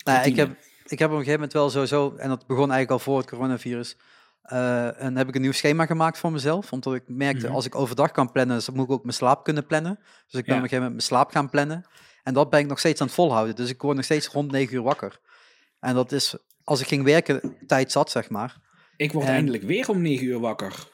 [0.03, 2.91] Nou, ik, heb, ik heb op een gegeven moment wel sowieso, en dat begon eigenlijk
[2.91, 3.97] al voor het coronavirus,
[4.41, 6.71] eh, en heb ik een nieuw schema gemaakt voor mezelf.
[6.73, 7.55] Omdat ik merkte, Mhm.
[7.55, 9.95] als ik overdag kan plannen, dan moet ik ook mijn slaap kunnen plannen.
[9.99, 10.59] Dus ik ben Ja.
[10.59, 11.85] op een gegeven moment mijn slaap gaan plannen.
[12.23, 13.55] En dat ben ik nog steeds aan het volhouden.
[13.55, 15.19] Dus ik word nog steeds rond 9 uur wakker.
[15.79, 18.57] En dat is, als ik ging werken, tijd zat, zeg maar.
[18.95, 20.87] Ik word En- eindelijk weer om negen uur wakker.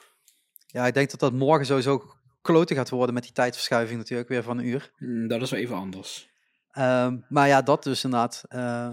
[0.74, 4.42] Ja, ik denk dat dat morgen sowieso kloten gaat worden met die tijdverschuiving natuurlijk, weer
[4.42, 4.92] van een uur.
[4.96, 6.28] Hm, Dat is wel even anders.
[6.70, 8.42] Ehm, maar ja, dat dus inderdaad.
[8.48, 8.90] eh,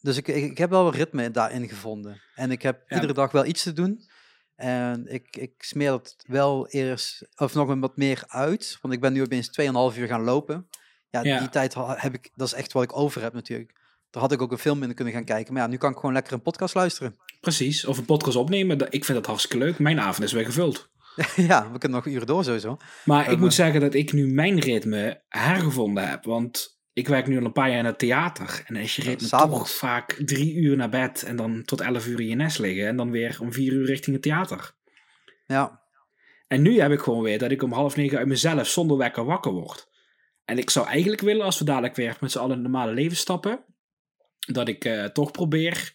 [0.00, 2.20] dus ik, ik, ik heb wel een ritme daarin gevonden.
[2.34, 2.94] En ik heb Ja.
[2.94, 4.08] iedere dag wel iets te doen.
[4.56, 8.78] En ik, ik smeer dat wel eerst, of nog een wat meer uit.
[8.82, 9.50] Want ik ben nu opeens
[9.92, 10.68] 2,5 uur gaan lopen.
[11.10, 11.38] Ja, Ja.
[11.38, 13.78] die tijd heb ik, dat is echt wat ik over heb natuurlijk.
[14.10, 15.52] Daar had ik ook een film in kunnen gaan kijken.
[15.52, 17.16] Maar ja, nu kan ik gewoon lekker een podcast luisteren.
[17.40, 19.78] Precies, of een podcast opnemen, ik vind dat hartstikke leuk.
[19.78, 20.88] Mijn avond is weer gevuld.
[21.50, 22.76] ja, we kunnen nog uren door sowieso.
[23.04, 26.24] Maar ik Eh, moet zeggen dat ik nu mijn ritme hergevonden heb.
[26.24, 28.62] Want ik werk nu al een paar jaar in het theater.
[28.66, 31.22] En dan is je ritme toch vaak drie uur naar bed.
[31.22, 32.86] En dan tot elf uur in je nest liggen.
[32.86, 34.72] En dan weer om vier uur richting het theater.
[35.46, 35.82] Ja,
[36.46, 39.24] En nu heb ik gewoon weer dat ik om half negen uit mezelf zonder wekker
[39.24, 39.88] wakker word.
[40.44, 42.92] En ik zou eigenlijk willen, als we dadelijk weer met z'n allen in het normale
[42.92, 43.64] leven stappen,
[44.38, 45.94] dat ik eh, toch probeer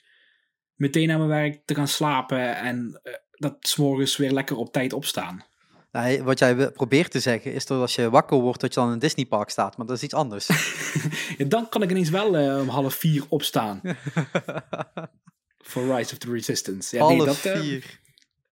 [0.75, 4.71] meteen naar mijn werk te gaan slapen en eh, dat 's morgens weer lekker op
[4.71, 5.43] tijd opstaan.
[5.91, 8.87] nou, wat jij probeert te zeggen is dat als je wakker wordt, dat je dan
[8.87, 9.77] in een Disneypark staat.
[9.77, 10.47] Maar dat is iets anders.
[11.37, 13.81] Ja, dan kan ik ineens wel eh, om half vier opstaan
[15.69, 16.95] voor Rise of the Resistance.
[16.95, 17.99] Ja, nee, dat, eh, vier.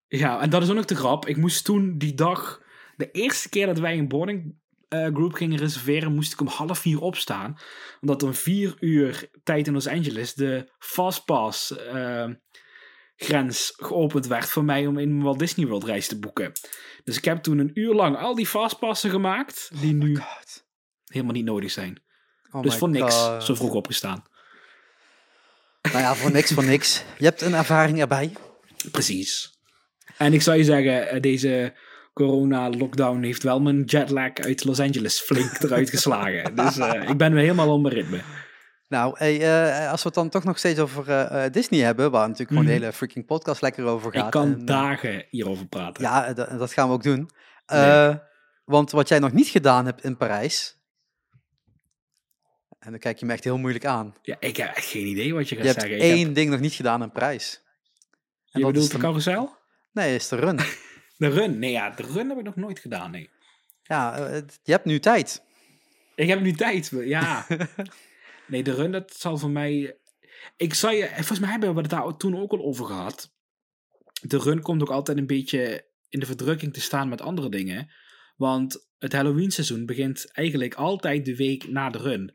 [0.07, 1.27] Ja, en dat is ook nog de grap.
[1.27, 2.61] Ik moest toen die dag,
[2.95, 4.55] de eerste keer dat wij een boarding
[4.88, 7.57] eh, group gingen reserveren, moest ik om half vier opstaan.
[8.01, 11.73] Omdat om vier uur tijd in Los Angeles de Fastpass
[13.24, 16.51] grens geopend werd voor mij om in een Walt Disney World reis te boeken.
[17.03, 20.65] Dus ik heb toen een uur lang al die Fastpassen gemaakt, die nu God.
[21.05, 22.01] helemaal niet nodig zijn.
[22.51, 23.43] Oh dus voor niks God.
[23.43, 24.24] zo vroeg opgestaan.
[25.82, 27.03] Nou ja, voor niks, voor niks.
[27.17, 28.34] Je hebt een ervaring erbij.
[28.91, 29.59] Precies.
[30.17, 31.74] En ik zou je zeggen, eh, deze
[32.13, 36.55] corona-lockdown heeft wel mijn jetlag uit Los Angeles flink eruit geslagen.
[36.55, 38.21] Dus eh, ik ben weer helemaal op mijn ritme.
[38.93, 42.11] Nou, hey, eh, als we het dan toch nog steeds over eh, eh, Disney hebben,
[42.11, 42.73] waar natuurlijk gewoon Mhm.
[42.73, 44.25] de hele freaking podcast lekker over gaat.
[44.25, 46.03] Ik kan en, dagen hierover praten.
[46.03, 47.29] Ja, dat, gaan we ook doen.
[47.65, 48.15] Nee.
[48.65, 50.77] Want wat jij nog niet gedaan hebt in Parijs,
[52.79, 54.15] en dan kijk je me echt heel moeilijk aan.
[54.21, 55.99] Ja, ik heb echt geen idee wat je gaat Je hebt zeggen.
[55.99, 57.61] Ik één heb- ding nog niet gedaan in Parijs.
[58.51, 59.57] En je bedoelt de de, carousel?
[59.91, 60.59] nee, is de run.
[61.17, 61.59] De run?
[61.59, 63.29] Nee, ja, de run heb ik nog nooit gedaan, nee.
[63.83, 64.17] ja,
[64.63, 65.43] je hebt nu tijd.
[66.15, 67.45] Ik heb nu tijd, ja.
[68.53, 69.97] nee, de run, dat zal voor mij...
[70.57, 71.07] Ik zou je...
[71.07, 73.33] Volgens mij hebben we het daar toen ook al over gehad.
[74.21, 77.91] De run komt ook altijd een beetje in de verdrukking te staan met andere dingen.
[78.35, 82.31] Want het Halloween seizoen begint eigenlijk altijd de week na de run.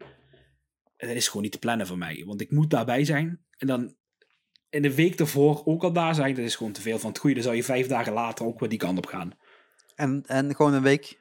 [0.96, 2.22] En dat is gewoon niet te plannen voor mij.
[2.26, 3.44] Want ik moet daarbij zijn.
[3.56, 3.96] En dan
[4.70, 6.34] in de week ervoor ook al daar zijn.
[6.34, 7.34] Dat is gewoon te veel van het goede.
[7.34, 9.32] Dan zou je vijf dagen later ook weer die kant op gaan.
[9.94, 11.20] En, en gewoon een week,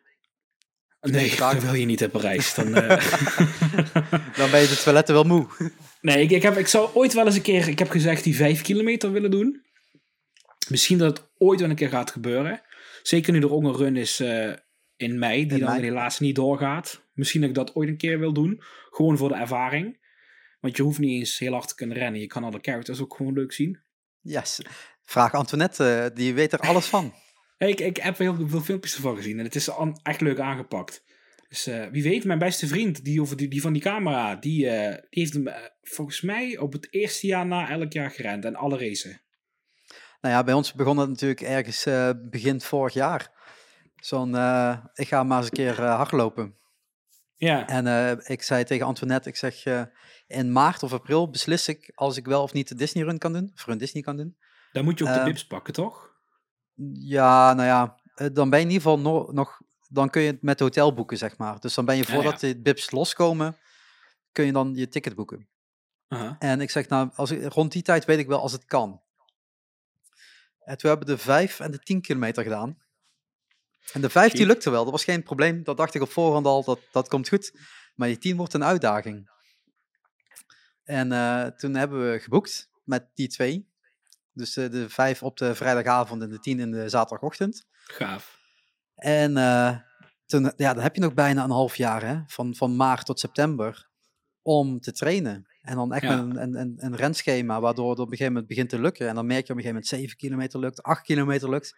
[1.01, 2.53] Nee, dat wil je niet in Parijs.
[2.53, 2.87] Dan, eh,
[4.37, 5.47] dan ben je de toiletten wel moe.
[6.01, 8.35] Nee, ik, ik, heb, ik zou ooit wel eens een keer, ik heb gezegd, die
[8.35, 9.65] vijf kilometer willen doen.
[10.69, 12.61] Misschien dat het ooit wel een keer gaat gebeuren.
[13.03, 14.53] Zeker nu er ook een run is eh,
[14.95, 15.83] in mei, die In dan mei.
[15.83, 17.01] helaas niet doorgaat.
[17.13, 18.61] Misschien dat ik dat ooit een keer wil doen.
[18.89, 19.99] Gewoon voor de ervaring.
[20.59, 22.21] Want je hoeft niet eens heel hard te kunnen rennen.
[22.21, 23.79] Je kan alle characters ook gewoon leuk zien.
[24.21, 24.59] Yes.
[25.03, 27.13] Vraag Antoinette, eh, die weet er alles van.
[27.57, 29.69] Hey, ik, ik heb heel veel filmpjes ervan gezien en het is
[30.03, 31.03] echt leuk aangepakt.
[31.49, 34.69] Dus eh, wie weet, mijn beste vriend, die, over die, die van die camera, die,
[34.69, 38.45] eh, die heeft hem eh, volgens mij op het eerste jaar na elk jaar gerend
[38.45, 39.21] en alle racen.
[40.21, 41.83] Nou ja, bij ons begon het natuurlijk ergens
[42.29, 43.31] begin vorig jaar.
[43.95, 46.55] Zo'n, eh, ik ga maar eens een keer hardlopen.
[47.35, 49.63] Ja, En ik zei tegen Antoinette, ik zeg,
[50.27, 53.33] in maart of april beslis ik als ik wel of niet de Disney Run kan
[53.33, 54.37] doen, of Run Disney kan doen.
[54.71, 56.06] dan moet je ook de bips pakken, toch?
[56.93, 60.31] Ja, nou ja, eh, dan ben je in ieder geval no- nog, dan kun je
[60.31, 61.59] het met hotel boeken, zeg maar.
[61.59, 63.57] Dus dan ben je Ja, voordat de bips loskomen,
[64.31, 65.47] kun je dan je ticket boeken.
[66.07, 66.35] Aha.
[66.39, 69.01] En ik zeg, nou, als ik, rond die tijd weet ik wel als het kan.
[70.59, 72.77] En toen hebben we de 5 en de 10 kilometer gedaan.
[73.93, 75.63] En de 5 die lukte wel, dat was geen probleem.
[75.63, 77.59] Dat dacht ik op voorhand al, dat, dat komt goed.
[77.95, 79.29] Maar die 10 wordt een uitdaging.
[80.83, 83.66] En eh, toen hebben we geboekt met die twee.
[84.37, 87.65] Dus eh, de 5 op de vrijdagavond en de 10 in de zaterdagochtend.
[87.71, 88.39] Gaaf.
[88.95, 89.77] En eh,
[90.25, 93.19] toen, ja, dan heb je nog bijna een half jaar, hè, van, van maart tot
[93.19, 93.89] september,
[94.41, 95.47] om te trainen.
[95.61, 96.17] En dan echt Ja.
[96.17, 99.07] een, een, een, renschema, waardoor het op een gegeven moment begint te lukken.
[99.07, 101.75] En dan merk je op een gegeven moment 7 kilometer lukt, 8 kilometer lukt.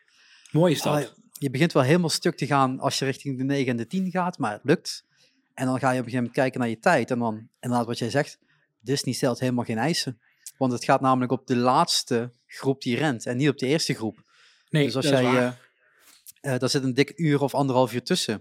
[0.51, 0.95] Mooi is dat.
[0.95, 3.87] Ah, je begint wel helemaal stuk te gaan als je richting de 9 en de
[3.87, 5.05] 10 gaat, maar het lukt.
[5.53, 7.11] En dan ga je op een gegeven moment kijken naar je tijd.
[7.11, 8.39] En dan, inderdaad wat jij zegt,
[8.79, 10.19] Disney stelt helemaal geen eisen.
[10.59, 13.93] Want het gaat namelijk op de laatste groep die rent en niet op de eerste
[13.93, 14.23] groep.
[14.69, 15.59] nee, dus als dat is jij, waar.
[16.41, 18.33] eh, daar zit een dik uur of anderhalf uur tussen.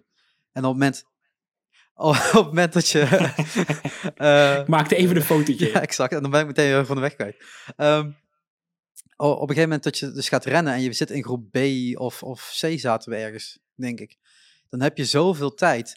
[0.53, 1.05] En op het moment,
[1.95, 3.01] op het moment dat je...
[4.17, 5.69] eh, Ik maakte even een fotootje.
[5.73, 6.13] ja, exact.
[6.13, 7.45] En dan ben ik meteen weer van de weg kwijt.
[7.77, 8.11] Ehm,
[9.17, 11.59] op een gegeven moment dat je dus gaat rennen en je zit in groep B
[12.01, 14.17] of, of C zaten we ergens, denk ik.
[14.69, 15.97] Dan heb je zoveel tijd.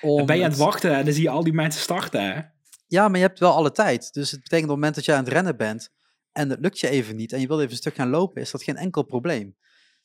[0.00, 2.52] Om Dan ben je aan het wachten en dan zie je al die mensen starten.
[2.90, 4.12] Ja, maar je hebt wel alle tijd.
[4.12, 5.90] Dus het betekent op het moment dat je aan het rennen bent
[6.32, 8.50] en het lukt je even niet en je wil even een stuk gaan lopen, is
[8.50, 9.56] dat geen enkel probleem.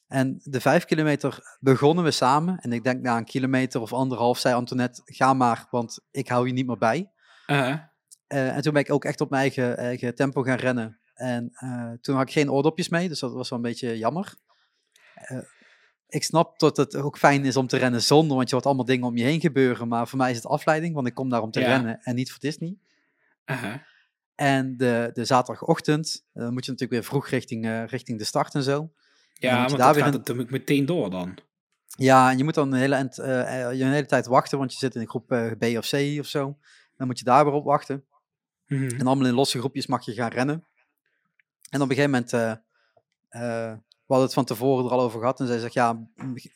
[0.07, 2.57] En de vijf kilometer begonnen we samen.
[2.57, 6.47] En ik denk na een kilometer of anderhalf zei Antoinette, ga maar, want ik hou
[6.47, 7.11] je niet meer bij.
[7.47, 7.75] Uh,
[8.27, 10.99] Eh, en toen ben ik ook echt op mijn eigen, eigen tempo gaan rennen.
[11.13, 14.35] En eh, toen had ik geen oordopjes mee, dus dat was wel een beetje jammer.
[16.07, 18.67] Eh, ik snap dat het ook fijn is om te rennen zonder, want je hoort
[18.67, 19.87] allemaal dingen om je heen gebeuren.
[19.87, 21.67] Maar voor mij is het afleiding, want ik kom daar om te Ja.
[21.67, 22.75] rennen en niet voor Disney.
[23.45, 23.73] uh,
[24.35, 28.23] En de, de zaterdagochtend, eh, dan moet je natuurlijk weer vroeg richting, eh, richting de
[28.23, 28.91] start en zo.
[29.33, 31.37] ja, want daar weer gaat een- natuurlijk meteen door dan.
[31.97, 34.57] Ja, en je moet dan een hele, eind, eh, eh, je een hele tijd wachten,
[34.57, 36.57] want je zit in een groep eh, B of C of zo.
[36.97, 38.05] Dan moet je daar weer op wachten.
[38.67, 38.83] Mhm.
[38.99, 40.65] En allemaal in losse groepjes mag je gaan rennen.
[41.69, 42.51] En op een gegeven moment, eh,
[43.69, 43.77] eh,
[44.07, 45.39] hadden het van tevoren er al over gehad.
[45.39, 46.07] En zij zegt, ja,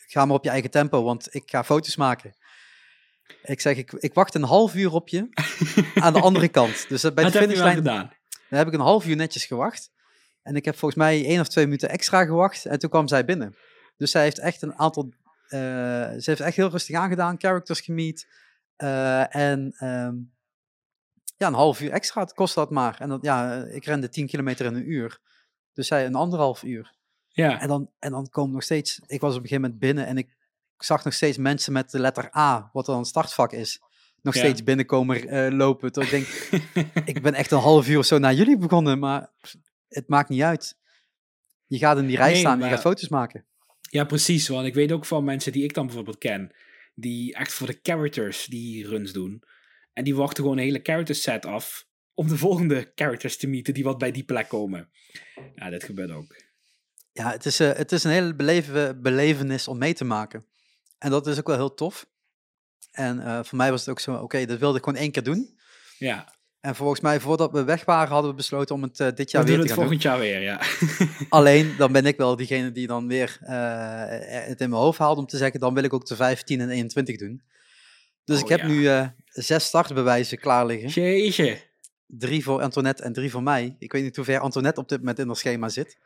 [0.07, 2.33] ga maar op je eigen tempo, want ik ga foto's maken.
[3.41, 5.27] Ik zeg, ik, ik wacht een half uur op je
[6.05, 6.85] aan de andere kant.
[6.89, 8.11] Dus eh, bij de finishlijn gedaan?
[8.49, 9.91] dan heb ik een half uur netjes gewacht.
[10.41, 12.65] En ik heb volgens mij één of twee minuten extra gewacht.
[12.65, 13.55] En toen kwam zij binnen.
[13.97, 15.13] Dus zij heeft echt een aantal...
[15.47, 17.39] eh, ze heeft echt heel rustig aangedaan.
[17.39, 18.27] Characters gemeet.
[18.75, 20.15] eh, en ehm,
[21.37, 22.95] ja, een half uur extra kost dat maar.
[22.99, 25.19] En dat, ja, ik rende 10 kilometer in een uur.
[25.73, 26.97] Dus zij een anderhalf uur.
[27.39, 28.99] Ja, En dan, en dan komen nog steeds...
[29.07, 30.37] Ik was op een gegeven moment binnen en ik
[30.77, 33.79] zag nog steeds mensen met de letter A, wat dan een startvak is,
[34.21, 34.39] nog Ja.
[34.39, 35.91] steeds binnenkomen eh, lopen.
[35.91, 36.25] Tot ik denk,
[37.15, 39.29] ik ben echt een half uur of zo naar jullie begonnen, maar
[39.87, 40.77] het maakt niet uit.
[41.67, 43.45] Je gaat in die rij Nee, staan en je maar- gaat foto's maken.
[43.81, 44.47] ja, precies.
[44.47, 46.51] Want ik weet ook van mensen die ik dan bijvoorbeeld ken,
[46.95, 49.43] die echt voor de characters die runs doen.
[49.93, 53.73] En die wachten gewoon een hele character set af om de volgende characters te meeten
[53.73, 54.89] die wat bij die plek komen.
[55.55, 56.35] Ja, dit gebeurt ook.
[57.19, 60.45] Ja, het is, eh, het is een hele beleven, belevenis om mee te maken.
[60.97, 62.05] En dat is ook wel heel tof.
[62.91, 65.23] En eh, voor mij was het ook zo, oké, dat wilde ik gewoon één keer
[65.23, 65.57] doen.
[65.97, 69.31] Ja, En volgens mij, voordat we weg waren, hadden we besloten om het eh, dit
[69.31, 69.97] jaar we weer het te gaan doen.
[69.99, 70.61] volgend jaar weer, ja.
[71.29, 75.25] Alleen, dan ben ik wel diegene die dan weer het in mijn hoofd haalt om
[75.25, 77.41] te zeggen, dan wil ik ook de 15 en 21 doen.
[78.23, 78.67] Dus Oh, ik heb ja.
[78.67, 79.11] nu
[79.43, 80.89] zes startbewijzen klaar liggen.
[80.89, 81.61] Jeetje.
[82.07, 83.75] Drie voor Antoinette en drie voor mij.
[83.79, 85.97] Ik weet niet hoe ver Antoinette op dit moment in haar schema zit.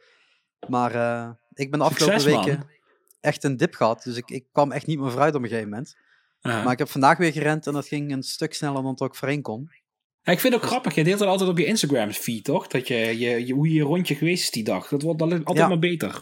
[0.68, 2.46] Maar eh, ik ben de afgelopen Succes, man.
[2.46, 2.68] weken
[3.22, 4.04] echt een dip gehad.
[4.04, 5.96] Dus ik, ik kwam echt niet meer vooruit op een gegeven moment.
[6.42, 9.16] Maar ik heb vandaag weer gerend en dat ging een stuk sneller dan het ook
[9.16, 9.70] voorheen kon.
[10.22, 12.68] Ja, ik vind het ook grappig, je deelt het altijd op je Instagram feed, toch?
[12.68, 14.88] Dat je, je, je- hoe je rondje geweest is die dag.
[14.88, 15.68] Dat wordt al- altijd Ja.
[15.68, 16.22] maar beter.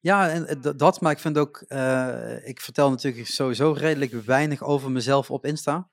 [0.00, 4.62] Ja, en eh, dat, maar ik vind ook, eh, ik vertel natuurlijk sowieso redelijk weinig
[4.62, 5.88] over mezelf op Insta.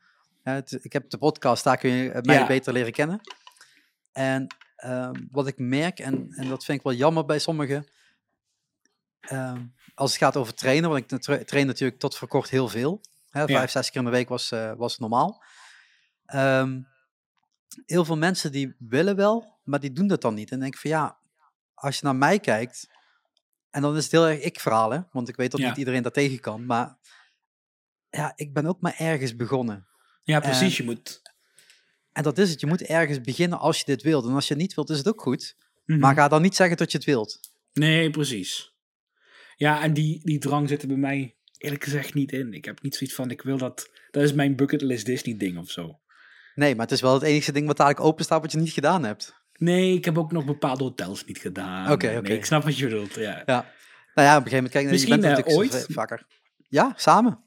[0.81, 2.47] Ik heb de podcast, daar kun je mij Ja.
[2.47, 3.21] beter leren kennen.
[4.11, 7.87] En ehm, wat ik merk, en, en dat vind ik wel jammer bij sommigen,
[9.19, 9.65] ehm,
[9.95, 13.01] als het gaat over trainen, want ik tra- train natuurlijk tot voor kort heel veel.
[13.29, 15.43] Hè, vijf, zes keer in de week was, eh, was normaal.
[16.25, 16.81] Ehm,
[17.85, 20.51] heel veel mensen die willen wel, maar die doen dat dan niet.
[20.51, 21.17] En denk ik van ja,
[21.73, 22.87] als je naar mij kijkt,
[23.69, 24.99] en dan is het heel erg ik-verhaal, hè?
[25.11, 25.67] want ik weet dat Ja.
[25.67, 26.97] niet iedereen daar tegen kan, maar
[28.09, 29.87] ja, ik ben ook maar ergens begonnen.
[30.23, 30.79] Ja, precies.
[30.79, 31.21] En- je moet...
[32.15, 34.25] En dat is het, je moet ergens beginnen als je dit wilt.
[34.25, 35.55] En als je het niet wilt, is het ook goed.
[35.85, 35.99] Mhm.
[35.99, 37.39] Maar ga dan niet zeggen dat je het wilt.
[37.73, 38.73] Nee, precies.
[39.55, 42.53] Ja, en die, die drang zit er bij mij eerlijk gezegd niet in.
[42.53, 43.89] Ik heb niet zoiets van, ik wil dat...
[44.11, 45.99] Dat is mijn bucketlist Disney ding of zo.
[46.55, 48.71] Nee, maar het is wel het enige ding wat dadelijk open staat wat je niet
[48.71, 49.33] gedaan hebt.
[49.57, 51.91] Nee, ik heb ook nog bepaalde hotels niet gedaan.
[51.91, 52.33] Oké, oké.
[52.33, 53.43] ik snap wat je bedoelt, ja.
[53.45, 53.73] Ja.
[54.13, 55.85] Nou ja, op een gegeven moment, kijk, Misschien, je bent natuurlijk ooit.
[55.89, 56.25] vaker.
[56.69, 57.43] Ja, samen.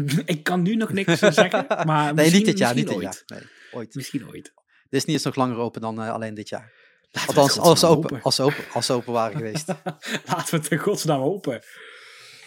[0.24, 3.10] ik kan nu nog niks zeggen, maar nee, misschien, niet dit jaar, niet misschien dit
[3.10, 3.24] ooit.
[3.26, 3.38] jaar.
[3.40, 3.94] Nee, ooit.
[3.94, 4.52] Misschien ooit.
[4.88, 6.72] Disney is nog langer open dan eh, alleen dit jaar.
[7.10, 9.66] Laten Althans, als ze, open, als, ze open, als ze open waren geweest.
[10.26, 11.62] Laten we het in godsnaam hopen.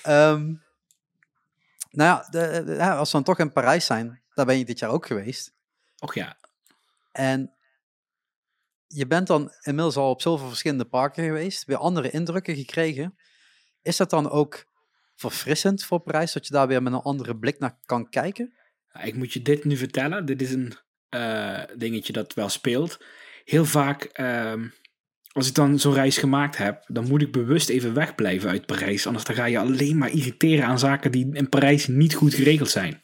[0.02, 0.44] Ehm,
[1.90, 4.66] nou ja, de, de- ja, als we dan toch in Parijs zijn, daar ben je
[4.66, 5.54] dit jaar ook geweest.
[6.00, 6.38] Och ja.
[7.12, 7.54] En
[8.88, 13.18] je bent dan inmiddels al op zoveel verschillende parken geweest, weer andere indrukken gekregen.
[13.82, 14.66] Is dat dan ook
[15.16, 18.54] verfrissend voor Parijs, dat je daar weer met een andere blik naar kan kijken?
[19.04, 20.26] Ik moet je dit nu vertellen.
[20.26, 20.74] Dit is een
[21.10, 23.00] eh, dingetje dat wel speelt.
[23.44, 24.68] Heel vaak, ehm,
[25.32, 29.08] als ik dan zo'n reis gemaakt heb, dan moet ik bewust even wegblijven uit Parijs.
[29.08, 32.70] Anders dan ga je alleen maar irriteren aan zaken die in Parijs niet goed geregeld
[32.70, 33.02] zijn.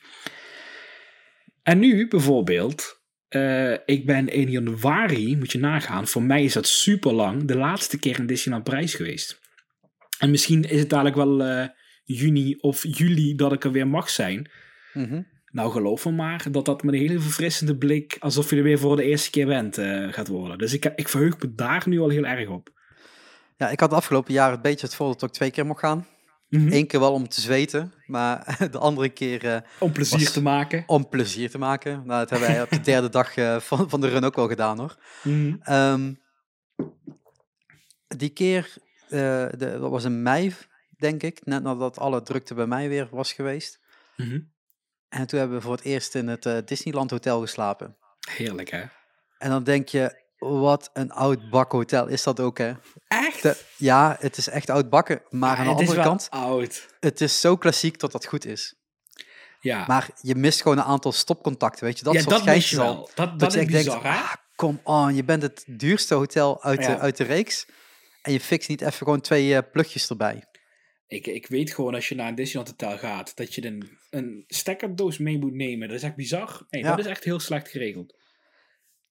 [1.64, 6.68] En nu bijvoorbeeld, eh, ik ben in januari, moet je nagaan, voor mij is dat
[6.68, 9.40] super lang, de laatste keer in Disneyland Parijs geweest.
[10.20, 11.68] En misschien is het dadelijk wel eh,
[12.04, 14.50] juni of juli dat ik er weer mag zijn.
[14.94, 15.22] Mhm.
[15.52, 18.80] Nou, geloof me maar dat dat met een hele verfrissende blik, alsof je er weer
[18.80, 20.58] voor de eerste keer bent, eh, gaat worden.
[20.58, 22.70] Dus ik, ik verheug me daar nu al heel erg op.
[23.58, 26.08] Ja, ik had afgelopen jaar een beetje het voordeel dat ik twee keer mocht gaan.
[26.50, 26.72] Mhm.
[26.72, 30.84] Eén keer wel om te zweten, maar de andere keer eh, Om plezier te maken.
[30.88, 31.92] om plezier te maken.
[32.06, 34.48] Nou, dat hebben wij op de derde dag eh, van, van de run ook wel
[34.48, 34.98] gedaan hoor.
[35.24, 35.56] Mhm.
[35.62, 36.14] Ehm,
[38.08, 38.74] die keer,
[39.10, 39.10] eh,
[39.58, 40.54] de, dat was in mei,
[41.02, 43.80] denk ik, net nadat alle drukte bij mij weer was geweest.
[44.18, 44.40] Mhm.
[45.10, 47.98] En toen hebben we voor het eerst in het eh, Disneyland Hotel geslapen.
[48.30, 48.84] Heerlijk, hè?
[49.38, 52.74] En dan denk je, wat een oud bakhotel is dat ook, hè?
[53.08, 53.42] Echt?
[53.42, 55.22] De- ja, het is echt oud bakken.
[55.30, 56.88] Maar aan de het is andere wel kant, oud.
[57.00, 58.76] het is zo klassiek dat dat goed is.
[59.60, 62.04] Ja, Maar je mist gewoon een aantal stopcontacten, weet je?
[62.04, 62.96] Dat ja, soort dat mis je geintjes al.
[62.96, 63.10] wel.
[63.16, 64.10] Dat, dat, Dat, is bizar, denkt, hè?
[64.24, 66.88] ah, kom on, je bent het duurste hotel uit, Ja.
[66.88, 67.66] de, uit de reeks.
[68.22, 70.44] En je fixt niet even gewoon twee eh, plugjes erbij.
[71.12, 74.44] Ik, ik weet gewoon als je naar een Disneyland Hotel gaat, dat je een, een
[74.48, 75.88] stekkerdoos mee moet nemen.
[75.88, 76.66] Dat is echt bizar.
[76.70, 76.90] Nee, Ja.
[76.90, 78.16] dat is echt heel slecht geregeld.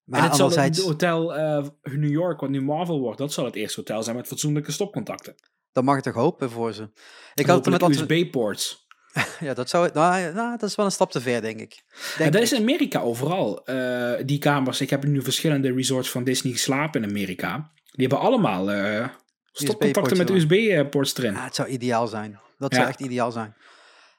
[0.04, 3.32] Maar en het zal het anderzijds, hotel eh, New York, wat nu Marvel wordt, dat
[3.32, 5.34] zal het eerste hotel zijn met fatsoenlijke stopcontacten.
[5.72, 6.90] dan mag ik toch hopen voor ze.
[7.34, 8.88] Ik had het met USB-ports.
[9.40, 9.90] Ja, dat zou...
[9.94, 11.82] Nou, nou, dat is wel een stap te ver, denk ik.
[12.18, 13.64] En dat is in Amerika overal.
[13.66, 17.72] eh, die kamers, ik heb nu verschillende resorts van Disney geslapen in Amerika.
[17.90, 19.08] Die hebben allemaal eh
[19.52, 21.32] stopcontacten met USB-poortjes USB-ports erin.
[21.32, 22.40] Ja, het zou ideaal zijn.
[22.58, 22.76] Dat Ja.
[22.76, 23.54] zou echt ideaal zijn.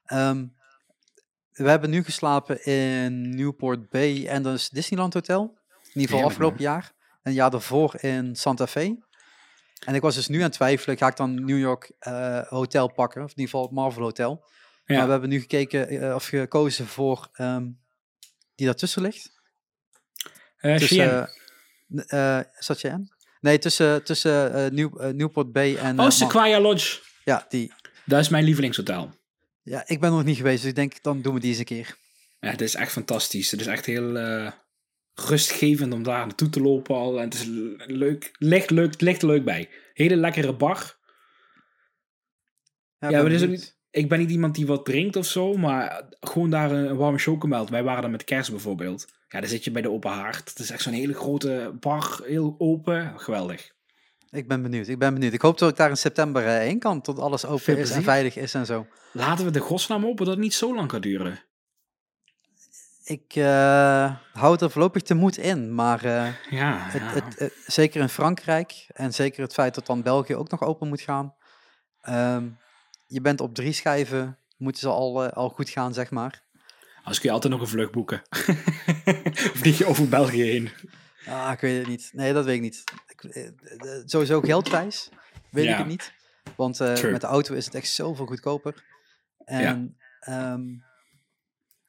[0.05, 0.45] Ehm,
[1.51, 5.57] we hebben nu geslapen in Newport Bay en dat is Disneyland Hotel.
[5.93, 6.91] In ieder geval afgelopen jaar.
[7.23, 8.97] Een jaar daarvoor in Santa Fe.
[9.85, 12.93] En ik was dus nu aan het twijfelen, ga ik dan New York eh, Hotel
[12.93, 13.23] pakken?
[13.23, 14.49] Of in ieder geval het Marvel Hotel.
[14.85, 14.95] Ja.
[14.97, 17.67] Maar we hebben nu gekeken, eh, of gekozen voor ehm,
[18.55, 19.39] die daartussen ligt.
[20.57, 21.29] Eh, Tussen,
[22.07, 23.15] eh, is dat Cheyenne?
[23.41, 25.99] Nee, tussen, tussen eh, New, eh, Newport Bay en...
[25.99, 26.99] eh, oh, Sequoia Lodge.
[27.23, 27.73] Ja, die.
[28.05, 29.11] Dat is mijn lievelingshotel.
[29.63, 31.65] Ja, ik ben nog niet geweest, dus ik denk, dan doen we die eens een
[31.65, 31.95] keer.
[32.39, 33.51] Ja, het is echt fantastisch.
[33.51, 34.51] Het is echt heel eh,
[35.13, 37.17] rustgevend om daar naartoe te lopen al.
[37.17, 37.43] En het is
[37.87, 38.31] leuk.
[38.37, 39.69] Ligt leuk, ligt leuk bij.
[39.93, 40.97] Hele lekkere bar.
[42.97, 45.53] Ja, Ja, ben maar is niet- ik ben niet iemand die wat drinkt of zo,
[45.53, 47.69] maar gewoon daar een warme chocomelt.
[47.69, 49.07] Wij waren daar met kerst bijvoorbeeld.
[49.31, 50.49] Ja, dan zit je bij de open haard.
[50.49, 53.19] Het is echt zo'n hele grote bar, heel open.
[53.19, 53.71] Geweldig.
[54.29, 55.33] Ik ben benieuwd, ik ben benieuwd.
[55.33, 57.91] Ik hoop dat ik daar in september eh, heen kan, tot alles open Veel is
[57.91, 58.87] en veilig is en zo.
[59.13, 61.43] Laten we de godsnaam open dat het niet zo lang gaat duren.
[63.03, 67.07] Ik eh hou er voorlopig te moed in, maar eh, Ja, het, ja.
[67.13, 70.87] het, het- zeker in Frankrijk en zeker het feit dat dan België ook nog open
[70.87, 71.35] moet gaan.
[72.01, 72.47] Ehm,
[73.07, 76.43] je bent op drie schijven, moeten ze al, al goed gaan, zeg maar.
[77.03, 78.21] Als kun je altijd nog een vlucht boeken.
[79.33, 80.69] Vlieg je over België heen.
[81.27, 82.09] Ah, ik weet het niet.
[82.13, 82.83] Nee, dat weet ik niet.
[83.07, 83.53] Ik, eh, eh,
[84.05, 85.09] sowieso geldprijs,
[85.49, 85.71] weet Ja.
[85.71, 86.13] ik het niet.
[86.55, 88.83] Want eh, met de auto is het echt zoveel goedkoper.
[89.45, 90.69] En ehm,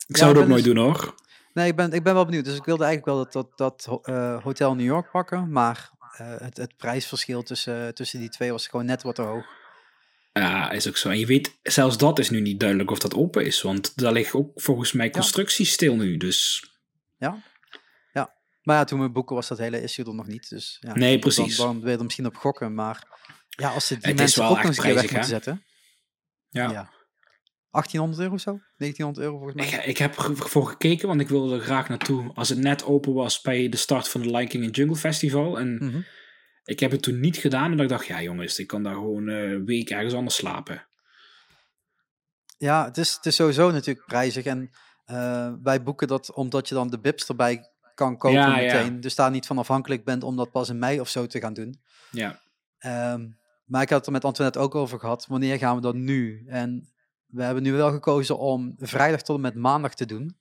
[0.07, 1.15] Ik zou ik het ook ben nooit dus- doen hoor.
[1.53, 2.45] Nee, ik ben, ik ben wel benieuwd.
[2.45, 5.51] Dus ik wilde eigenlijk wel dat, dat, dat ho- eh, Hotel New York pakken.
[5.51, 9.47] Maar eh, het, het prijsverschil tussen, tussen die twee was gewoon net wat te hoog.
[10.33, 11.09] Ja, is ook zo.
[11.09, 13.63] En je weet, zelfs dat is nu niet duidelijk of dat open is.
[13.63, 16.17] Want daar liggen ook volgens mij constructies stil nu.
[16.17, 16.67] Dus
[18.65, 20.49] Maar ja, toen we boeken was dat hele issue er nog niet.
[20.49, 21.57] Dus ja, Nee, dan- precies.
[21.57, 22.75] Dan, wil je er misschien op gokken.
[22.75, 23.07] Maar
[23.49, 25.63] ja, als ze die Het mensen ook nog eens weg moeten zetten.
[26.49, 26.71] ja.
[26.71, 26.91] Ja.
[27.71, 28.61] 1800 euro of zo?
[28.77, 29.79] 1900 euro volgens mij.
[29.81, 32.85] Ik, ik heb er voor gekeken, want ik wilde er graag naartoe als het net
[32.85, 35.59] open was bij de start van de Lion King and Jungle Festival.
[35.59, 36.01] En Mhm.
[36.65, 37.73] Ik heb het toen niet gedaan.
[37.73, 40.87] En ik dacht, ja jongens, ik kan daar gewoon eh, een week ergens anders slapen.
[42.59, 44.45] Ja, het is, het is sowieso natuurlijk prijzig.
[44.45, 44.71] En
[45.05, 48.75] eh, wij boeken dat omdat je dan de bips erbij kan kopen Ja, ja.
[48.75, 49.01] meteen.
[49.01, 51.55] Dus daar niet van afhankelijk bent om dat pas in mei of zo te gaan
[51.55, 51.81] doen.
[52.11, 52.41] Ja,
[52.79, 53.29] Ehm,
[53.65, 55.27] maar ik had het er met Antoinette ook over gehad.
[55.27, 56.45] Wanneer gaan we dat nu?
[56.47, 56.93] En
[57.27, 60.39] we hebben nu wel gekozen om vrijdag tot en met maandag te doen.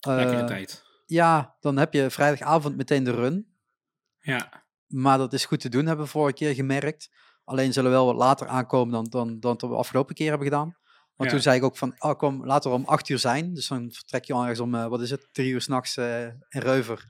[0.00, 0.84] lekkere Eh, tijd.
[1.06, 3.46] Ja, dan heb je vrijdagavond meteen de run.
[4.18, 4.63] Ja,
[4.94, 7.08] Maar dat is goed te doen, hebben we vorige keer gemerkt.
[7.44, 10.46] Alleen zullen we wel wat later aankomen dan, dan, dan dat we afgelopen keer hebben
[10.46, 10.76] gedaan.
[11.16, 11.36] Want Ja.
[11.36, 13.54] toen zei ik ook van, oh, kom, laten we om acht uur zijn.
[13.54, 16.22] Dus dan vertrek je al ergens om, eh, wat is het, drie uur s'nachts eh
[16.26, 17.06] in Reuver.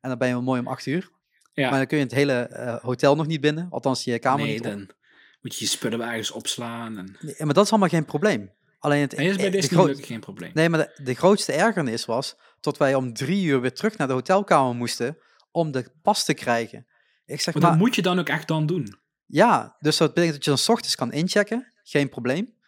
[0.00, 1.10] En dan ben je wel mooi om acht uur.
[1.52, 1.68] ja.
[1.68, 3.66] Maar dan kun je het hele eh, hotel nog niet binnen.
[3.70, 4.66] Althans, je kamer nee, niet.
[4.66, 4.70] op.
[4.70, 4.90] dan
[5.40, 6.98] Moet je je spullen ergens opslaan.
[6.98, 7.16] En...
[7.20, 8.52] Nee, maar dat is allemaal geen probleem.
[8.78, 10.50] Alleen het, Nee, is bij eh, de Disney geen probleem.
[10.54, 14.06] Nee, maar de, de grootste ergernis was tot wij om drie uur weer terug naar
[14.06, 15.18] de hotelkamer moesten
[15.50, 16.86] om de pas te krijgen.
[17.30, 18.94] Ik zeg Maar maar, dat moet je dan ook echt dan doen.
[19.26, 22.58] ja, dus dat betekent dat je dan 's ochtends kan inchecken, geen probleem.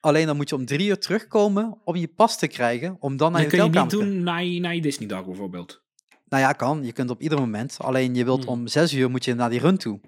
[0.00, 3.32] Alleen dan moet je om drie uur terugkomen om je pas te krijgen, om dan
[3.32, 5.82] naar je kun je niet hotelkamer te doen na je, na je Disney-dag bijvoorbeeld.
[6.28, 6.84] Nou ja, kan.
[6.84, 7.76] Je kunt op ieder moment.
[7.78, 8.52] Alleen je wilt Hmm.
[8.52, 10.00] om zes uur moet je naar die run toe.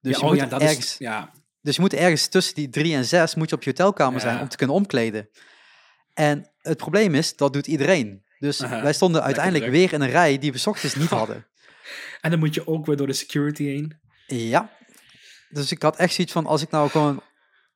[0.00, 0.96] Dus, ja, je, oh moet ja, ergens, is...
[0.98, 1.30] Ja,
[1.62, 4.40] dus je moet ergens tussen die drie en zes moet je op je hotelkamer zijn
[4.40, 5.28] om te kunnen omkleden.
[6.14, 8.22] En het probleem is, dat doet iedereen.
[8.38, 11.46] Dus wij stonden uiteindelijk weer in een rij die we 's ochtends niet hadden.
[12.20, 13.96] En dan moet je ook weer door de security heen.
[14.26, 14.70] Ja.
[15.48, 17.22] Dus ik had echt zoiets van, als ik nou gewoon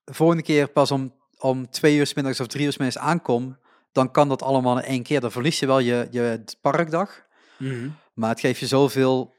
[0.05, 3.07] de volgende keer pas om, om twee uur 's middags of drie uur 's middags
[3.07, 3.59] aankom,
[3.93, 5.21] dan kan dat allemaal in één keer.
[5.21, 7.23] Dan verlies je wel je, je parkdag.
[7.57, 7.89] Mhm.
[8.15, 9.35] Maar het geeft je zoveel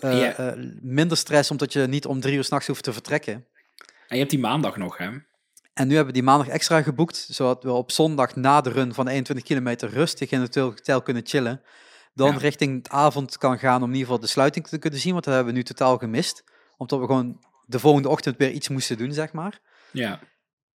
[0.00, 3.32] eh, eh, minder stress, omdat je niet om drie uur s'nachts hoeft te vertrekken.
[4.08, 5.10] En je hebt die maandag nog, hè?
[5.74, 8.94] En nu hebben we die maandag extra geboekt, zodat we op zondag na de run
[8.94, 11.62] van 21 kilometer rustig in het hotel kunnen chillen.
[12.14, 12.38] Dan Ja.
[12.38, 15.24] richting het avond kan gaan om in ieder geval de sluiting te kunnen zien, want
[15.24, 16.44] dat hebben we nu totaal gemist.
[16.76, 19.60] Omdat we gewoon de volgende ochtend weer iets moesten doen, zeg maar.
[19.90, 20.20] Ja.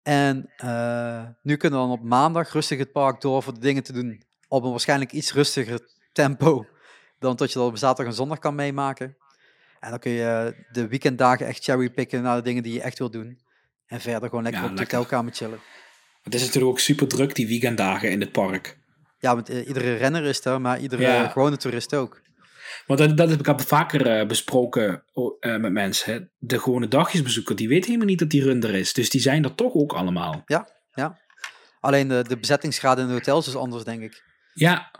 [0.02, 3.82] En eh, nu kunnen we dan op maandag rustig het park door voor de dingen
[3.82, 5.80] te doen op een waarschijnlijk iets rustiger
[6.12, 6.66] tempo
[7.18, 9.16] dan dat je dat op zaterdag en zondag kan meemaken.
[9.80, 13.10] En dan kun je de weekenddagen echt cherrypicken naar de dingen die je echt wil
[13.10, 13.40] doen.
[13.86, 14.96] En verder gewoon lekker Ja, op de lekker.
[14.98, 15.60] hotelkamer chillen.
[16.22, 18.78] Het is natuurlijk ook super druk, die weekenddagen in het park.
[19.20, 21.28] Ja, want eh, iedere renner is er, maar iedere Ja.
[21.28, 22.20] gewone toerist ook.
[22.86, 25.02] Want dat, dat heb ik al vaker eh, besproken
[25.40, 26.12] eh, met mensen.
[26.12, 26.20] Hè.
[26.38, 28.92] De gewone dagjesbezoeker, die weet helemaal niet dat die run er is.
[28.92, 30.44] Dus die zijn er toch ook allemaal.
[31.80, 34.22] Alleen de, de bezettingsgraad in de hotels is anders, denk ik.
[34.54, 34.90] Ja.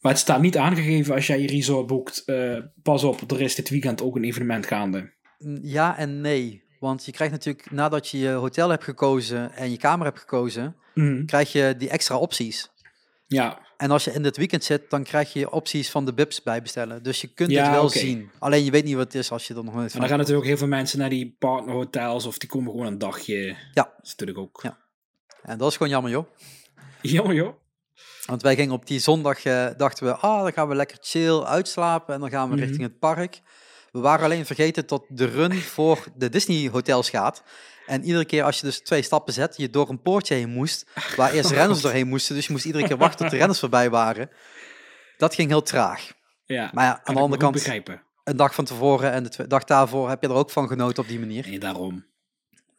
[0.00, 2.24] Maar het staat niet aangegeven als jij je resort boekt.
[2.82, 5.12] pas op, er is dit weekend ook een evenement gaande.
[5.62, 6.64] Ja en nee.
[6.80, 10.76] Want je krijgt natuurlijk, nadat je je hotel hebt gekozen en je kamer hebt gekozen,
[10.94, 11.24] Mhm.
[11.24, 12.68] krijg je die extra opties.
[13.30, 16.42] Ja, En als je in dit weekend zit, dan krijg je opties van de bibs
[16.42, 17.02] bijbestellen.
[17.02, 18.30] Dus je kunt Ja, het wel zien.
[18.38, 20.18] Alleen je weet niet wat het is als je er nog nooit en dan gaan
[20.18, 23.46] natuurlijk ook heel veel mensen naar die partnerhotels of die komen gewoon een dagje.
[23.46, 23.56] Ja.
[23.72, 24.60] Dat is natuurlijk ook.
[24.62, 24.78] Ja.
[25.42, 26.26] En dat is gewoon jammer, joh.
[27.02, 27.54] Jammer joh.
[28.26, 31.40] Want wij gingen op die zondag, eh, dachten we, ah, dan gaan we lekker chill
[31.42, 32.64] uitslapen en dan gaan we Mhm.
[32.64, 33.40] richting het park.
[33.92, 37.42] We waren alleen vergeten tot de run voor de Disney hotels gaat.
[37.88, 40.86] En iedere keer als je dus twee stappen zet, je door een poortje heen moest,
[41.16, 42.34] waar eerst renners doorheen moesten.
[42.34, 44.30] Dus je moest iedere keer wachten tot de renners voorbij waren.
[45.16, 46.12] Dat ging heel traag.
[46.44, 48.02] Ja, Maar ja, aan de andere kant, begrijpen.
[48.24, 51.08] een dag van tevoren en de dag daarvoor heb je er ook van genoten op
[51.08, 51.46] die manier.
[51.48, 52.06] Nee, daarom.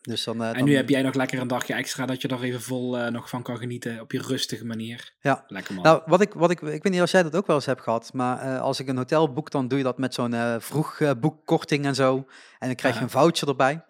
[0.02, 2.44] Dus dan, eh, En nu heb jij nog lekker een dagje extra dat je er
[2.44, 5.14] even vol eh, nog van kan genieten op je rustige manier.
[5.22, 5.44] Ja.
[5.48, 5.84] Lekker man.
[5.84, 7.82] Nou, wat ik, wat ik, ik weet niet of jij dat ook wel eens hebt
[7.82, 11.20] gehad, maar eh, als ik een hotel boek, dan doe je dat met zo'n vroeg
[11.20, 12.16] boekkorting en zo.
[12.60, 13.84] En dan krijg je een voucher erbij.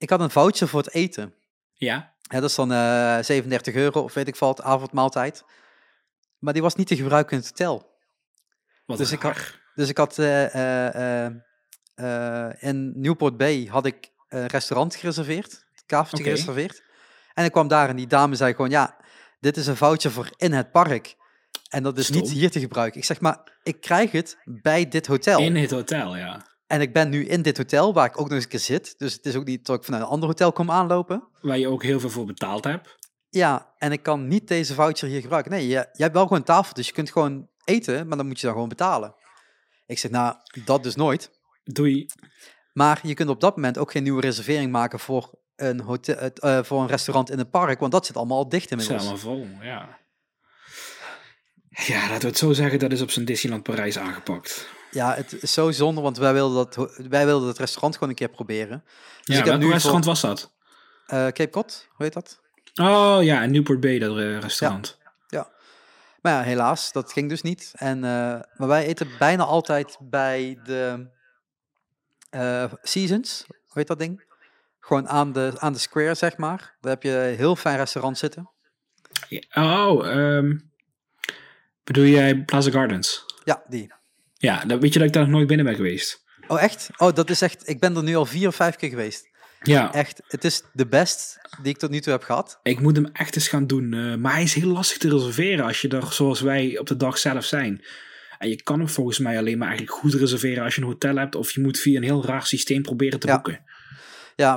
[0.00, 1.34] Ik had een voucher voor het eten.
[1.72, 2.14] ja?
[2.26, 5.44] Hè, dat is dan eh 37 euro of weet ik wat, avondmaaltijd.
[6.38, 7.94] Maar die was niet te gebruiken in het hotel.
[8.86, 9.60] Wat Dus ik raar.
[9.74, 11.32] Dus ik had eh, eh, eh,
[11.94, 16.82] eh, in Newport Bay had ik een restaurant gereserveerd, een kafeltje gereserveerd.
[17.34, 18.96] En ik kwam daar en die dame zei gewoon, ja,
[19.40, 21.16] dit is een voucher voor in het park.
[21.68, 23.00] En dat is niet hier te gebruiken.
[23.00, 25.40] Ik zeg maar, ik krijg het bij dit hotel.
[25.40, 26.46] In het hotel, ja.
[26.70, 28.94] En ik ben nu in dit hotel, waar ik ook nog eens een keer zit.
[28.98, 31.28] Dus het is ook niet dat ik vanuit een ander hotel kom aanlopen.
[31.40, 32.96] Waar je ook heel veel voor betaald hebt.
[33.28, 35.52] Ja, en ik kan niet deze voucher hier gebruiken.
[35.52, 38.26] Nee, je, jij hebt wel gewoon een tafel, dus je kunt gewoon eten, maar dan
[38.26, 39.14] moet je dan gewoon betalen.
[39.86, 40.34] Ik zeg, nou,
[40.64, 41.30] dat dus nooit.
[41.64, 42.06] Doei.
[42.72, 46.62] Maar je kunt op dat moment ook geen nieuwe reservering maken voor een, hotel, eh,
[46.62, 49.22] voor een restaurant in het park, want dat zit allemaal al dicht Het is inmiddels.
[49.22, 49.98] helemaal vol, ja.
[51.68, 54.68] Ja, laten we het zo zeggen, dat is op zijn Disneyland Parijs aangepakt.
[54.90, 58.14] Ja, het is zo zonde, want wij wilden, dat, wij wilden het restaurant gewoon een
[58.14, 58.84] keer proberen.
[58.84, 58.94] Dus
[59.24, 60.52] ja, ik heb welk nu restaurant voor, was dat?
[61.06, 62.40] eh, Cape Cod, hoe heet dat?
[62.74, 64.98] Oh ja, in Newport Bay, dat restaurant.
[66.20, 67.72] Maar ja, helaas, dat ging dus niet.
[67.76, 71.10] En, eh, maar wij eten bijna altijd bij de
[72.30, 74.24] eh, Seasons, hoe heet dat ding?
[74.80, 76.76] Gewoon aan de, aan de square, zeg maar.
[76.80, 78.50] Daar heb je een heel fijn restaurant zitten.
[79.28, 79.88] Ja.
[79.88, 80.58] Oh, ehm,
[81.84, 83.24] bedoel jij Plaza Gardens?
[83.44, 83.92] Ja, die.
[84.40, 86.24] Ja, dan weet je dat ik daar nog nooit binnen ben geweest.
[86.48, 86.90] Oh, echt?
[86.96, 87.68] Oh, dat is echt...
[87.68, 89.28] Ik ben er nu al vier of vijf keer geweest.
[89.62, 92.58] Ja, Echt, het is de best die ik tot nu toe heb gehad.
[92.62, 93.92] ik moet hem echt eens gaan doen.
[93.94, 96.96] eh, maar hij is heel lastig te reserveren als je er zoals wij op de
[96.96, 97.84] dag zelf zijn.
[98.38, 101.16] En je kan hem volgens mij alleen maar eigenlijk goed reserveren als je een hotel
[101.16, 101.34] hebt.
[101.34, 103.34] Of je moet via een heel raar systeem proberen te Ja.
[103.34, 103.64] boeken.
[104.36, 104.54] Ja,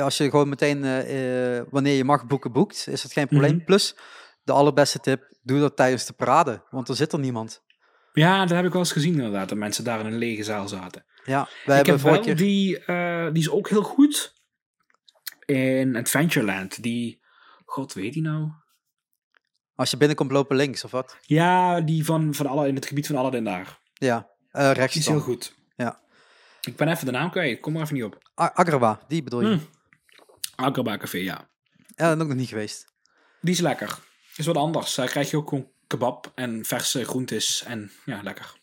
[0.00, 3.54] als je gewoon meteen, eh, eh, wanneer je mag boeken, boekt, is dat geen probleem.
[3.54, 3.64] Mhm.
[3.64, 3.94] Plus,
[4.42, 7.62] de allerbeste tip, doe dat tijdens de parade, want er zit er niemand.
[8.14, 9.48] Ja, dat heb ik wel eens gezien inderdaad.
[9.48, 11.04] Dat mensen daar in een lege zaal zaten.
[11.24, 12.36] Ja, we ik hebben heb wel keer...
[12.36, 14.34] die, eh, die is ook heel goed.
[15.44, 16.82] In Adventureland.
[16.82, 17.22] Die,
[17.64, 18.50] god weet die nou?
[19.74, 21.16] Als je binnenkomt lopen links of wat?
[21.20, 23.80] Ja, die van, van alle, in het gebied van Aladdin daar.
[23.94, 25.14] Ja, eh, rechts Die is dan.
[25.16, 25.54] heel goed.
[25.76, 26.00] Ja.
[26.60, 27.50] Ik ben even de naam kwijt.
[27.56, 28.30] Ik kom er even niet op.
[28.40, 29.46] A- Agrabah, die bedoel je?
[29.56, 29.58] Hm.
[30.54, 31.48] Agrabah Café, ja.
[31.96, 32.92] Ja, dat ook nog niet geweest.
[33.40, 33.98] Die is lekker.
[34.36, 34.94] Is wat anders.
[34.94, 37.64] Daar krijg je ook gewoon kebab en verse groentes.
[37.64, 38.54] En ja, lekker.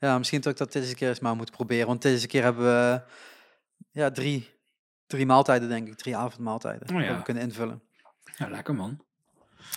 [0.00, 1.86] Ja, misschien dat ik dat deze keer eens maar moet proberen.
[1.86, 3.02] Want deze keer hebben we
[3.90, 4.48] ja, drie,
[5.06, 5.96] drie maaltijden, denk ik.
[5.96, 6.88] Drie avondmaaltijden.
[6.94, 7.06] Oh ja.
[7.06, 7.82] Die we kunnen invullen.
[8.36, 9.04] Ja, lekker man.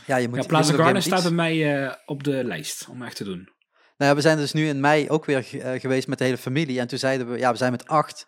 [0.06, 3.03] Ja, je moet, Ja, je Plaza Garden staat bij mij eh, op de lijst om
[3.03, 3.49] echt te doen.
[3.98, 6.38] Nou ja, we zijn dus nu in mei ook weer eh, geweest met de hele
[6.38, 6.80] familie.
[6.80, 8.28] En toen zeiden we, ja, we zijn met acht.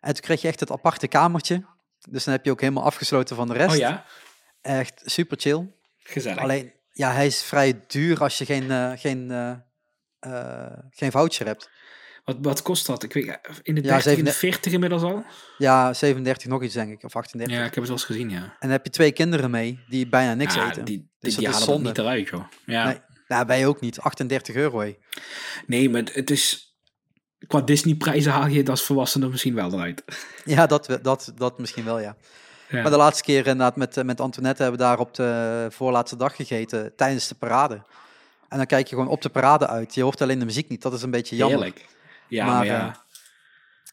[0.00, 1.64] En toen kreeg je echt het aparte kamertje.
[2.10, 3.70] Dus dan heb je ook helemaal afgesloten van de rest.
[3.70, 4.04] Oh ja?
[4.60, 5.72] Echt super chill.
[5.98, 6.38] Gezellig.
[6.38, 9.52] Alleen, ja, hij is vrij duur als je geen, eh, geen, eh,
[10.18, 11.70] eh, geen voucher hebt.
[12.24, 13.02] Wat, wat kost dat?
[13.02, 15.24] Ik weet, in de Ja, 30, in de 37 40 inmiddels al?
[15.58, 17.04] Ja, 37 nog iets, denk ik.
[17.04, 17.56] Of 38.
[17.56, 18.42] Ja, ik heb het wel eens gezien, ja.
[18.42, 20.84] En dan heb je twee kinderen mee die bijna niks ja, eten.
[20.84, 21.88] Die, die, Dus die dat halen dat zonde.
[21.88, 22.44] niet eruit, joh.
[22.66, 22.84] Ja.
[22.84, 23.00] Nee.
[23.28, 24.00] Nou, wij ook niet.
[24.00, 24.96] 38 euro, hé.
[25.66, 26.70] Nee, maar het is...
[27.46, 30.04] Qua Disney-prijzen haal je het als volwassene misschien wel eruit.
[30.44, 32.16] Ja, dat, dat, dat misschien wel, ja.
[32.72, 32.82] Ja.
[32.82, 36.16] Maar de laatste keer inderdaad met, eh, met Antoinette hebben we daar op de voorlaatste
[36.16, 37.82] dag gegeten tijdens de parade.
[38.48, 39.94] En dan kijk je gewoon op de parade uit.
[39.94, 40.82] Je hoort alleen de muziek niet.
[40.82, 41.58] Dat is een beetje jammer.
[41.62, 41.86] Heerlijk.
[42.28, 42.88] Ja, Maar, maar, ja.
[42.88, 42.94] eh,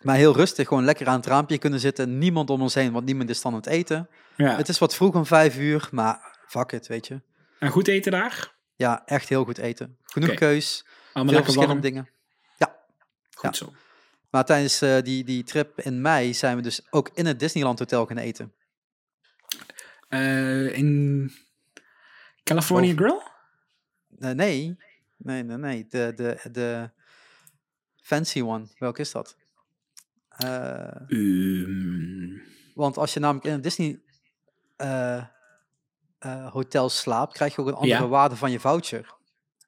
[0.01, 2.18] Maar heel rustig, gewoon lekker aan het raampje kunnen zitten.
[2.18, 4.10] Niemand om ons heen, want niemand is dan aan het eten.
[4.35, 4.56] ja.
[4.56, 7.22] Het is wat vroeg om vijf uur, maar fuck it, weet je.
[7.60, 8.53] En goed eten daar?
[8.76, 9.97] Ja, echt heel goed eten.
[10.03, 12.10] Genoeg keus, Allemaal veel verschillende dingen.
[13.35, 13.73] Goed zo.
[14.30, 17.80] Maar tijdens eh, die, die trip in mei zijn we dus ook in het Disneyland
[17.80, 18.53] Hotel gaan eten.
[20.10, 21.31] Eh, in
[22.44, 23.10] California Boven.
[23.10, 24.30] Grill?
[24.30, 24.77] Eh, nee,
[25.18, 25.86] nee, nee, nee.
[25.88, 26.91] De, de, de
[27.95, 29.38] fancy one, welke is dat?
[31.10, 32.41] Um,
[32.73, 34.02] want als je namelijk in een Disney
[36.52, 38.07] hotel slaapt, krijg je ook een andere Ja.
[38.07, 39.15] waarde van je voucher.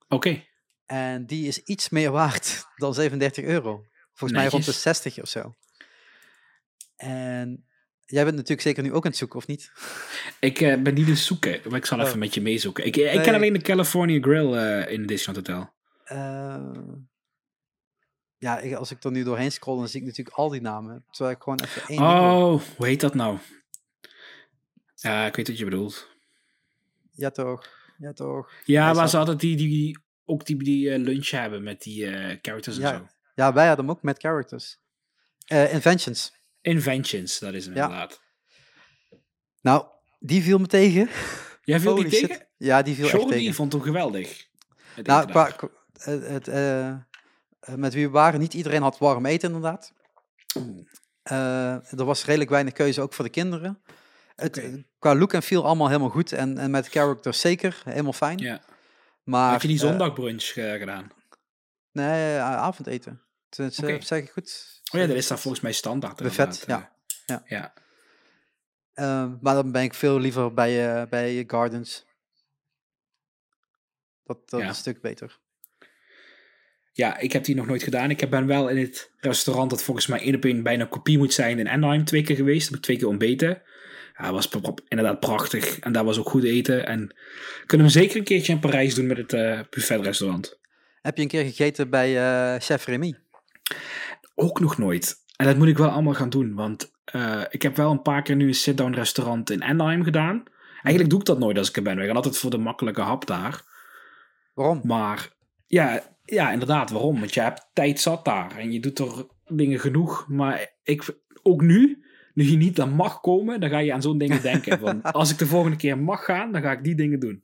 [0.08, 0.44] Oké.
[0.86, 3.86] En die is iets meer waard dan 37 euro.
[4.14, 4.82] Volgens mij rond de Netjes.
[4.82, 5.56] 60 of zo.
[6.96, 7.66] En
[8.12, 9.72] jij bent natuurlijk zeker nu ook aan het zoeken, of niet?
[10.40, 12.06] Ik eh, ben niet eens zoeken, maar ik zal Oh.
[12.08, 12.86] even met je meezoeken.
[12.86, 13.22] Ik, ik Nee.
[13.22, 15.74] ken alleen de California Grill eh, in het Disneyland Hotel.
[16.04, 16.72] Eh,
[18.38, 21.06] ja, ik- als ik er nu doorheen scroll, dan zie ik natuurlijk al die namen.
[21.12, 23.38] Terwijl ik gewoon even één Oh, hoe heet dat nou?
[24.96, 26.08] Ja, ik weet wat je bedoelt.
[27.12, 27.68] Ja toch,
[27.98, 28.52] ja toch.
[28.66, 32.06] Ja, Hij waar ze altijd die, die, ook die, die eh, lunch hebben met die
[32.08, 32.98] eh, characters en Ja.
[32.98, 33.08] zo.
[33.36, 34.78] Ja, wij hadden hem ook met characters.
[35.46, 36.34] Eh, Inventions.
[36.62, 37.84] Inventions, dat is hem Ja.
[37.84, 38.22] inderdaad.
[39.62, 39.86] Nou,
[40.20, 41.10] die viel me tegen.
[41.64, 42.28] Jij viel die shit.
[42.28, 42.48] tegen?
[42.58, 43.54] Ja, die viel echt Jordi tegen.
[43.54, 44.48] vond hem geweldig.
[44.94, 45.56] Het Nou, qua,
[46.04, 46.96] het, eh,
[47.76, 49.94] met wie we waren, niet iedereen had warm eten inderdaad.
[51.24, 53.82] Eh, er was redelijk weinig keuze, ook voor de kinderen.
[54.36, 54.84] Het.
[55.00, 56.32] Qua look en feel allemaal helemaal goed.
[56.32, 58.38] En, en met characters zeker, helemaal fijn.
[58.38, 58.62] Ja.
[59.24, 61.12] Maar, Had je die zondagbrunch eh, gedaan?
[61.92, 63.22] nee, avondeten.
[63.50, 64.02] Eh, Oké.
[64.02, 64.81] zeg ik goed?
[64.94, 66.22] Oh ja, dat is daar volgens mij standaard.
[66.22, 66.92] Buffet, inderdaad,
[67.26, 67.42] ja.
[67.46, 67.50] eh.
[67.50, 67.74] Ja.
[68.94, 72.06] Eh, maar dan ben ik veel liever bij, eh, bij Gardens.
[74.24, 74.66] Dat, dat Ja.
[74.66, 75.40] is een stuk beter.
[76.94, 78.10] Ja, ik heb die nog nooit gedaan.
[78.10, 81.18] Ik heb- ben wel in het restaurant dat volgens mij één op één bijna kopie
[81.18, 82.68] moet zijn in Anaheim twee keer geweest.
[82.68, 83.62] Heb ik twee keer ontbeten.
[84.18, 85.80] Ja, dat was inderdaad prachtig.
[85.80, 86.86] En daar was ook goed eten.
[86.86, 87.08] En
[87.60, 90.60] we kunnen hem zeker een keertje in Parijs doen met het eh buffetrestaurant.
[91.02, 93.16] Heb je een keer gegeten bij eh, Chef Remy?
[94.42, 95.16] Ook nog nooit.
[95.36, 96.54] En dat moet ik wel allemaal gaan doen.
[96.54, 100.44] Want eh, ik heb wel een paar keer nu een sit-down restaurant in Anaheim gedaan.
[100.74, 101.98] Eigenlijk doe ik dat nooit als ik er ben.
[101.98, 103.64] We gaan altijd voor de makkelijke hap daar.
[104.54, 104.82] Waarom?
[104.84, 105.30] Maar
[105.68, 107.20] ja, ja, inderdaad, waarom?
[107.20, 110.28] Want je hebt tijd zat daar en je doet er dingen genoeg.
[110.28, 114.18] Maar ik, ook nu, nu je niet dan mag komen, dan ga je aan zo'n
[114.18, 114.80] dingen denken.
[114.80, 117.44] Want als ik de volgende keer mag gaan, dan ga ik die dingen doen.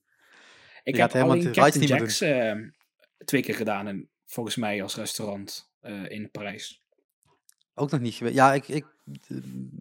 [0.84, 2.56] Ik Je heb helemaal alleen Captain Jack's eh,
[3.26, 3.88] twee keer gedaan.
[3.88, 6.86] En volgens mij als restaurant eh, in Parijs.
[7.80, 8.36] Ook nog niet geweest.
[8.36, 8.86] Ja, ik, ik
[9.28, 9.38] eh,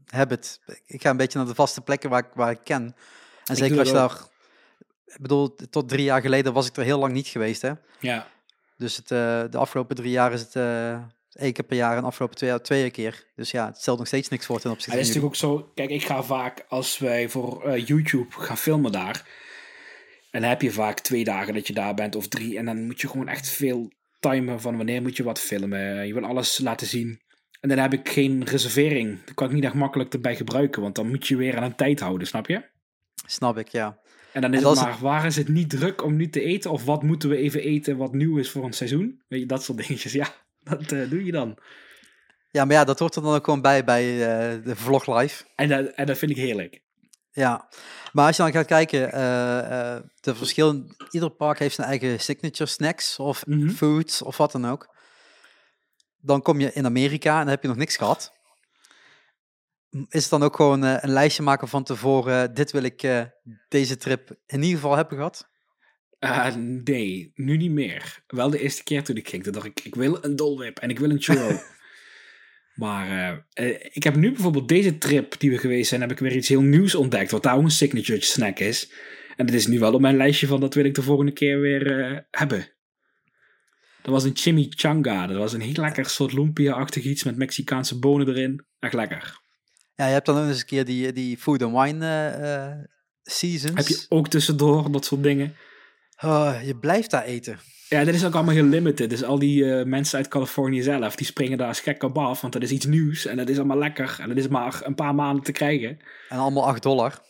[0.07, 0.61] heb het.
[0.87, 2.97] Ik ga een beetje naar de vaste plekken waar ik, waar ik ken.
[3.45, 4.21] En zeker als je daar...
[5.07, 7.73] Ik bedoel, tot drie jaar geleden was ik er heel lang niet geweest, hè.
[8.01, 8.29] Ja,
[8.77, 11.03] Dus het, eh, de afgelopen drie jaar is het eh
[11.37, 13.27] één keer per jaar en de afgelopen twee jaar twee keer.
[13.37, 15.61] Dus ja, het stelt nog steeds niks voor ten opzichte het is van natuurlijk ook
[15.61, 15.73] zo.
[15.75, 19.29] Kijk, ik ga vaak als wij voor YouTube gaan filmen daar.
[20.31, 22.59] En dan heb je vaak twee dagen dat je daar bent of drie.
[22.59, 26.07] En dan moet je gewoon echt veel timen van wanneer moet je wat filmen.
[26.07, 27.21] Je wil alles laten zien.
[27.61, 29.25] En dan heb ik geen reservering.
[29.25, 30.83] Dat kan ik niet echt makkelijk erbij gebruiken.
[30.83, 32.63] Want dan moet je weer aan een tijd houden, snap je?
[33.27, 33.99] Snap ik, ja.
[34.33, 36.71] En dan is het maar, waar is het niet druk om nu te eten?
[36.71, 39.23] Of wat moeten we even eten wat nieuw is voor een seizoen?
[39.29, 40.13] Weet je, dat soort dingetjes.
[40.13, 40.29] Ja,
[40.71, 41.59] dat eh, doe je dan.
[42.51, 45.45] Ja, maar ja, dat hoort er dan ook gewoon bij bij eh, de vlog live.
[45.55, 46.83] En dat, en dat vind ik heerlijk.
[47.31, 47.69] Ja,
[48.13, 52.71] maar als je dan gaat kijken, eh, de verschillen, ieder park heeft zijn eigen signature
[52.71, 53.69] snacks of Mhm.
[53.69, 54.95] foods of wat dan ook.
[56.27, 58.33] Dan kom je in Amerika en dan heb je nog niks gehad.
[59.91, 63.23] Is het dan ook gewoon eh, een lijstje maken van tevoren, dit wil ik eh,
[63.69, 65.49] deze trip in ieder geval hebben gehad?
[66.85, 68.23] Nee, nu niet meer.
[68.27, 70.91] Wel de eerste keer toen ik ging, toen dacht ik, ik wil een dolwip en
[70.91, 71.59] ik wil een churro.
[72.75, 76.19] maar eh, eh, ik heb nu bijvoorbeeld deze trip die we geweest zijn, heb ik
[76.19, 78.93] weer iets heel nieuws ontdekt, wat daar ook een signature snack is.
[79.37, 81.61] En dat is nu wel op mijn lijstje van, dat wil ik de volgende keer
[81.61, 82.76] weer eh, hebben.
[84.07, 85.27] Dat was een chimichanga.
[85.27, 88.65] Dat was een heel lekker soort lumpia-achtig iets met Mexicaanse bonen erin.
[88.79, 89.41] Echt lekker.
[89.95, 92.85] Ja, je hebt dan ook eens een keer die, die food and wine eh,
[93.23, 93.75] seasons.
[93.75, 95.57] Heb je ook tussendoor dat soort dingen.
[96.25, 97.59] Oh, je blijft daar eten.
[97.89, 99.11] Ja, dat is ook allemaal heel limited.
[99.11, 102.41] Dus al die eh, mensen uit Californië zelf, die springen daar als gek op af.
[102.41, 104.17] Want dat is iets nieuws en dat is allemaal lekker.
[104.21, 105.99] En dat is maar een paar maanden te krijgen.
[106.29, 107.23] En allemaal 8 dollar.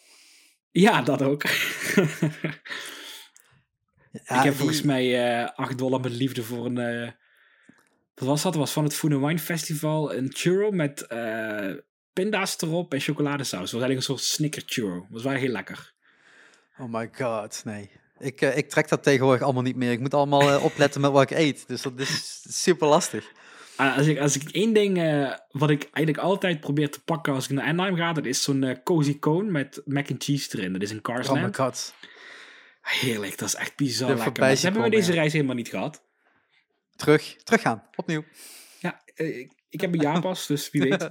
[0.70, 1.42] Ja, dat ook.
[4.24, 6.78] Ja, ik heb die- volgens mij eh 8 dollar met liefde voor een...
[6.78, 7.10] eh,
[8.14, 8.52] wat was dat?
[8.52, 10.14] Dat was van het Food and Wine Festival.
[10.14, 11.72] Een churro met eh
[12.12, 13.70] pinda's erop en chocoladesaus.
[13.70, 14.94] Dat was eigenlijk een soort snicker churro.
[15.00, 15.92] Dat was wel heel lekker.
[16.78, 17.90] Oh my god, nee.
[18.18, 19.90] Ik, ik trek dat tegenwoordig allemaal niet meer.
[19.92, 21.68] Ik moet allemaal opletten met wat ik eet.
[21.68, 23.32] Dus dat is super lastig.
[23.76, 24.96] Ah, als, ik, als ik één ding,
[25.50, 28.80] wat ik eigenlijk altijd probeer te pakken als ik naar Anaheim ga, dat is zo'n
[28.84, 30.72] cozy cone met mac and cheese erin.
[30.72, 31.56] Dat is een Oh my Carsland.
[31.56, 31.94] god.
[32.86, 34.48] Heerlijk, dat is echt bizar Er lekker.
[34.48, 35.18] Dat hebben we deze ja.
[35.18, 36.02] reis helemaal niet gehad.
[36.96, 37.82] Terug, teruggaan.
[37.96, 38.24] Opnieuw.
[38.80, 41.10] Ja, eh, ik, ik heb een jaarpas, dus wie weet.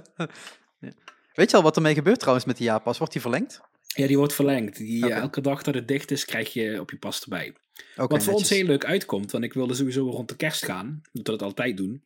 [1.34, 2.98] Weet je al wat ermee gebeurt trouwens met die jaarpas?
[2.98, 3.60] Wordt die verlengd?
[3.86, 4.76] Ja, die wordt verlengd.
[4.76, 7.54] Die, eh, elke dag dat het dicht is, krijg je op je pas erbij.
[7.94, 11.02] Wat voor ons heel leuk uitkomt, want ik wilde sowieso rond de kerst gaan.
[11.12, 12.04] Dat we dat altijd doen.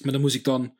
[0.00, 0.76] Maar dan moest ik dan,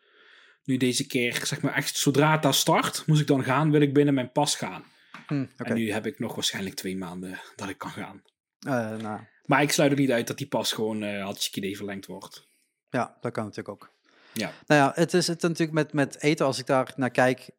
[0.64, 3.80] nu deze keer, zeg maar echt, zodra het daar start, moest ik dan gaan, wil
[3.80, 4.84] ik binnen mijn pas gaan.
[5.32, 5.62] Hm.
[5.64, 8.22] En nu heb ik nog waarschijnlijk twee maanden dat ik kan gaan.
[8.58, 11.76] Eh, nou, Maar ik sluit ook niet uit dat die pas gewoon uh, hartstikke idee
[11.76, 12.48] verlengd wordt.
[12.90, 13.90] ja, dat kan natuurlijk ook.
[14.32, 14.52] Ja.
[14.66, 17.50] Nou ja, het is het natuurlijk met, met eten, als ik daar naar kijk.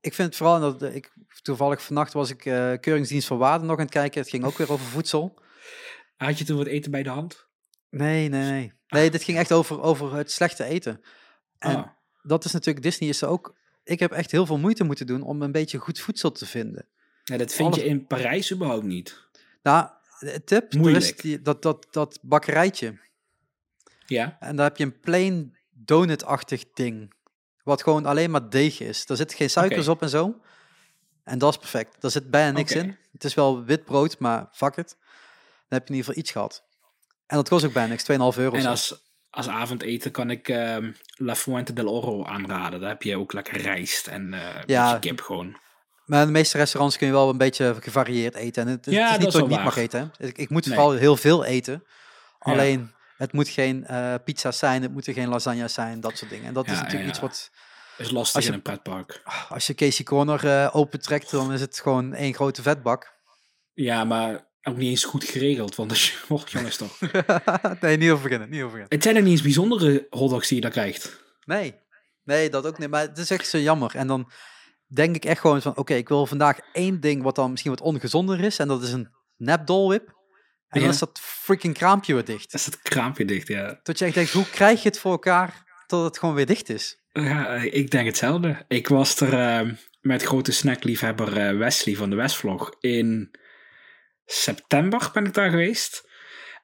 [0.00, 1.12] Ik vind het vooral, dat ik,
[1.42, 4.20] toevallig vannacht was ik eh, Keuringsdienst van Waarde nog aan het kijken.
[4.20, 5.38] Het ging ook weer over voedsel.
[6.16, 7.46] Had je toen wat eten bij de hand?
[7.90, 8.72] Nee, nee, nee.
[8.88, 11.00] Nee, dit ging echt over, over het slechte eten.
[11.58, 11.88] En Ah.
[12.22, 13.56] dat is natuurlijk, Disney is er ook...
[13.84, 16.88] Ik heb echt heel veel moeite moeten doen om een beetje goed voedsel te vinden.
[17.26, 19.24] Ja, dat vind Alles- je in Parijs überhaupt niet.
[19.62, 19.88] Nou,
[20.44, 21.04] tip, er Moeilijk.
[21.04, 22.98] is die, dat, dat, dat bakkerijtje.
[24.06, 24.36] Ja?
[24.40, 27.14] En daar heb je een plain donut-achtig ding.
[27.62, 29.06] Wat gewoon alleen maar deeg is.
[29.06, 30.40] Daar zitten geen suikers op en zo.
[31.24, 32.00] En dat is perfect.
[32.00, 32.96] Daar zit bijna niks in.
[33.12, 34.96] Het is wel wit brood, maar fuck it.
[34.98, 36.64] Dan heb je in ieder geval iets gehad.
[37.26, 38.56] En dat kost ook bijna niks, 2,5 euro.
[38.56, 42.80] En als, als avondeten kan ik ehm, La Fuente del Oro aanraden.
[42.80, 44.98] Daar heb je ook lekker rijst en eh Ja.
[44.98, 45.56] kip gewoon.
[46.06, 48.62] Maar in de meeste restaurants kun je wel een beetje gevarieerd eten.
[48.62, 50.12] En het, het Ja, is dat niet is dat ik niet mag eten.
[50.18, 50.74] Ik, ik moet Nee.
[50.74, 51.84] vooral heel veel eten.
[52.38, 56.46] Alleen, het moet geen eh pizza's zijn, het moeten geen lasagna's zijn, dat soort dingen.
[56.46, 57.50] En dat is natuurlijk iets wat...
[57.98, 59.22] Is lastig Als je- in een pretpark.
[59.48, 63.12] Als je Casey Corner eh opentrekt, dan is het gewoon één grote vetbak.
[63.74, 65.74] Ja, maar ook niet eens goed geregeld.
[65.74, 66.18] Want als je...
[66.34, 66.98] Oh, jongens toch.
[67.80, 68.88] nee, niet over beginnen, niet over beginnen.
[68.94, 71.22] Het zijn ook niet eens bijzondere hotdogs die je daar krijgt.
[71.44, 71.74] Nee,
[72.24, 72.90] nee, dat ook niet.
[72.90, 73.94] Maar het is echt zo jammer.
[73.96, 74.30] En dan
[74.86, 77.80] denk ik echt gewoon van, oké, ik wil vandaag één ding wat dan misschien wat
[77.80, 78.58] ongezonder is.
[78.58, 80.14] En dat is een nep dolwip.
[80.68, 82.54] En dan is dat freaking kraampje weer dicht.
[82.54, 83.80] Is dat kraampje dicht, ja.
[83.82, 86.68] Dat je echt denkt, hoe krijg je het voor elkaar tot het gewoon weer dicht
[86.68, 87.04] is?
[87.12, 88.64] Ja, ik denk hetzelfde.
[88.68, 92.76] Ik was er ehm, met grote snackliefhebber eh, Wesley van de Westvlog.
[92.80, 93.30] In
[94.24, 96.04] september ben ik daar geweest.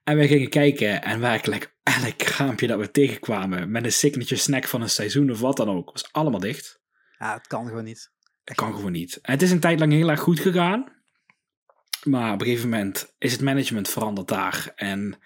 [0.04, 4.64] En wij gingen kijken en werkelijk elk kraampje dat we tegenkwamen met een signature snack
[4.66, 6.80] van een seizoen of wat dan ook, was allemaal dicht.
[7.18, 8.11] Ja, het kan gewoon niet.
[8.44, 9.18] Dat kan gewoon niet.
[9.22, 11.00] Het is een tijd lang heel erg goed gegaan.
[12.02, 14.72] Maar op een gegeven moment is het management veranderd daar.
[14.76, 15.18] En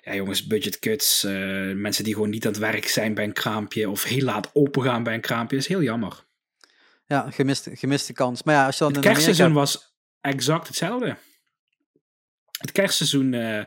[0.00, 1.24] ja, jongens, budget cuts.
[1.24, 1.32] eh,
[1.74, 3.90] mensen die gewoon niet aan het werk zijn bij een kraampje.
[3.90, 5.56] Of heel laat open gaan bij een kraampje.
[5.56, 6.26] is heel jammer.
[7.06, 8.42] Ja, gemiste, gemiste kans.
[8.42, 11.16] Maar ja, als je dan Het in Amerika- kerstseizoen was exact hetzelfde.
[12.58, 13.64] Het kerstseizoen eh,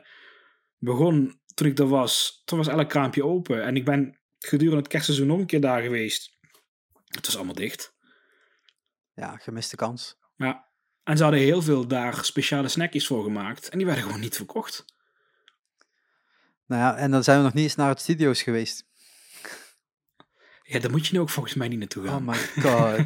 [0.78, 2.42] begon toen ik er was.
[2.46, 3.64] Toen was elk kraampje open.
[3.64, 6.38] En ik ben gedurende het kerstseizoen nog een keer daar geweest.
[7.08, 7.93] Het was allemaal dicht.
[9.16, 10.16] Ja, gemiste kans.
[10.36, 10.66] Ja.
[11.04, 13.70] En ze hadden heel veel daar speciale snackjes voor gemaakt.
[13.70, 14.86] En die werden gewoon niet verkocht.
[16.66, 18.86] Nou ja, en dan zijn we nog niet eens naar het studio's geweest.
[20.64, 22.16] Ja, daar moet je nu ook volgens mij niet naartoe gaan.
[22.16, 22.98] Oh my god.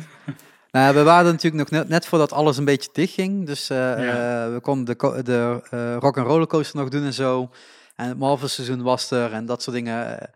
[0.71, 3.45] nou ja, we waren natuurlijk nog net, net voordat alles een beetje dicht ging.
[3.45, 4.45] Dus eh, Ja.
[4.45, 7.51] eh, we konden de, de eh, rock and roller coaster nog doen en zo.
[7.95, 10.29] En het Marvel seizoen was er en dat soort dingen.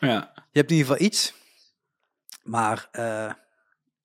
[0.00, 0.32] Ja.
[0.34, 1.34] Je hebt in ieder geval iets.
[2.42, 2.88] Maar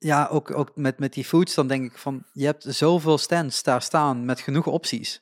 [0.03, 3.63] ja, ook, ook met, met die foods, dan denk ik van, je hebt zoveel stands
[3.63, 5.21] daar staan met genoeg opties.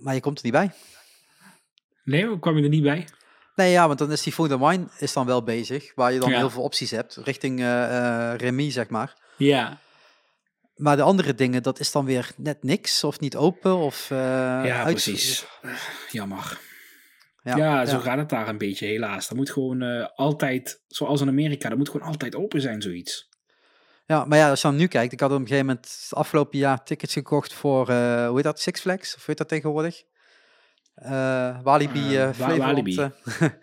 [0.00, 0.70] Maar je komt er niet bij.
[2.04, 3.08] Nee, hoe kwam je er niet bij?
[3.54, 6.20] Nee, ja, want dan is die food and wine is dan wel bezig, waar je
[6.20, 6.36] dan Ja.
[6.38, 9.16] heel veel opties hebt, richting eh eh Remy, zeg maar.
[9.36, 9.78] Ja,
[10.74, 14.10] Maar de andere dingen, dat is dan weer net niks, of niet open, of...
[14.10, 14.18] eh,
[14.64, 15.46] ja uit- precies.
[16.10, 16.58] Jammer.
[17.44, 19.28] Ja, Ja, zo gaat het daar een beetje helaas.
[19.28, 23.28] Dat moet gewoon eh, altijd, zoals in Amerika, dat moet gewoon altijd open zijn, zoiets.
[24.06, 26.08] Ja, maar ja, als je dan nu kijkt, ik had op een gegeven moment het
[26.18, 29.08] afgelopen jaar tickets gekocht voor, eh, hoe heet dat, Six Flags?
[29.08, 30.02] Of hoe heet dat tegenwoordig?
[30.94, 32.38] Eh Walibi, eh.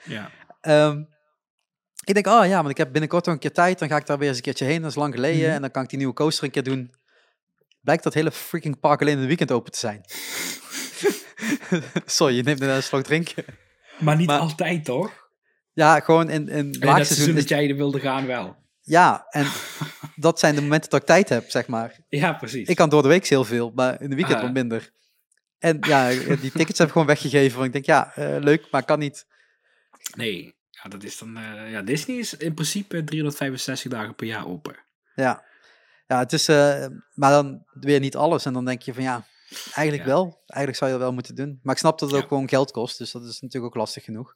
[0.04, 0.30] Ja.
[0.62, 1.04] Ehm,
[2.04, 4.06] ik denk, oh ja, want ik heb binnenkort nog een keer tijd, dan ga ik
[4.06, 5.52] daar weer eens een keertje heen, dat is lang geleden, Mhm.
[5.56, 6.94] en dan kan ik die nieuwe coaster een keer doen.
[7.82, 10.02] Blijkt dat hele freaking park alleen in het weekend open te zijn.
[12.06, 13.46] Sorry, je neemt net een slok drinken.
[14.02, 15.30] Maar niet Maar- altijd, toch?
[15.74, 18.56] Ja, gewoon in, in En dat seizoen dat jij er wilde gaan wel.
[18.82, 19.46] Ja, en
[20.16, 22.00] dat zijn de momenten dat ik tijd heb, zeg maar.
[22.10, 22.68] Ja, precies.
[22.68, 24.44] Ik kan door de week heel veel, maar in de weekend Ah.
[24.44, 24.92] wat minder.
[25.60, 27.54] En ja, die tickets heb ik gewoon weggegeven.
[27.60, 29.26] Want ik denk, ja, eh, leuk, maar kan niet.
[30.16, 31.38] Nee, ja, dat is dan...
[31.38, 34.76] eh, ja, Disney is in principe 365 dagen per jaar open.
[35.16, 35.44] Ja,
[36.08, 38.46] ja het is, eh, maar dan weer niet alles.
[38.46, 39.26] En dan denk je van, ja,
[39.74, 40.14] eigenlijk Ja.
[40.14, 40.24] wel.
[40.46, 41.60] Eigenlijk zou je dat wel moeten doen.
[41.64, 42.24] Maar ik snap dat het Ja.
[42.24, 44.36] ook gewoon geld kost, dus dat is natuurlijk ook lastig genoeg.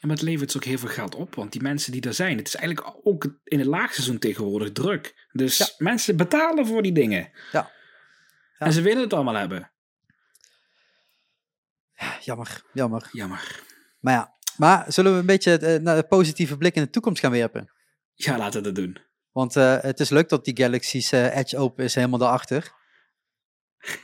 [0.00, 2.46] En levert het ook heel veel geld op, want die mensen die er zijn, het
[2.46, 5.26] is eigenlijk ook in het laagseizoen tegenwoordig druk.
[5.32, 5.66] Dus Ja.
[5.78, 7.30] mensen betalen voor die dingen.
[7.52, 7.70] Ja.
[8.58, 9.70] En ze willen het allemaal hebben.
[12.20, 13.08] Jammer, jammer.
[13.12, 13.60] Jammer.
[14.00, 17.20] Maar ja, maar zullen we een beetje eh, naar een positieve blik in de toekomst
[17.20, 17.72] gaan werpen?
[18.14, 18.98] Ja, laten we dat doen.
[19.32, 22.72] Want eh, het is leuk dat die Galaxy's eh, Edge open is helemaal daarachter.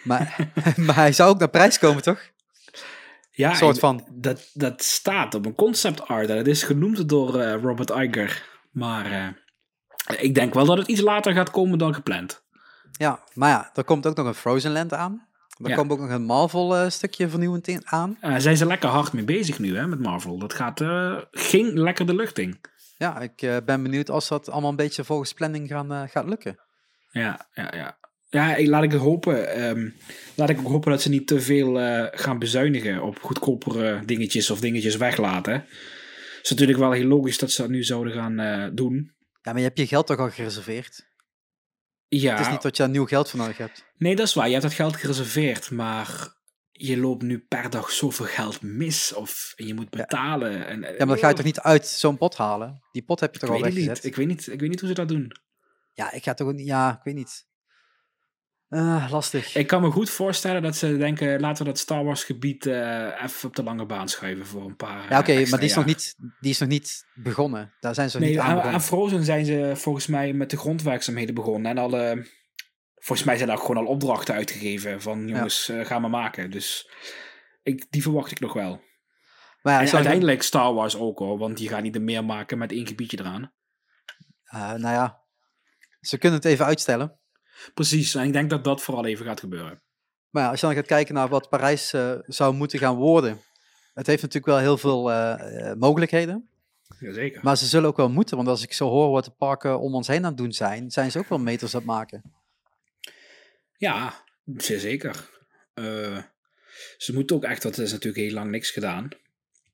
[0.02, 0.36] Maar,
[0.86, 2.20] maar hij zou ook naar prijs komen, toch?
[3.30, 4.06] Ja, Een soort van.
[4.10, 8.42] Dat, dat staat op een concept art dat is genoemd door eh, Robert Iger.
[8.70, 12.42] Maar eh, ik denk wel dat het iets later gaat komen dan gepland.
[12.92, 15.26] Ja, maar ja, er komt ook nog een Frozen Land aan.
[15.62, 15.76] Er Ja.
[15.76, 18.16] komt ook nog een Marvel eh, stukje vernieuwend in aan.
[18.20, 20.38] Eh zijn ze lekker hard mee bezig nu hè, met Marvel.
[20.38, 20.80] Dat gaat,
[21.30, 22.60] ging lekker de lucht in.
[22.96, 26.58] Ja, ik ben benieuwd als dat allemaal een beetje volgens planning gaan, gaat lukken.
[27.10, 27.98] Ja, ja, ja.
[28.32, 29.48] Ja, ik- laat ik het hopen.
[29.54, 29.90] ehm,
[30.34, 34.50] laat ik ook hopen dat ze niet te veel eh, gaan bezuinigen op goedkopere dingetjes
[34.50, 35.52] of dingetjes weglaten.
[35.52, 38.94] Het is natuurlijk wel heel logisch dat ze dat nu zouden gaan eh, doen.
[39.42, 41.10] Ja, maar je hebt je geld toch al gereserveerd?
[42.08, 43.84] Ja, Het is niet dat je daar nieuw geld voor nodig hebt.
[43.96, 44.46] nee, dat is waar.
[44.46, 46.34] Je hebt dat geld gereserveerd, maar
[46.70, 50.66] je loopt nu per dag zoveel geld mis of en je moet betalen.
[50.66, 52.82] En, Ja, maar dat ga je toch niet uit zo'n pot halen?
[52.92, 53.94] Die pot heb je Ik toch al weggezet?
[53.94, 54.04] niet.
[54.04, 54.46] Ik weet niet.
[54.52, 55.32] Ik weet niet hoe ze dat doen.
[55.92, 56.52] Ja, ik ga toch.
[56.56, 57.46] Ja, ik weet niet.
[58.72, 59.54] Eh, lastig.
[59.54, 63.22] Ik kan me goed voorstellen dat ze denken, laten we dat Star Wars gebied eh,
[63.22, 65.74] even op de lange baan schuiven voor een paar ja, oké, eh, maar die is,
[65.74, 67.72] nog niet, die is nog niet begonnen.
[67.80, 68.74] Daar zijn ze nog Nee, niet aan begonnen.
[68.74, 71.70] aan Frozen zijn ze volgens mij met de grondwerkzaamheden begonnen.
[71.70, 72.26] En alle,
[72.94, 76.50] volgens mij zijn ook gewoon al opdrachten uitgegeven van jongens, eh, ga maar maken.
[76.50, 76.90] Dus
[77.62, 78.80] ik, die verwacht ik nog wel.
[79.62, 82.58] Maar ja, en uiteindelijk Star Wars ook hoor, want die gaan niet er meer maken
[82.58, 83.52] met één gebiedje eraan.
[84.44, 85.20] Eh, nou ja,
[86.00, 87.20] ze kunnen het even uitstellen.
[87.74, 89.82] Precies, en ik denk dat dat vooral even gaat gebeuren.
[90.30, 93.40] Maar ja, als je dan gaat kijken naar wat Parijs eh, zou moeten gaan worden.
[93.94, 96.48] Het heeft natuurlijk wel heel veel eh, mogelijkheden.
[96.98, 97.40] Jazeker.
[97.42, 98.36] Maar ze zullen ook wel moeten.
[98.36, 100.90] Want als ik zo hoor wat de parken om ons heen aan het doen zijn,
[100.90, 102.22] zijn ze ook wel meters aan het maken.
[103.76, 104.24] Ja,
[104.56, 105.30] zeer zeker.
[106.96, 109.08] Ze moeten ook echt, want er is natuurlijk heel lang niks gedaan.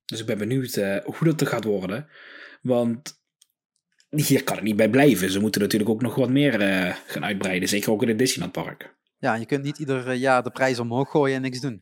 [0.05, 2.09] Dus ik ben benieuwd hoe dat er gaat worden.
[2.61, 3.18] Want
[4.09, 5.31] hier kan het niet bij blijven.
[5.31, 7.69] Ze moeten natuurlijk ook nog wat meer eh, gaan uitbreiden.
[7.69, 8.95] Zeker ook in het Disneyland Park.
[9.17, 11.81] Ja, je kunt niet ieder eh, jaar de prijs omhoog gooien en niks doen.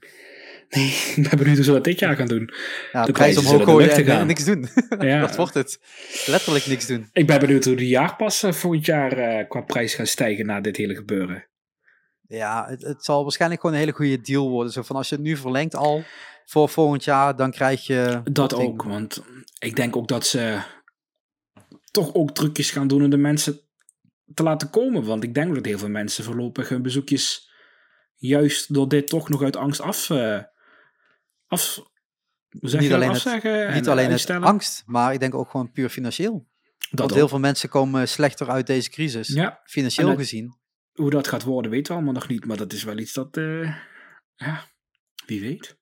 [0.70, 2.54] Nee, ik ben benieuwd hoe ze dat dit jaar gaan doen.
[2.92, 4.20] Ja, de, prijs omhoog gooien en, gaan.
[4.20, 4.68] en niks doen.
[5.00, 5.20] Ja.
[5.20, 5.80] dat wordt het.
[6.26, 7.10] Letterlijk niks doen.
[7.14, 10.78] Ik ben benieuwd hoe de jaarpassen volgend jaar eh, qua prijs gaan stijgen na dit
[10.78, 11.46] hele gebeuren.
[12.28, 14.72] Ja, het, het zal waarschijnlijk gewoon een hele goede deal worden.
[14.72, 16.04] Zo van als je het nu verlengt al
[16.46, 18.22] voor volgend jaar, dan krijg je...
[18.32, 19.24] Dat ook, want
[19.60, 20.60] ik denk ook dat ze
[22.04, 23.60] toch ook trucjes gaan doen om de mensen
[24.34, 25.04] te laten komen.
[25.04, 27.52] Want ik denk dat heel veel mensen voorlopig hun bezoekjes
[28.16, 30.10] juist door dit toch nog uit angst af...
[30.10, 30.40] eh,
[31.48, 31.80] af
[32.50, 35.90] zeg Niet alleen afzeggen en Niet alleen het angst, maar ik denk ook gewoon puur
[35.90, 36.48] financieel.
[36.90, 37.18] Dat Want ook.
[37.18, 39.28] heel veel mensen komen slechter uit deze crisis.
[39.28, 40.58] Ja, Financieel dat- gezien.
[40.94, 42.46] hoe dat gaat worden weten we allemaal nog niet.
[42.46, 43.38] Maar dat is wel iets dat...
[43.38, 43.76] eh,
[44.36, 44.66] ja,
[45.26, 45.78] wie weet.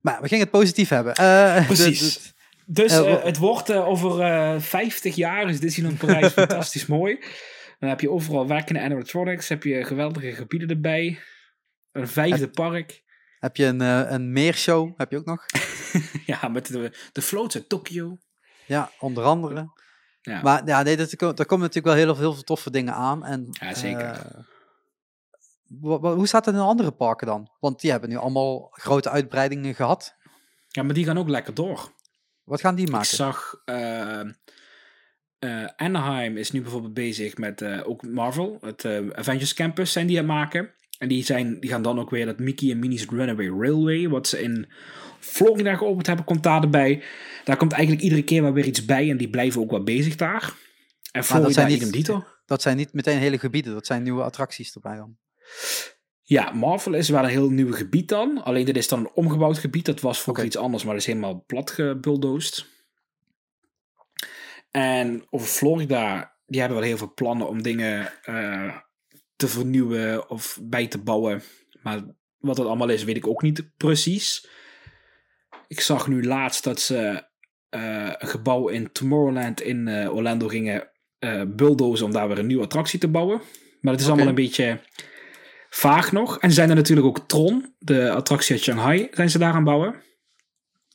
[0.00, 1.14] Maar we gingen het positief hebben.
[1.14, 2.34] Eh, Precies.
[2.68, 6.86] Dus Eh, eh, wa- het wordt eh, over eh 50 jaar is Disneyland Parijs fantastisch
[6.86, 7.18] mooi.
[7.78, 11.18] Dan heb je overal werkende animatronics, heb je geweldige gebieden erbij.
[11.92, 13.02] Een vijfde park.
[13.38, 15.44] heb je een, een meershow, heb je ook nog?
[16.26, 18.18] ja, met de, de floats uit Tokio.
[18.66, 19.72] Ja, onder andere.
[20.20, 20.42] Ja.
[20.42, 21.16] Maar ja, nee, dat, er
[21.46, 23.24] komen natuurlijk wel heel, heel veel toffe dingen aan.
[23.24, 24.44] En, Ja, zeker.
[25.80, 27.50] hoe staat het in de andere parken dan?
[27.60, 30.14] Want die hebben nu allemaal grote uitbreidingen gehad.
[30.68, 31.92] ja, maar die gaan ook lekker door.
[32.46, 33.06] Wat gaan die Ik maken?
[33.16, 34.20] zag eh,
[35.38, 40.06] eh, Anaheim is nu bijvoorbeeld bezig met eh, ook Marvel, het eh, Avengers Campus zijn
[40.06, 40.70] die aan het maken.
[40.98, 44.28] En die, zijn, die gaan dan ook weer dat Mickey en Minnie's Runaway Railway, wat
[44.28, 44.68] ze in
[45.20, 47.02] Florida geopend hebben, komt daarbij.
[47.44, 50.16] Daar komt eigenlijk iedere keer wel weer iets bij en die blijven ook wel bezig
[50.16, 50.54] daar.
[51.12, 52.24] En Florida zijn niet- idem dito.
[52.46, 55.16] Dat zijn niet meteen hele gebieden, dat zijn nieuwe attracties erbij dan.
[56.28, 58.44] Ja, Marvel is wel een heel nieuw gebied dan.
[58.44, 59.84] Alleen dit is dan een omgebouwd gebied.
[59.84, 62.66] Dat was vroeger iets anders, maar dat is helemaal plat gebulldozed.
[64.70, 68.76] En over Florida, die hebben wel heel veel plannen om dingen eh,
[69.36, 71.42] te vernieuwen of bij te bouwen.
[71.82, 72.00] Maar
[72.38, 74.48] wat het allemaal is, weet ik ook niet precies.
[75.68, 77.26] Ik zag nu laatst dat ze
[77.68, 80.90] eh, een gebouw in Tomorrowland in eh, Orlando gingen
[81.46, 83.40] bulldozen om daar weer een nieuwe attractie te bouwen.
[83.80, 84.80] Maar het is allemaal een beetje
[85.76, 86.38] vaag nog.
[86.38, 89.64] En zijn er natuurlijk ook Tron, de attractie uit Shanghai, zijn ze daar aan het
[89.64, 90.02] bouwen.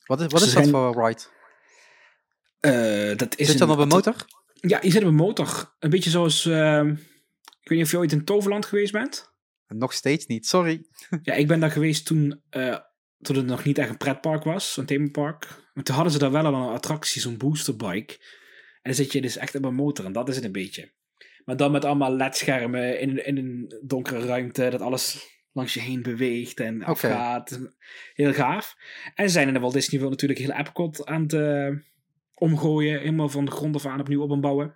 [0.05, 1.21] Wat is, wat Ze is dat voor ride?
[2.59, 4.15] Eh, dat is Zit je dan op een motor?
[4.53, 5.75] Ja, je zit op een motor.
[5.79, 6.45] Een beetje zoals...
[6.45, 6.89] ehm,
[7.61, 9.31] ik weet niet of je ooit in Toverland geweest bent.
[9.67, 10.85] Nog steeds niet, sorry.
[11.21, 12.77] Ja, ik ben daar geweest toen, eh,
[13.19, 15.47] toen het nog niet echt een pretpark was, een themapark.
[15.73, 18.13] Maar toen hadden ze daar wel al een attractie, zo'n boosterbike.
[18.73, 20.91] En dan zit je dus echt op een motor en dat is het een beetje.
[21.51, 26.01] Maar dan met allemaal ledschermen in, in een donkere ruimte, dat alles langs je heen
[26.01, 27.59] beweegt en afgaat.
[28.13, 28.75] Heel gaaf.
[29.15, 31.69] En ze zijn in de Walt Disney World natuurlijk heel Epcot aan het eh,
[32.33, 34.75] omgooien, helemaal van de grond af aan opnieuw op en bouwen.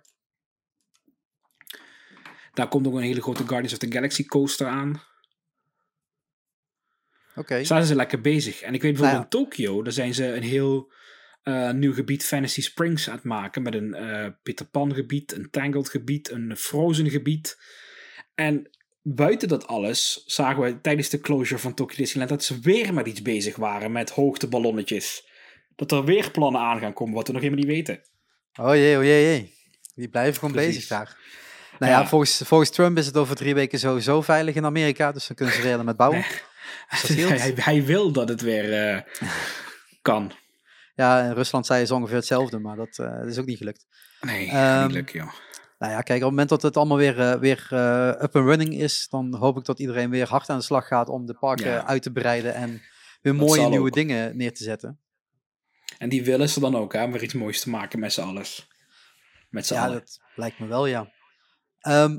[2.52, 5.02] Daar komt ook een hele grote Guardians of the Galaxy coaster aan.
[7.36, 7.54] Oké.
[7.54, 8.60] Daar zijn ze lekker bezig.
[8.60, 10.92] En ik weet bijvoorbeeld Nou in Tokio, daar zijn ze een heel
[11.46, 13.62] eh, nieuw gebied Fantasy Springs aan het maken.
[13.62, 17.58] Met een eh Peter Pan gebied, een Tangled gebied, een Frozen gebied.
[18.34, 18.70] En
[19.02, 23.06] buiten dat alles zagen we tijdens de closure van Tokyo Disneyland dat ze weer met
[23.06, 25.28] iets bezig waren met hoogteballonnetjes.
[25.76, 28.00] Dat er weer plannen aan gaan komen wat we nog helemaal niet weten.
[28.60, 29.54] Oh jee, oh jee, jee.
[29.94, 30.74] Die blijven gewoon Precies.
[30.74, 31.16] bezig daar.
[31.78, 32.06] Nou ja, Ja.
[32.06, 35.54] volgens, volgens Trump is het over drie weken sowieso veilig in Amerika, dus dan kunnen
[35.54, 36.24] ze weer met bouwen.
[36.88, 39.02] hij, hij wil dat het weer eh,
[40.02, 40.32] kan.
[40.96, 43.86] Ja, in Rusland zei ze ongeveer hetzelfde, maar dat, eh, dat is ook niet gelukt.
[44.20, 45.32] Nee, Ehm, niet lukken joh.
[45.78, 48.46] Nou ja, kijk, op het moment dat het allemaal weer, eh, weer eh, up and
[48.48, 51.34] running is, dan hoop ik dat iedereen weer hard aan de slag gaat om de
[51.34, 51.86] parken Ja.
[51.86, 52.70] uit te breiden en
[53.22, 53.94] weer Dat mooie nieuwe ook.
[53.94, 55.00] dingen neer te zetten.
[55.98, 58.20] En die willen ze dan ook, hè, om weer iets moois te maken met z'n
[58.20, 58.44] allen.
[59.50, 59.98] Met z'n Ja, allen.
[59.98, 61.12] dat lijkt me wel, ja.
[61.80, 62.18] Ehm,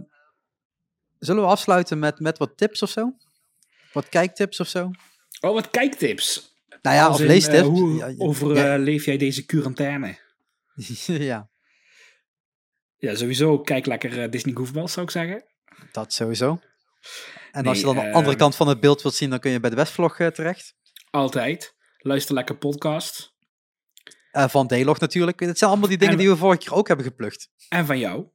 [1.19, 3.15] zullen we afsluiten met, met wat tips of zo?
[3.93, 4.91] Wat kijktips of zo?
[5.41, 6.55] Oh, wat kijktips.
[6.87, 7.57] Nou ja, Als of in, leestips.
[7.57, 8.73] eh, hoe Ja, ja, over ja.
[8.73, 10.17] eh, leef jij deze quarantaine?
[11.31, 11.49] ja,
[12.97, 15.43] Ja, sowieso kijk lekker eh, Disney Goofballs, zou ik zeggen.
[15.91, 16.59] dat sowieso.
[17.51, 19.51] En Nee, als je dan de andere kant van het beeld wilt zien, dan kun
[19.51, 20.75] je bij de Westvlog terecht.
[21.09, 21.75] Altijd.
[21.97, 23.35] Luister lekker podcast.
[24.31, 25.39] Eh, van Delog natuurlijk.
[25.39, 27.49] Het zijn allemaal die dingen En- die we vorige keer ook hebben geplukt.
[27.69, 28.27] En van jou.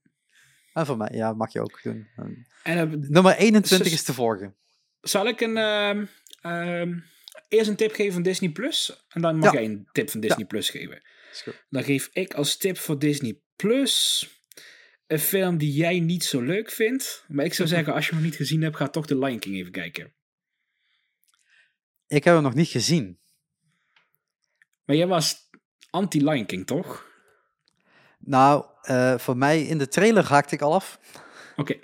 [0.72, 2.08] En van mij, ja, mag je ook doen.
[2.62, 4.56] En Nummer 21 Zus- is te volgen.
[5.00, 6.04] zal ik een, ehm,
[6.40, 6.98] ehm,
[7.52, 9.04] eerst een tip geven van Disney Plus?
[9.08, 11.02] En dan mag jij een tip van Disney Plus geven.
[11.70, 14.28] Dan geef ik als tip voor Disney Plus
[15.06, 17.24] een film die jij niet zo leuk vindt.
[17.28, 19.38] Maar ik zou zeggen, als je hem nog niet gezien hebt, ga toch de Lion
[19.38, 20.14] King even kijken.
[22.06, 23.20] Ik heb hem nog niet gezien.
[24.84, 25.50] Maar jij was
[25.90, 27.10] anti-Lion King, toch?
[28.18, 30.98] Nou, eh, voor mij in de trailer haakte ik al af.
[31.56, 31.78] Oké.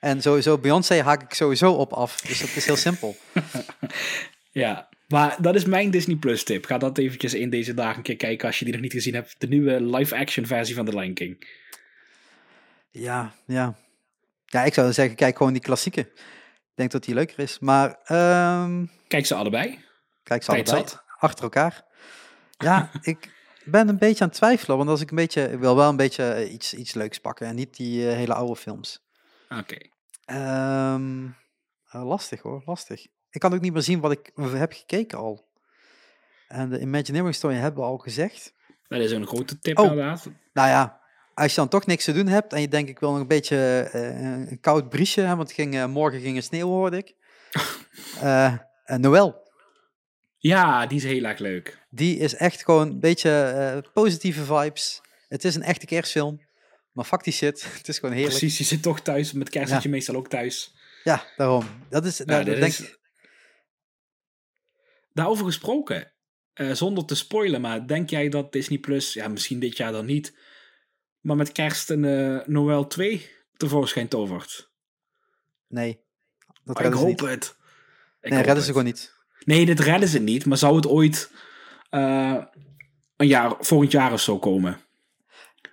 [0.00, 2.20] En sowieso Beyoncé haak ik sowieso op af.
[2.20, 3.16] Dus dat is heel simpel.
[4.54, 6.64] Ja, maar dat is mijn Disney Plus tip.
[6.66, 9.14] Ga dat eventjes in deze dagen een keer kijken als je die nog niet gezien
[9.14, 9.34] hebt.
[9.38, 11.48] De nieuwe live-action versie van The Lion King.
[12.90, 13.74] Ja, ja.
[14.46, 16.00] Ja, ik zou zeggen, kijk gewoon die klassieke.
[16.00, 17.58] Ik denk dat die leuker is.
[17.58, 19.78] Maar, ehm, Kijk ze allebei.
[20.22, 20.88] kijk ze Tijd allebei.
[20.90, 21.02] zat.
[21.18, 21.84] Achter elkaar.
[22.58, 23.32] Ja, ik
[23.64, 24.76] ben een beetje aan het twijfelen.
[24.76, 27.46] Want als ik een beetje, ik wil wel een beetje eh, iets, iets leuks pakken.
[27.46, 29.02] En niet die eh, hele oude films.
[29.48, 29.76] Oké.
[30.24, 31.26] Ehm,
[31.90, 33.06] eh, lastig hoor, lastig.
[33.34, 35.44] Ik kan ook niet meer zien wat ik heb gekeken al.
[36.48, 38.52] En de Imagineering Story hebben we al gezegd.
[38.88, 39.84] Dat is een grote tip Oh.
[39.90, 40.28] inderdaad.
[40.52, 41.00] Nou ja,
[41.34, 43.26] als je dan toch niks te doen hebt en je denkt ik wil nog een
[43.26, 44.20] beetje eh,
[44.50, 47.14] een koud briesje, hè, want ging, eh, morgen ging het sneeuw hoorde ik.
[48.84, 49.42] En Noël,
[50.38, 51.78] Ja, die is heel erg leuk.
[51.90, 55.00] die is echt gewoon een beetje positieve vibes.
[55.28, 56.40] Het is een echte kerstfilm,
[56.92, 58.38] maar fuck die shit, het is gewoon heerlijk.
[58.38, 59.32] Precies, je zit toch thuis.
[59.32, 60.74] Met kerst zit je meestal ook thuis.
[61.04, 61.64] Ja, daarom.
[61.90, 62.96] Dat is, Ja, dat, denk, is-
[65.14, 66.12] Daarover gesproken,
[66.52, 70.06] eh, zonder te spoilen, maar denk jij dat Disney Plus, ja, misschien dit jaar dan
[70.06, 70.38] niet,
[71.20, 74.72] maar met kerst een eh, Noël 2 tevoorschijn tovert.
[75.68, 76.02] Nee.
[76.64, 77.20] Dat Ah, ik hoop niet.
[77.20, 77.56] het.
[78.20, 79.14] Ik Nee, hoop redden ze gewoon niet.
[79.44, 80.46] Nee, dit redden ze niet.
[80.46, 81.30] Maar zou het ooit
[81.90, 82.44] eh,
[83.16, 84.80] een jaar, volgend jaar of zo komen?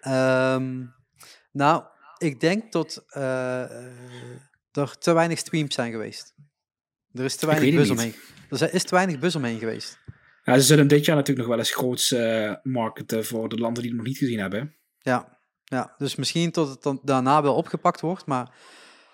[0.01, 0.85] Ehm,
[1.51, 1.83] nou,
[2.17, 3.03] ik denk dat
[4.71, 6.35] er te weinig streams zijn geweest.
[7.13, 8.15] Er is te weinig het omheen.
[8.49, 9.99] Er is te weinig buzz omheen geweest.
[10.43, 13.81] Ja, ze zullen dit jaar natuurlijk nog wel eens groots eh, marketen voor de landen
[13.81, 14.75] die het nog niet gezien hebben.
[14.99, 18.49] Ja, ja, dus misschien tot het dan daarna wel opgepakt wordt, maar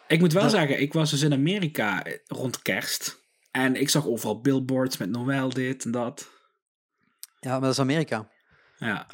[0.07, 3.25] Ik moet wel zeggen, ik was dus in Amerika eh, rond kerst.
[3.51, 6.29] En ik zag overal billboards met Noël dit en dat.
[7.39, 8.29] ja, maar dat is Amerika.
[8.77, 9.07] Ja,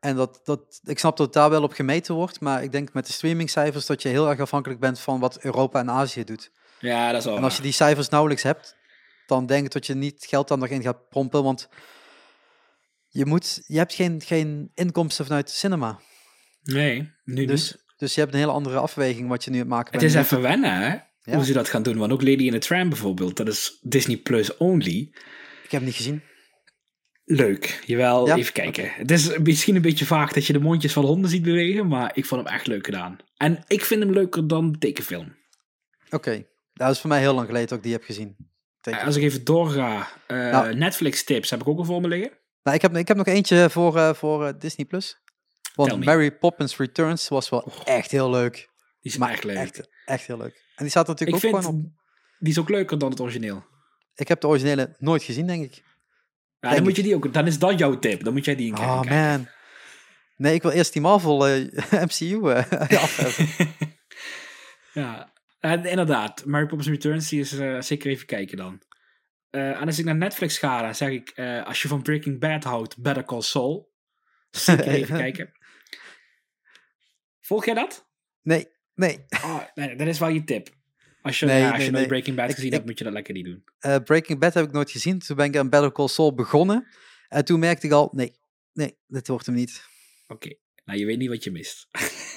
[0.00, 3.06] En dat, dat, ik snap dat daar wel op gemeten wordt, maar ik denk met
[3.06, 6.50] de streamingcijfers dat je heel erg afhankelijk bent van wat Europa en Azië doet.
[6.80, 8.76] Ja dat is wel En als je die cijfers nauwelijks hebt,
[9.26, 11.68] dan denk ik dat je niet geld dan nog in gaat pompen, want
[13.08, 16.00] je, moet, je hebt geen, geen inkomsten vanuit cinema.
[16.62, 17.84] Nee, nu Dus, niet.
[17.96, 20.14] dus je hebt een hele andere afweging wat je nu aan het maken Het bent.
[20.14, 20.96] is even wennen, hè?
[21.22, 21.34] Ja.
[21.34, 21.98] Hoe ze dat gaan doen.
[21.98, 24.98] Want ook Lady in the Tram bijvoorbeeld, dat is Disney Plus only.
[25.64, 26.22] Ik heb het niet gezien.
[27.24, 27.82] Leuk.
[27.86, 28.36] Jawel, Ja?
[28.36, 28.90] even kijken.
[28.92, 32.10] Het is misschien een beetje vaag dat je de mondjes van honden ziet bewegen, maar
[32.14, 33.18] ik vond hem echt leuk gedaan.
[33.36, 35.36] En ik vind hem leuker dan de tekenfilm.
[36.10, 38.36] Oké, dat is voor mij heel lang geleden dat ik die heb gezien.
[38.80, 39.00] Teken.
[39.02, 40.74] Als ik even doorga, eh, Nou.
[40.74, 42.30] Netflix tips heb ik ook al voor me liggen.
[42.62, 44.86] Nou, ik, heb, ik heb nog eentje voor, eh, voor eh, Disney+.
[44.86, 45.18] Plus.
[45.74, 46.04] Want.
[46.04, 47.74] Mary Poppins Returns was wel Oh.
[47.84, 48.54] echt heel leuk.
[49.00, 49.56] Die is Maar echt leuk.
[49.56, 50.54] Echt, echt heel leuk.
[50.54, 51.90] En die staat ik natuurlijk vind, ook gewoon op.
[52.38, 53.64] die is ook leuker dan het origineel.
[54.14, 55.74] Ik heb de originele nooit gezien, denk ik.
[55.74, 55.82] Ja,
[56.60, 58.24] Denk dan, moet je die ook, dan is dat jouw tip.
[58.24, 59.18] Dan moet jij die een keer Oh kijken.
[59.30, 59.48] man.
[60.36, 62.56] Nee, ik wil eerst die Marvel eh, MCU eh,
[63.02, 63.68] af hebben.
[64.92, 65.29] Ja,
[65.60, 66.44] en inderdaad.
[66.44, 68.82] Mary Poppins Returns, die is eh, zeker even kijken dan.
[69.50, 72.40] Eh, en als ik naar Netflix ga, dan zeg ik, eh, als je van Breaking
[72.40, 73.92] Bad houdt, Better Call Saul.
[74.50, 75.52] Zeker even kijken.
[77.40, 78.08] Volg jij dat?
[78.42, 79.24] Nee, nee.
[79.30, 80.68] Oh, nee, dat is wel je tip.
[81.22, 83.04] Als je, Nee, ja, als nee, je nooit Breaking Bad gezien ik- hebt, moet je
[83.04, 83.64] dat lekker niet doen.
[83.78, 85.18] Eh, Breaking Bad heb ik nooit gezien.
[85.18, 86.86] Toen ben ik aan Better Call Saul begonnen.
[87.28, 88.32] En toen merkte ik al, nee,
[88.72, 89.84] nee, dit wordt hem niet.
[90.26, 90.54] Oké,
[90.84, 91.86] nou je weet niet wat je mist.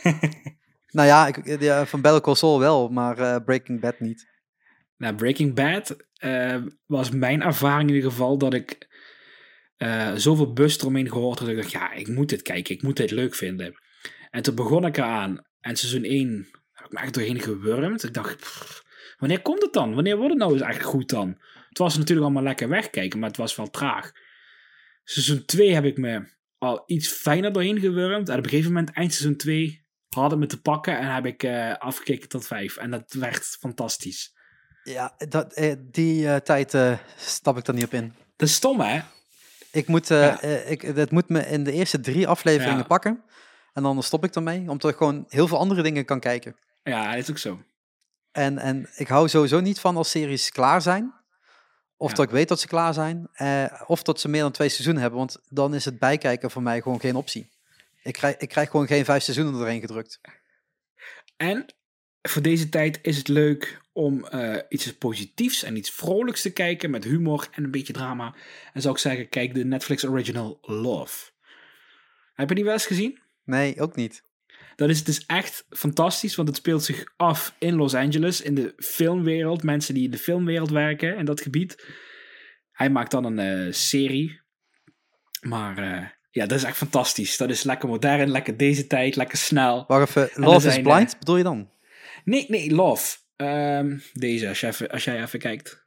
[0.94, 4.28] Nou ja, ik, van Call Saul wel, maar eh, Breaking Bad niet.
[4.98, 8.88] Nou, Breaking Bad eh, was mijn ervaring in ieder geval dat ik
[9.78, 11.48] eh, zoveel bus eromheen gehoord had.
[11.48, 13.76] Dat ik dacht, ja, ik moet dit kijken, ik moet dit leuk vinden.
[14.30, 15.42] En toen begon ik eraan.
[15.60, 18.04] En seizoen 1 heb ik me echt doorheen gewurmd.
[18.04, 18.82] Ik dacht,
[19.18, 19.94] wanneer komt het dan?
[19.94, 21.38] Wanneer wordt het nou eens echt goed dan?
[21.70, 24.12] Het was natuurlijk allemaal lekker wegkijken, maar het was wel traag.
[25.04, 28.30] Seizoen 2 heb ik me al iets fijner doorheen gewurmd.
[28.30, 29.83] En op een gegeven moment, eind seizoen 2,
[30.22, 30.98] had het me te pakken.
[31.00, 32.78] En heb ik eh, afgekeken tot 5.
[32.78, 34.34] En dat werd fantastisch.
[34.84, 36.76] Ja, dat, eh, die eh, tijd
[37.18, 38.14] stap ik er niet op in.
[38.36, 39.02] Dat is stom, hè?
[39.72, 40.42] Ik moet, Ja.
[40.42, 42.84] ik, het moet me in de eerste drie afleveringen Ja.
[42.84, 43.24] pakken.
[43.74, 46.56] En dan stop ik ermee, omdat ik gewoon heel veel andere dingen kan kijken.
[46.84, 47.62] Ja, dat is ook zo.
[48.32, 51.14] En, en ik hou sowieso niet van als series klaar zijn.
[51.98, 52.16] Of Ja.
[52.16, 53.28] dat ik weet dat ze klaar zijn.
[53.34, 55.20] eh, of dat ze meer dan twee seizoenen hebben.
[55.20, 57.52] Want dan is het bijkijken voor mij gewoon geen optie.
[58.04, 60.22] Ik krijg, ik krijg gewoon geen vijf seizoenen erheen gedrukt.
[61.38, 61.66] En
[62.22, 66.90] voor deze tijd is het leuk om eh, iets positiefs en iets vrolijks te kijken
[66.90, 68.36] met humor en een beetje drama.
[68.74, 71.32] En zou ik zeggen, kijk de Netflix original Love.
[72.34, 73.20] Heb je die wel eens gezien?
[73.44, 74.24] Nee, ook niet.
[74.76, 78.74] Dat is dus echt fantastisch, want het speelt zich af in Los Angeles, in de
[78.78, 79.64] filmwereld.
[79.64, 81.86] Mensen die in de filmwereld werken in dat gebied.
[82.72, 84.42] Hij maakt dan een eh, serie.
[85.42, 87.38] Maar eh, ja, dat is echt fantastisch.
[87.38, 89.86] Dat is lekker modern, lekker deze tijd, lekker snel.
[89.88, 91.70] Even, Love is zijn, Blind, bedoel je dan?
[92.24, 93.18] Nee, nee, Love.
[93.36, 95.86] Ehm, deze, als, je even, als jij even kijkt.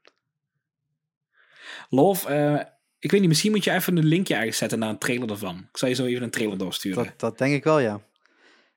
[1.89, 2.61] Love, eh,
[2.99, 5.59] ik weet niet, misschien moet je even een linkje ergens zetten naar een trailer ervan.
[5.71, 7.05] Ik zal je zo even een trailer doorsturen.
[7.05, 8.01] Dat, dat denk ik wel, ja.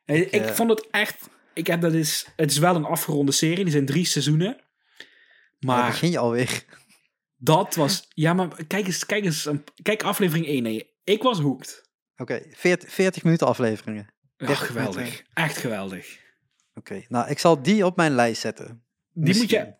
[0.06, 2.86] Eh, ik, ik eh, vond het echt, ik heb, dat is, het is wel een
[2.86, 4.58] afgeronde serie, er zijn drie seizoenen.
[5.60, 6.64] Maar begin je alweer.
[7.38, 10.84] dat was, ja maar kijk eens, kijk eens, een- kijk aflevering 1.
[11.10, 11.90] Ik was hooked.
[12.18, 14.08] Oké, 40, 40 minuten afleveringen.
[14.38, 15.26] Ja, 30 geweldig, minuten.
[15.34, 16.18] echt geweldig.
[16.74, 18.84] Oké, nou, ik zal die op mijn lijst zetten.
[19.14, 19.74] Die moet je,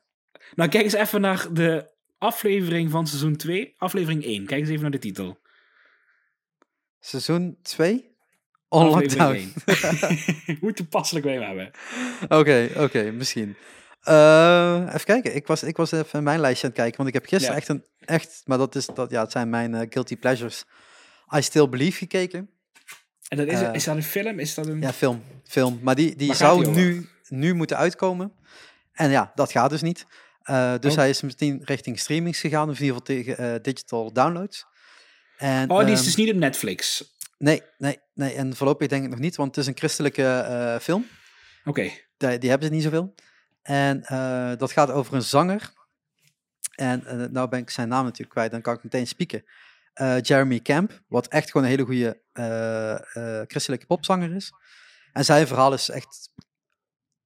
[0.56, 4.46] nou kijk eens even naar de aflevering van seizoen 2, aflevering 1.
[4.46, 5.40] Kijk eens even naar de titel.
[7.00, 8.18] Seizoen 2?
[8.68, 9.34] On lockdown.
[9.36, 9.54] 1.
[10.60, 11.72] Hoe toepasselijk wij hem hebben.
[12.40, 13.56] Oké, oké, misschien.
[14.02, 17.16] Eh, even kijken, ik was, ik was even mijn lijstje aan het kijken, want ik
[17.16, 17.60] heb gisteren Ja.
[17.62, 20.66] echt een, echt, maar dat is, dat, ja, het zijn mijn eh, guilty pleasures.
[21.36, 22.50] I Still Believe gekeken.
[23.28, 24.40] En dat is, Eh, is dat een film?
[24.40, 24.82] Is dat een...
[24.82, 25.80] Ja, film, film.
[25.82, 28.32] Maar die, die Waar zou die nu, nu moeten uitkomen.
[28.92, 30.06] En ja, dat gaat dus niet.
[30.42, 30.98] Eh, dus Oh.
[30.98, 34.66] hij is meteen richting streamings gegaan, of in ieder geval tegen eh, digital downloads.
[35.38, 37.14] En, oh, die is ehm, dus niet op Netflix.
[37.38, 38.34] Nee, nee, nee.
[38.34, 41.06] En voorlopig denk ik nog niet, want het is een christelijke film.
[41.66, 41.92] Oké.
[42.18, 43.16] Die, die hebben ze niet zoveel.
[43.62, 44.02] En
[44.58, 45.74] dat gaat over een zanger.
[46.76, 49.44] En nou ben ik zijn naam natuurlijk kwijt, dan kan ik meteen spieken.
[50.00, 54.52] Eh, Jeremy Camp, wat echt gewoon een hele goede eh, eh, christelijke popzanger is.
[55.14, 56.30] En zijn verhaal is echt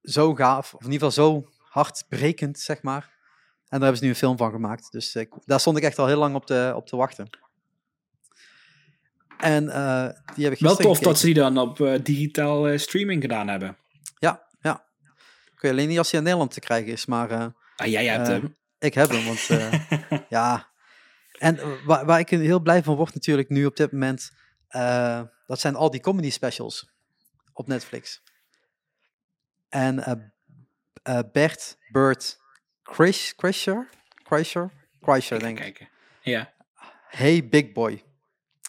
[0.01, 3.03] zo gaaf, of in ieder geval zo hartbrekend, zeg maar.
[3.03, 4.91] En daar hebben ze nu een film van gemaakt.
[4.91, 7.29] Dus ik, daar stond ik echt al heel lang op te, op te wachten.
[9.37, 9.65] En
[10.35, 13.77] die heb ik Wel tof dat ze die dan op digitaal streaming gedaan hebben.
[14.19, 14.85] Ja, ja.
[15.55, 17.53] Kun je alleen niet als hij in Nederland te krijgen is, maar...
[17.75, 18.55] Ah, jij hebt hem.
[18.79, 19.49] Ik heb hem, want
[20.29, 20.72] ja.
[21.43, 24.31] En eh, waar, waar ik heel blij van word natuurlijk nu op dit moment,
[24.67, 26.91] eh, dat zijn al die comedy specials
[27.53, 28.21] op Netflix.
[29.69, 30.03] En
[31.03, 32.39] eh, Bert, Bert,
[32.83, 33.89] Chris, Chrisher,
[34.23, 34.71] Chrisher,
[35.01, 35.63] Chrisher denk ik.
[35.63, 35.89] Kijken.
[36.21, 36.53] Ja.
[37.07, 38.03] Hey Big Boy.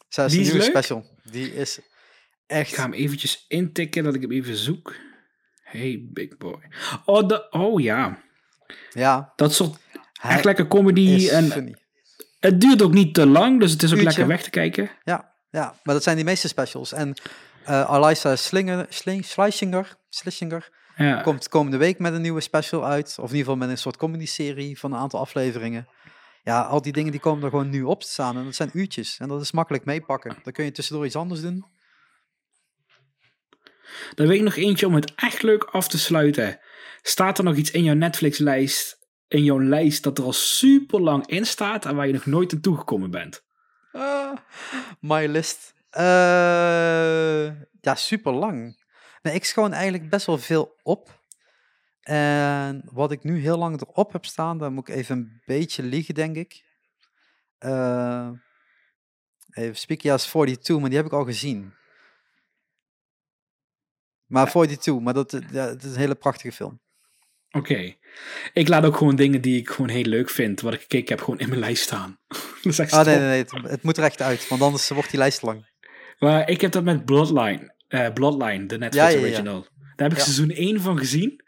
[0.08, 1.18] Zij is Die een nieuwe special.
[1.22, 1.84] Die is Ik
[2.46, 2.74] echt...
[2.74, 4.94] ga hem eventjes intikken dat ik hem even zoek.
[5.62, 6.60] Hey, big boy.
[7.04, 8.22] Oh, de, oh ja.
[8.90, 9.78] Ja, Dat soort
[10.22, 11.28] echt lekker comedy.
[11.28, 11.82] En funny.
[12.46, 14.08] Het duurt ook niet te lang, dus het is ook Uurtje.
[14.10, 14.90] lekker weg te kijken.
[15.04, 16.92] Ja, ja, maar dat zijn die meeste specials.
[16.92, 17.14] En
[17.64, 21.20] eh Eliza Slinger, Sling, Schleisinger, Schleisinger Ja.
[21.22, 23.06] komt komende week met een nieuwe special uit.
[23.08, 25.88] Of in ieder geval met een soort comedy-serie van een aantal afleveringen.
[26.42, 28.36] Ja, al die dingen die komen er gewoon nu op te staan.
[28.36, 29.18] En dat zijn uurtjes.
[29.18, 30.36] En dat is makkelijk meepakken.
[30.42, 31.64] Dan kun je tussendoor iets anders doen.
[34.14, 36.58] Dan weet ik nog eentje om het echt leuk af te sluiten.
[37.02, 38.98] Staat er nog iets in jouw Netflix-lijst,
[39.28, 42.52] in jouw lijst, dat er al super lang in staat en waar je nog nooit
[42.52, 43.44] aan toegekomen bent?
[43.92, 44.36] Ah,
[45.00, 45.74] my list.
[45.90, 47.46] Eh,
[47.80, 48.82] ja, super lang.
[49.22, 51.22] Nee, ik schoon eigenlijk best wel veel op.
[52.00, 55.82] En wat ik nu heel lang erop heb staan, dan moet ik even een beetje
[55.82, 56.64] liegen, denk ik.
[57.58, 58.30] Eh,
[59.50, 61.74] even ja, is 42, maar die heb ik al gezien.
[64.26, 66.80] Maar 42, maar dat, ja, is een hele prachtige film.
[67.54, 67.94] Oké.
[68.52, 71.24] Ik laat ook gewoon dingen die ik gewoon heel leuk vind, wat ik gekeken heb,
[71.24, 72.18] gewoon in mijn lijst staan.
[72.62, 74.88] dat is echt Ah, nee, nee, nee, het, het moet er echt uit, want anders
[74.88, 75.72] wordt die lijst lang.
[76.18, 77.74] Maar ik heb dat met Bloodline.
[77.88, 79.22] eh, Bloodline, de Netflix Ja, ja, ja.
[79.22, 79.66] original.
[79.96, 81.42] Daar heb ik seizoen 1 van gezien.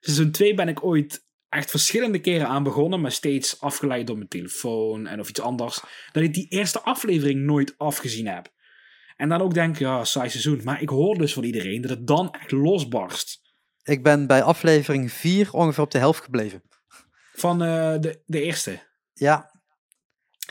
[0.00, 4.28] Seizoen 2 ben ik ooit echt verschillende keren aan begonnen, maar steeds afgeleid door mijn
[4.28, 5.80] telefoon en of iets anders.
[6.12, 8.48] Dat ik die eerste aflevering nooit afgezien heb.
[9.16, 10.60] En dan ook denk, ja, saai seizoen.
[10.64, 13.40] Maar ik hoor dus van iedereen dat het dan echt losbarst.
[13.82, 16.62] Ik ben bij aflevering 4 ongeveer op de helft gebleven.
[17.34, 17.68] Van eh,
[18.00, 18.82] de, de eerste.
[19.12, 19.50] Ja.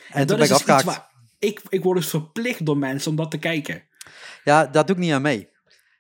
[0.10, 0.84] En, toen dat ben is ik dus iets afgehaakt.
[0.86, 1.10] waar
[1.40, 3.84] ik, ik word dus verplicht door mensen om dat te kijken.
[4.44, 5.50] Ja, daar doe ik niet aan mee.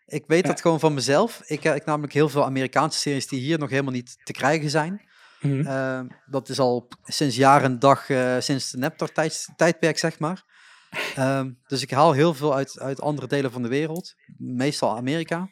[0.05, 0.49] Ik weet Ja.
[0.49, 1.41] dat gewoon van mezelf.
[1.45, 5.09] Ik heb namelijk heel veel Amerikaanse series die hier nog helemaal niet te krijgen zijn.
[5.39, 5.67] Mhm.
[5.67, 10.43] Ehm, dat is al sinds jaren en dag, eh, sinds de Neptar-tijdperk, zeg maar.
[11.15, 14.13] Ehm, dus ik haal heel veel uit, uit andere delen van de wereld.
[14.37, 15.49] Meestal Amerika.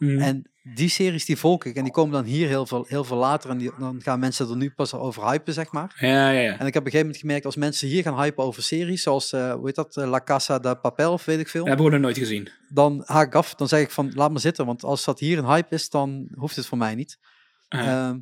[0.00, 0.20] Mhm.
[0.20, 1.76] En die series die volg ik.
[1.76, 3.50] En die komen dan hier heel veel, heel veel later.
[3.50, 5.96] En die, dan gaan mensen er nu pas over hypen, zeg maar.
[5.98, 6.58] Ja, ja, ja.
[6.58, 9.02] En ik heb op een gegeven moment gemerkt, als mensen hier gaan hypen over series,
[9.02, 11.68] zoals, eh, hoe heet dat, eh, La Casa de Papel, of weet ik veel Dat
[11.68, 12.48] hebben we nog nooit gezien.
[12.68, 13.54] dan haak ik af.
[13.54, 14.66] Dan zeg ik van, laat maar zitten.
[14.66, 17.18] Want als dat hier een hype is, dan hoeft het voor mij niet.
[17.68, 18.08] Ja.
[18.08, 18.18] Ehm,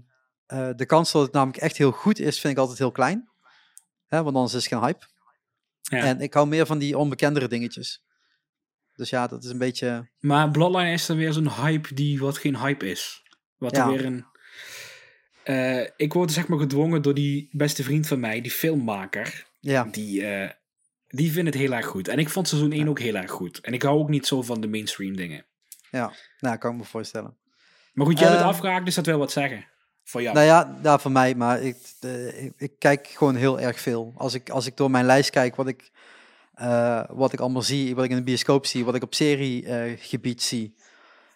[0.46, 3.28] eh, de kans dat het namelijk echt heel goed is, vind ik altijd heel klein.
[4.06, 5.06] Hè, want anders is het geen hype.
[5.80, 6.04] Ja.
[6.04, 8.02] En ik hou meer van die onbekendere dingetjes.
[8.98, 10.08] Dus ja, dat is een beetje...
[10.18, 13.22] Maar Bloodline is dan weer zo'n hype die wat geen hype is.
[13.58, 13.84] Wat Ja.
[13.86, 14.24] er weer een...
[15.42, 19.46] Eh, ik word zeg maar gedwongen door die beste vriend van mij, die filmmaker.
[19.60, 20.50] Ja, Die, eh,
[21.08, 22.08] die vindt het heel erg goed.
[22.08, 23.60] En ik vond seizoen 1 ook heel erg goed.
[23.60, 25.44] En ik hou ook niet zo van de mainstream dingen.
[25.90, 26.12] ja.
[26.40, 27.36] Nou, kan ik me voorstellen.
[27.92, 29.66] Maar goed, jij bent Ehm, afgehaakt, dus dat wil wat zeggen.
[30.04, 30.34] Voor jou.
[30.34, 31.34] Nou ja, ja, voor mij.
[31.34, 34.12] Maar ik, eh, ik, ik kijk gewoon heel erg veel.
[34.16, 35.90] Als ik, als ik door mijn lijst kijk, wat ik,
[36.58, 40.42] eh, wat ik allemaal zie, wat ik in de bioscoop zie, wat ik op seriegebied
[40.42, 40.74] zie.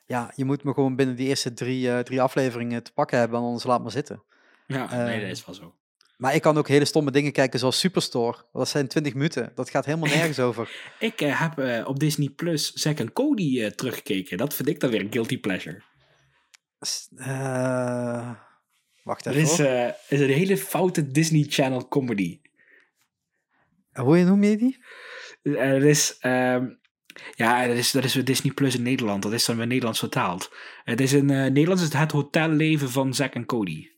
[0.07, 3.39] Ja, je moet me gewoon binnen die eerste drie, eh, drie afleveringen te pakken hebben,
[3.39, 4.23] en anders laat maar zitten.
[4.67, 5.75] ja, nee, eh, dat is wel zo.
[6.17, 8.39] Maar ik kan ook hele stomme dingen kijken, zoals Superstore.
[8.53, 9.53] Dat zijn 20 minuten.
[9.55, 10.71] Dat gaat helemaal nergens over.
[10.99, 14.37] Ik heb op Disney Plus Zack en Cody teruggekeken.
[14.37, 15.83] Dat vind ik dan weer een guilty pleasure.
[19.03, 19.41] Wacht even.
[19.41, 19.67] is, hoor.
[19.67, 22.41] eh, is een hele foute Disney Channel comedy.
[23.93, 24.85] Hoe noem je die?
[25.43, 26.69] Eh, dat is, ehm,
[27.35, 29.23] ja, dat is, dat is weer Disney Plus in Nederland.
[29.23, 30.51] Dat is dan weer Nederlands vertaald.
[30.85, 33.89] Het is in eh, Nederlands is het, het hotelleven van Zack en Cody.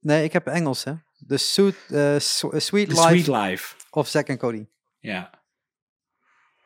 [0.00, 0.92] Nee, ik heb Engels, hè.
[1.18, 3.74] De Sweet, eh, Sw- Sweet The Life Sweet Life.
[3.90, 4.66] of Zack and Cody.
[4.98, 5.30] Ja.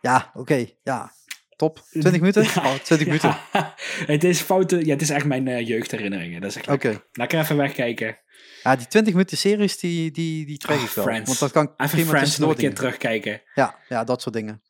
[0.01, 0.67] Ja, oké.
[0.83, 1.13] ja,
[1.61, 1.83] top.
[1.91, 2.43] 20 minuten?
[2.43, 3.37] Oh, 20 minuten.
[3.53, 3.75] Ja,
[4.15, 6.41] het is foute, ja, het is echt mijn eh, jeugdherinneringen.
[6.41, 6.87] Dat is echt Oké.
[6.89, 7.07] lekker.
[7.13, 8.19] Lekker even wegkijken.
[8.63, 11.05] Ja, die 20 minuten series, die, die, die trek Ah, ik wel.
[11.05, 11.27] Friends.
[11.27, 13.43] Want dat kan ik Even Friends nog een keer terugkijken.
[13.55, 14.63] Ja, ja, dat soort dingen.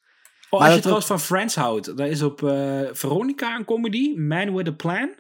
[0.50, 3.64] Oh, Maar als je dat- trouwens van Friends houdt, dan is op eh, Veronica een
[3.64, 5.14] comedy, Man with a Plan.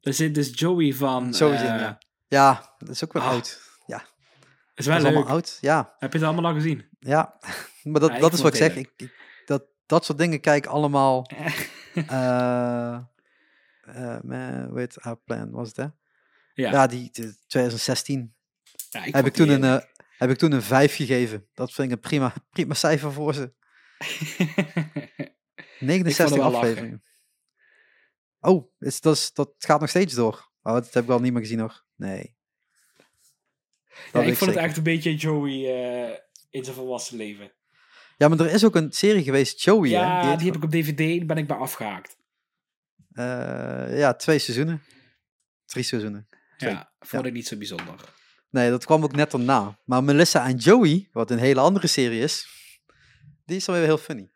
[0.00, 1.34] Daar zit dus Joey van.
[1.34, 1.98] Sowieso, eh, ja.
[2.28, 3.68] Ja, dat is ook weer Ah, oud.
[4.74, 5.14] Is Dat wel is leuk.
[5.14, 5.58] allemaal oud.
[5.60, 6.84] Ja, Heb je het allemaal al gezien?
[7.00, 7.38] ja.
[7.82, 8.76] maar dat, Ja, ik dat is wat ik zeg.
[8.76, 9.12] Ik, ik-
[9.46, 11.26] dat, dat soort dingen kijk ik allemaal.
[11.94, 12.98] eh
[13.94, 15.86] eh, man, heet our plan was het, hè?
[16.54, 16.70] Ja.
[16.70, 18.34] Ja, die, die 2016.
[18.90, 19.80] Ja, heb, vond ik toen een, eh,
[20.18, 21.48] heb ik toen een 5 gegeven.
[21.54, 23.52] Dat vind ik een prima, prima cijfer voor ze.
[25.18, 25.38] heerlijk.
[25.78, 26.58] 69 wel lachen.
[26.58, 27.04] afleveringen.
[28.40, 30.50] Oh, is, dat, is, dat gaat nog steeds door.
[30.62, 31.84] Oh, dat heb ik al niet meer gezien hoor.
[31.96, 32.36] Nee.
[34.12, 36.18] ja, ik vond het echt een beetje Joey eh,
[36.50, 37.52] in zijn volwassen leven.
[38.20, 39.88] Ja, maar er is ook een serie geweest, Joey.
[39.88, 39.94] hè?
[39.96, 42.16] ja, Die die heb ik op DVD, daar ben ik bij afgehaakt.
[43.12, 44.82] Eh, ja, twee seizoenen.
[45.64, 46.28] Drie seizoenen.
[46.56, 46.70] Twee.
[46.72, 47.94] Ja, vond ik niet zo bijzonder.
[48.50, 49.78] Nee, dat kwam ook net erna.
[49.84, 52.48] Maar Melissa en Joey, wat een hele andere serie is,
[53.44, 54.30] die is dan weer heel funny.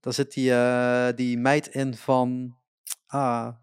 [0.00, 2.58] Daar zit die, eh, die meid in van
[3.06, 3.54] ah,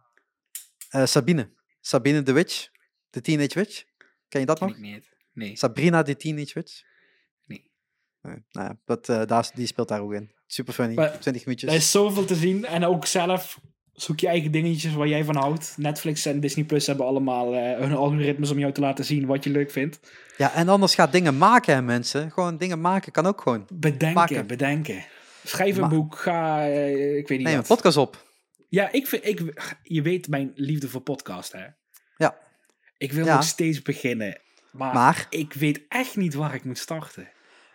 [0.90, 1.54] eh, Sabine.
[1.82, 2.70] Sabine de Witch,
[3.10, 3.84] de Teenage Witch.
[4.28, 4.76] Ken je dat Ken nog?
[4.78, 5.10] ik niet.
[5.34, 5.58] Nee.
[5.58, 6.91] Sabrina de Teenage Witch?
[8.24, 8.36] Nee.
[8.52, 10.32] Nou ja, dat, eh, daar, die speelt daar ook in.
[10.48, 11.70] Super funny, Maar 20 minuutjes.
[11.72, 13.60] Er is zoveel te zien en ook zelf
[13.94, 15.74] zoek je eigen dingetjes waar jij van houdt.
[15.78, 19.44] Netflix en Disney Plus hebben allemaal eh, hun algoritmes om jou te laten zien wat
[19.44, 20.00] je leuk vindt.
[20.38, 22.32] Ja, en anders gaat dingen maken, hè, mensen.
[22.32, 23.68] Gewoon dingen maken kan ook gewoon.
[23.74, 24.48] Bedenken, Maken.
[24.48, 25.06] bedenken.
[25.44, 28.26] Schrijf een Ma- boek, ga, eh, ik weet niet Neem een podcast op.
[28.70, 29.41] Ja, ik vind, ik,
[29.84, 31.66] je weet mijn liefde voor podcast, hè.
[32.18, 32.38] Ja.
[32.98, 33.36] Ik wil Ja.
[33.36, 34.41] nog steeds beginnen,
[34.72, 37.28] maar, Maar, ik weet echt niet waar ik moet starten.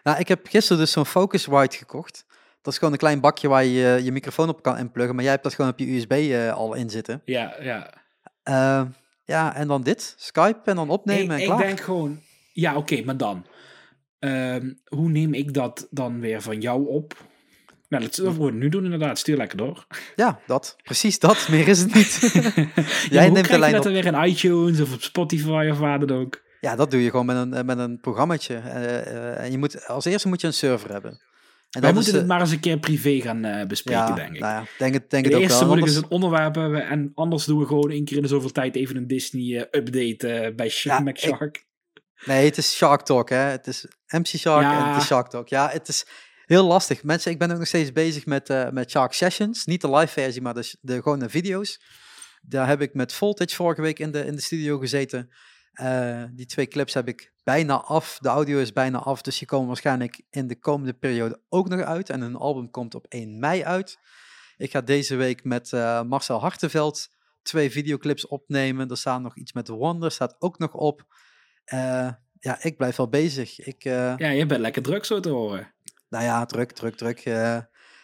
[0.08, 2.26] Nou, ik heb gisteren dus zo'n Focusrite gekocht.
[2.62, 5.14] Dat is gewoon een klein bakje waar je je microfoon op kan inpluggen.
[5.14, 7.22] Maar jij hebt dat gewoon op je USB eh, al in zitten.
[7.24, 7.90] Ja, ja.
[8.42, 8.82] Eh,
[9.24, 10.14] ja, en dan dit.
[10.18, 11.58] Skype en dan opnemen ik, en ik klaar.
[11.58, 12.20] denk gewoon,
[12.52, 13.46] ja, oké, maar dan.
[14.18, 17.26] Ehm, hoe neem ik dat dan weer van jou op?
[17.88, 19.18] Nou, dat zullen we nu doen inderdaad.
[19.18, 19.86] Stuur lekker door.
[20.16, 20.76] Ja, dat.
[20.82, 21.48] Precies dat.
[21.48, 22.18] Meer is het niet.
[23.10, 23.92] Jij hoe neemt de krijg lijn je dat op.
[23.94, 26.46] er weer in iTunes of op Spotify of waar dan ook?
[26.60, 28.56] Ja, dat doe je gewoon met een, eh, met een programmaatje.
[28.56, 31.26] Eh, eh, en je moet, als eerste moet je een server hebben.
[31.70, 34.40] En Wij moeten het maar eens een keer privé gaan bespreken, ja, denk ik.
[34.40, 35.68] Nou ja, denk het, denk het ook eerste wel.
[35.68, 38.22] moet ik Anders- eens een onderwerp hebben en anders doen we gewoon één keer in
[38.22, 41.66] de zoveel tijd even een Disney-update bij Sh Ja, Mac Shark.
[42.24, 43.36] Nee, het is Shark Talk, hè.
[43.36, 44.78] Het is MC Shark Ja.
[44.84, 45.48] en het is Shark Talk.
[45.48, 46.06] Ja, het is
[46.46, 47.02] heel lastig.
[47.02, 49.64] Mensen, ik ben ook nog steeds bezig met, met Shark Sessions.
[49.64, 51.80] Niet de live versie, maar de, de gewoon de video's.
[52.40, 55.30] Daar heb ik met Voltage vorige week in de, in de studio gezeten.
[55.78, 58.18] Eh, die twee clips heb ik bijna af.
[58.20, 61.80] De audio is bijna af, dus die komen waarschijnlijk in de komende periode ook nog
[61.80, 62.10] uit.
[62.10, 63.98] En een album komt op 1 mei uit.
[64.56, 67.08] Ik ga deze week met eh, Marcel Hartenveld
[67.42, 68.90] twee videoclips opnemen.
[68.90, 71.04] Er staat nog iets met Wonder, staat ook nog op.
[71.64, 72.08] Eh,
[72.40, 73.60] ja, ik blijf wel bezig.
[73.60, 75.74] Ik, Ja, je bent lekker druk zo te horen.
[76.08, 77.22] nou ja, druk, druk, druk.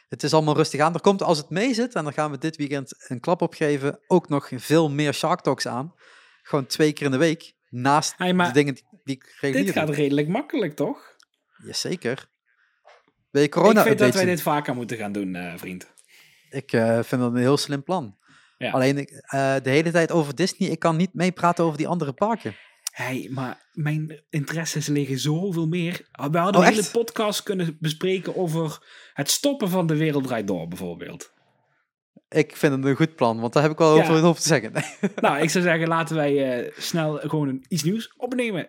[0.08, 0.94] het is allemaal rustig aan.
[0.94, 4.00] Er komt, als het mee zit, en dan gaan we dit weekend een klap opgeven,
[4.06, 5.94] ook nog veel meer Shark Talks aan.
[6.42, 7.53] Gewoon twee keer in de week.
[7.76, 9.96] Naast Hey, de dingen die, die ik regulier Dit gaat doe.
[9.96, 11.16] redelijk makkelijk, toch?
[11.64, 12.28] Jazeker.
[13.30, 15.92] Wil je corona ik vind dat wij dit vaker moeten gaan doen, eh, vriend.
[16.50, 18.16] Ik eh, vind dat een heel slim plan.
[18.58, 18.70] Ja.
[18.70, 22.12] Alleen ik, eh, de hele tijd over Disney, ik kan niet meepraten over die andere
[22.12, 22.56] parken.
[22.92, 26.08] Hey, maar mijn interesses liggen zoveel meer.
[26.12, 30.46] We hadden Oh, een hele podcast kunnen bespreken over het stoppen van de wereld draait
[30.46, 31.32] door, bijvoorbeeld.
[32.28, 34.02] Ik vind het een goed plan, want daar heb ik wel Ja.
[34.02, 34.72] over, over te zeggen.
[35.16, 38.68] nou, ik zou zeggen, laten wij eh, snel gewoon een, iets nieuws opnemen.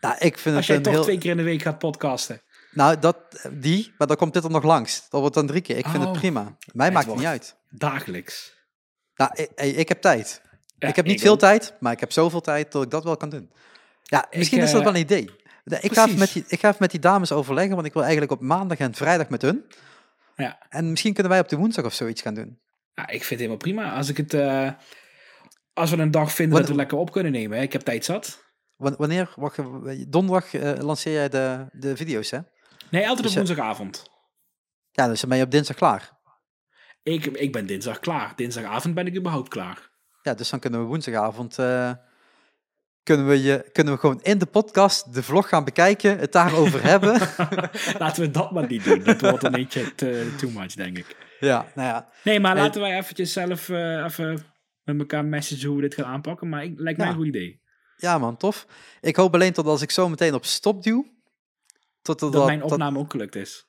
[0.00, 1.02] nou, ik vind Als het jij toch heel...
[1.02, 2.40] twee keer in de week gaat podcasten.
[2.72, 3.16] Nou, dat,
[3.52, 5.08] die, maar dan komt dit er nog langs.
[5.10, 5.76] Dat wordt dan drie keer.
[5.76, 6.10] Ik vind Oh.
[6.10, 6.56] het prima.
[6.72, 7.56] Mij Het maakt het niet uit.
[7.70, 8.54] Dagelijks.
[9.16, 10.42] Nou, ik, ik- heb tijd.
[10.78, 11.38] Ja, ik heb niet veel ook.
[11.38, 13.52] tijd, maar ik heb zoveel tijd dat ik dat wel kan doen.
[14.02, 15.30] Ja, misschien is dat eh, wel een idee.
[15.64, 17.92] De- Ik ga, even met die, ik ga even met die dames overleggen, want ik
[17.92, 19.64] wil eigenlijk op maandag en vrijdag met hun.
[20.36, 20.58] Ja.
[20.68, 22.58] En misschien kunnen wij op de woensdag of zoiets gaan doen.
[22.94, 23.92] Ja, ik vind het helemaal prima.
[23.92, 24.34] Als ik het...
[24.34, 24.70] eh,
[25.72, 27.56] als we een dag vinden Wat- dat we lekker op kunnen nemen.
[27.58, 27.62] hè.
[27.62, 28.44] Ik heb tijd zat.
[28.76, 29.32] Wan- Wanneer?
[29.36, 29.58] Wacht,
[30.12, 32.38] donderdag eh, lanceer jij de, de video's, hè?
[32.90, 34.10] Nee, altijd op Dus, eh, woensdagavond.
[34.90, 36.20] Ja, dus dan ben je op dinsdag klaar.
[37.02, 38.32] Ik, ik ben dinsdag klaar.
[38.36, 39.90] Dinsdagavond ben ik überhaupt klaar.
[40.22, 41.58] Ja, dus dan kunnen we woensdagavond...
[43.02, 46.82] kunnen, we je, kunnen we gewoon in de podcast de vlog gaan bekijken, het daarover
[46.92, 47.20] hebben.
[47.98, 49.02] Laten we dat maar niet doen.
[49.02, 51.16] Dat wordt een beetje te, too much, denk ik.
[51.40, 52.08] Ja, nou ja.
[52.24, 54.44] Nee, maar laten wij eventjes zelf eh, even
[54.84, 56.48] met elkaar messagen hoe we dit gaan aanpakken.
[56.48, 57.12] Maar ik, lijkt mij Ja.
[57.12, 57.60] een goed idee.
[57.96, 58.66] Ja man, tof.
[59.00, 61.06] Ik hoop alleen tot als ik zo meteen op stop duw.
[62.02, 63.66] Tot, tot, Dat mijn opname ook gelukt is.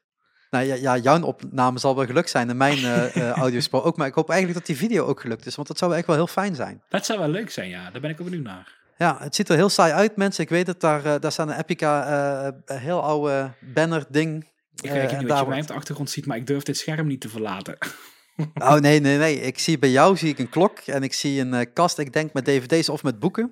[0.50, 3.98] nou, ja, ja, jouw opname zal wel gelukt zijn en mijn eh, audiospoor ook.
[3.98, 6.16] Maar ik hoop eigenlijk dat die video ook gelukt is, want dat zou echt wel
[6.16, 6.84] heel fijn zijn.
[6.90, 7.92] Dat zou wel leuk zijn, ja.
[7.92, 8.82] Daar ben ik ook benieuwd naar.
[8.98, 10.44] Ja, het ziet er heel saai uit, mensen.
[10.44, 12.06] Ik weet het, daar, eh, daar staat een Epica,
[12.48, 15.74] eh, een heel oude banner ding Ik Eh, weet niet wat je mij op de
[15.74, 17.78] achtergrond ziet, maar ik durf dit scherm niet te verlaten.
[18.54, 19.42] Oh nee, nee, nee.
[19.42, 22.14] Ik zie bij jou zie ik een klok en ik zie een eh, kast, ik
[22.14, 23.52] denk met dvd's of met boeken.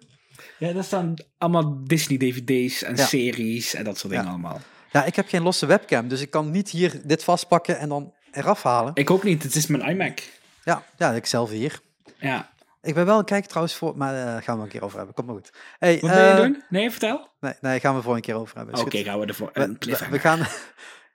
[0.58, 3.06] Ja, daar staan allemaal Disney-dvd's en Ja.
[3.06, 4.32] series en dat soort dingen Ja.
[4.32, 4.62] allemaal.
[4.92, 8.14] Ja, ik heb geen losse webcam, dus ik kan niet hier dit vastpakken en dan
[8.32, 8.92] eraf halen.
[8.96, 10.20] Ik ook niet, het is mijn iMac.
[10.64, 11.80] Ja, ja, ik zelf hier.
[12.20, 12.51] Ja.
[12.82, 14.98] Ik ben wel een kijker trouwens voor, maar eh, daar gaan we een keer over
[14.98, 15.16] hebben.
[15.16, 15.52] Komt maar goed.
[15.80, 16.64] Hey, Wat ben je eh, doen?
[16.70, 17.30] Nee, vertel.
[17.40, 18.80] Nee, nee, gaan we voor een keer over hebben.
[18.80, 19.50] Oké, gaan we ervoor.
[19.54, 19.78] We,
[20.10, 20.48] we, gaan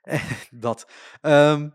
[0.51, 0.87] dat.
[1.21, 1.69] Ehm,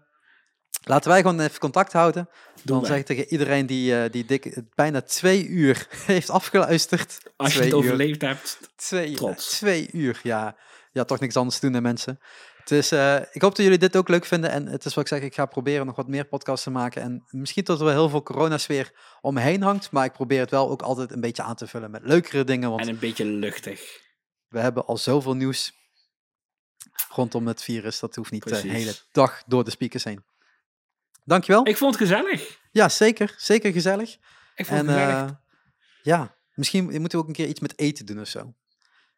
[0.84, 2.28] laten wij gewoon even contact houden.
[2.62, 2.88] Dan wij.
[2.88, 7.18] zeg ik tegen iedereen die, eh, die dik, bijna twee uur heeft afgeluisterd.
[7.36, 7.74] Als je het uur.
[7.74, 8.58] overleefd hebt.
[8.76, 9.58] Twee, Trots.
[9.58, 10.56] twee uur, ja.
[10.92, 12.20] Ja, toch niks anders doen, hè, mensen.
[12.62, 14.50] Het is, eh, ik hoop dat jullie dit ook leuk vinden.
[14.50, 17.02] En het is wat ik zeg, ik ga proberen nog wat meer podcasts te maken.
[17.02, 19.90] En misschien dat er wel heel veel coronasfeer om me heen hangt.
[19.90, 22.68] Maar ik probeer het wel ook altijd een beetje aan te vullen met leukere dingen.
[22.70, 24.00] Want En een beetje luchtig.
[24.48, 25.72] we hebben al zoveel nieuws
[27.08, 27.98] rondom het virus.
[28.00, 30.24] Dat hoeft niet de hele dag door de speakers heen.
[31.24, 31.66] Dankjewel.
[31.66, 32.60] Ik vond het gezellig.
[32.70, 33.34] Ja, zeker.
[33.38, 34.10] Zeker gezellig.
[34.54, 35.30] Ik vond En het gezellig.
[35.30, 35.36] eh,
[36.02, 38.54] ja, misschien moeten we ook een keer iets met eten doen of zo.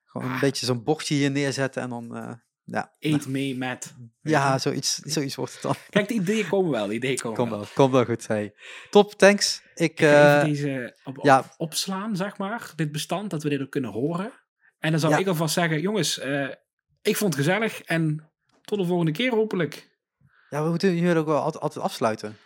[0.05, 0.41] Gewoon een Ah.
[0.41, 2.17] beetje zo'n bordje hier neerzetten en dan...
[2.17, 2.33] eh,
[2.65, 3.95] ja, Eet mee met.
[4.23, 5.75] ja zoiets, zoiets wordt het dan.
[5.91, 6.87] Kijk, de ideeën komen wel.
[6.87, 7.59] De ideeën komen Kom wel.
[7.59, 8.27] wel, kom wel goed.
[8.27, 8.55] Hey.
[8.91, 9.63] Top, thanks.
[9.75, 10.07] Ik, Ik ga
[10.43, 11.45] eh, even deze op, op- ja.
[11.57, 12.73] opslaan, zeg maar.
[12.77, 14.33] Dit bestand, dat we dit ook kunnen horen.
[14.79, 15.19] En dan zou Ja.
[15.19, 16.49] ik alvast zeggen, jongens, eh,
[17.03, 17.83] ik vond het gezellig.
[17.83, 18.31] En
[18.63, 19.93] tot de volgende keer hopelijk.
[20.51, 22.37] ja, we moeten jullie ook wel altijd, altijd afsluiten.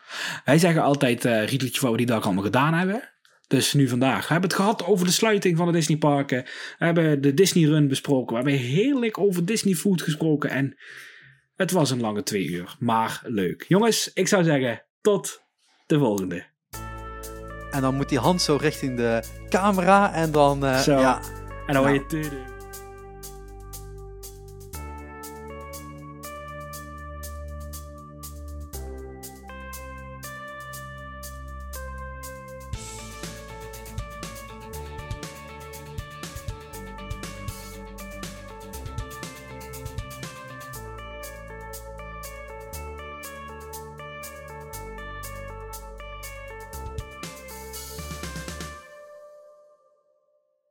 [0.45, 3.11] Wij zeggen altijd uh, riedeltje wat we die dag allemaal gedaan hebben.
[3.49, 4.27] Dus nu vandaag.
[4.27, 6.43] We hebben het gehad over de sluiting van de Disneyparken.
[6.79, 8.29] We hebben de Disney Run besproken.
[8.37, 10.51] We hebben heerlijk over Disney Food gesproken.
[10.51, 10.77] En
[11.57, 12.77] het was een lange twee uur.
[12.79, 13.65] Maar leuk.
[13.69, 15.43] Jongens, ik zou zeggen, tot
[15.87, 16.45] de volgende.
[17.71, 20.79] En dan moet die hand zo richting de camera en dan...
[20.79, 20.99] Zo.
[21.01, 21.21] Ja,
[21.67, 21.95] En dan hoor Nou.
[21.95, 22.07] je...
[22.07, 22.58] tudum.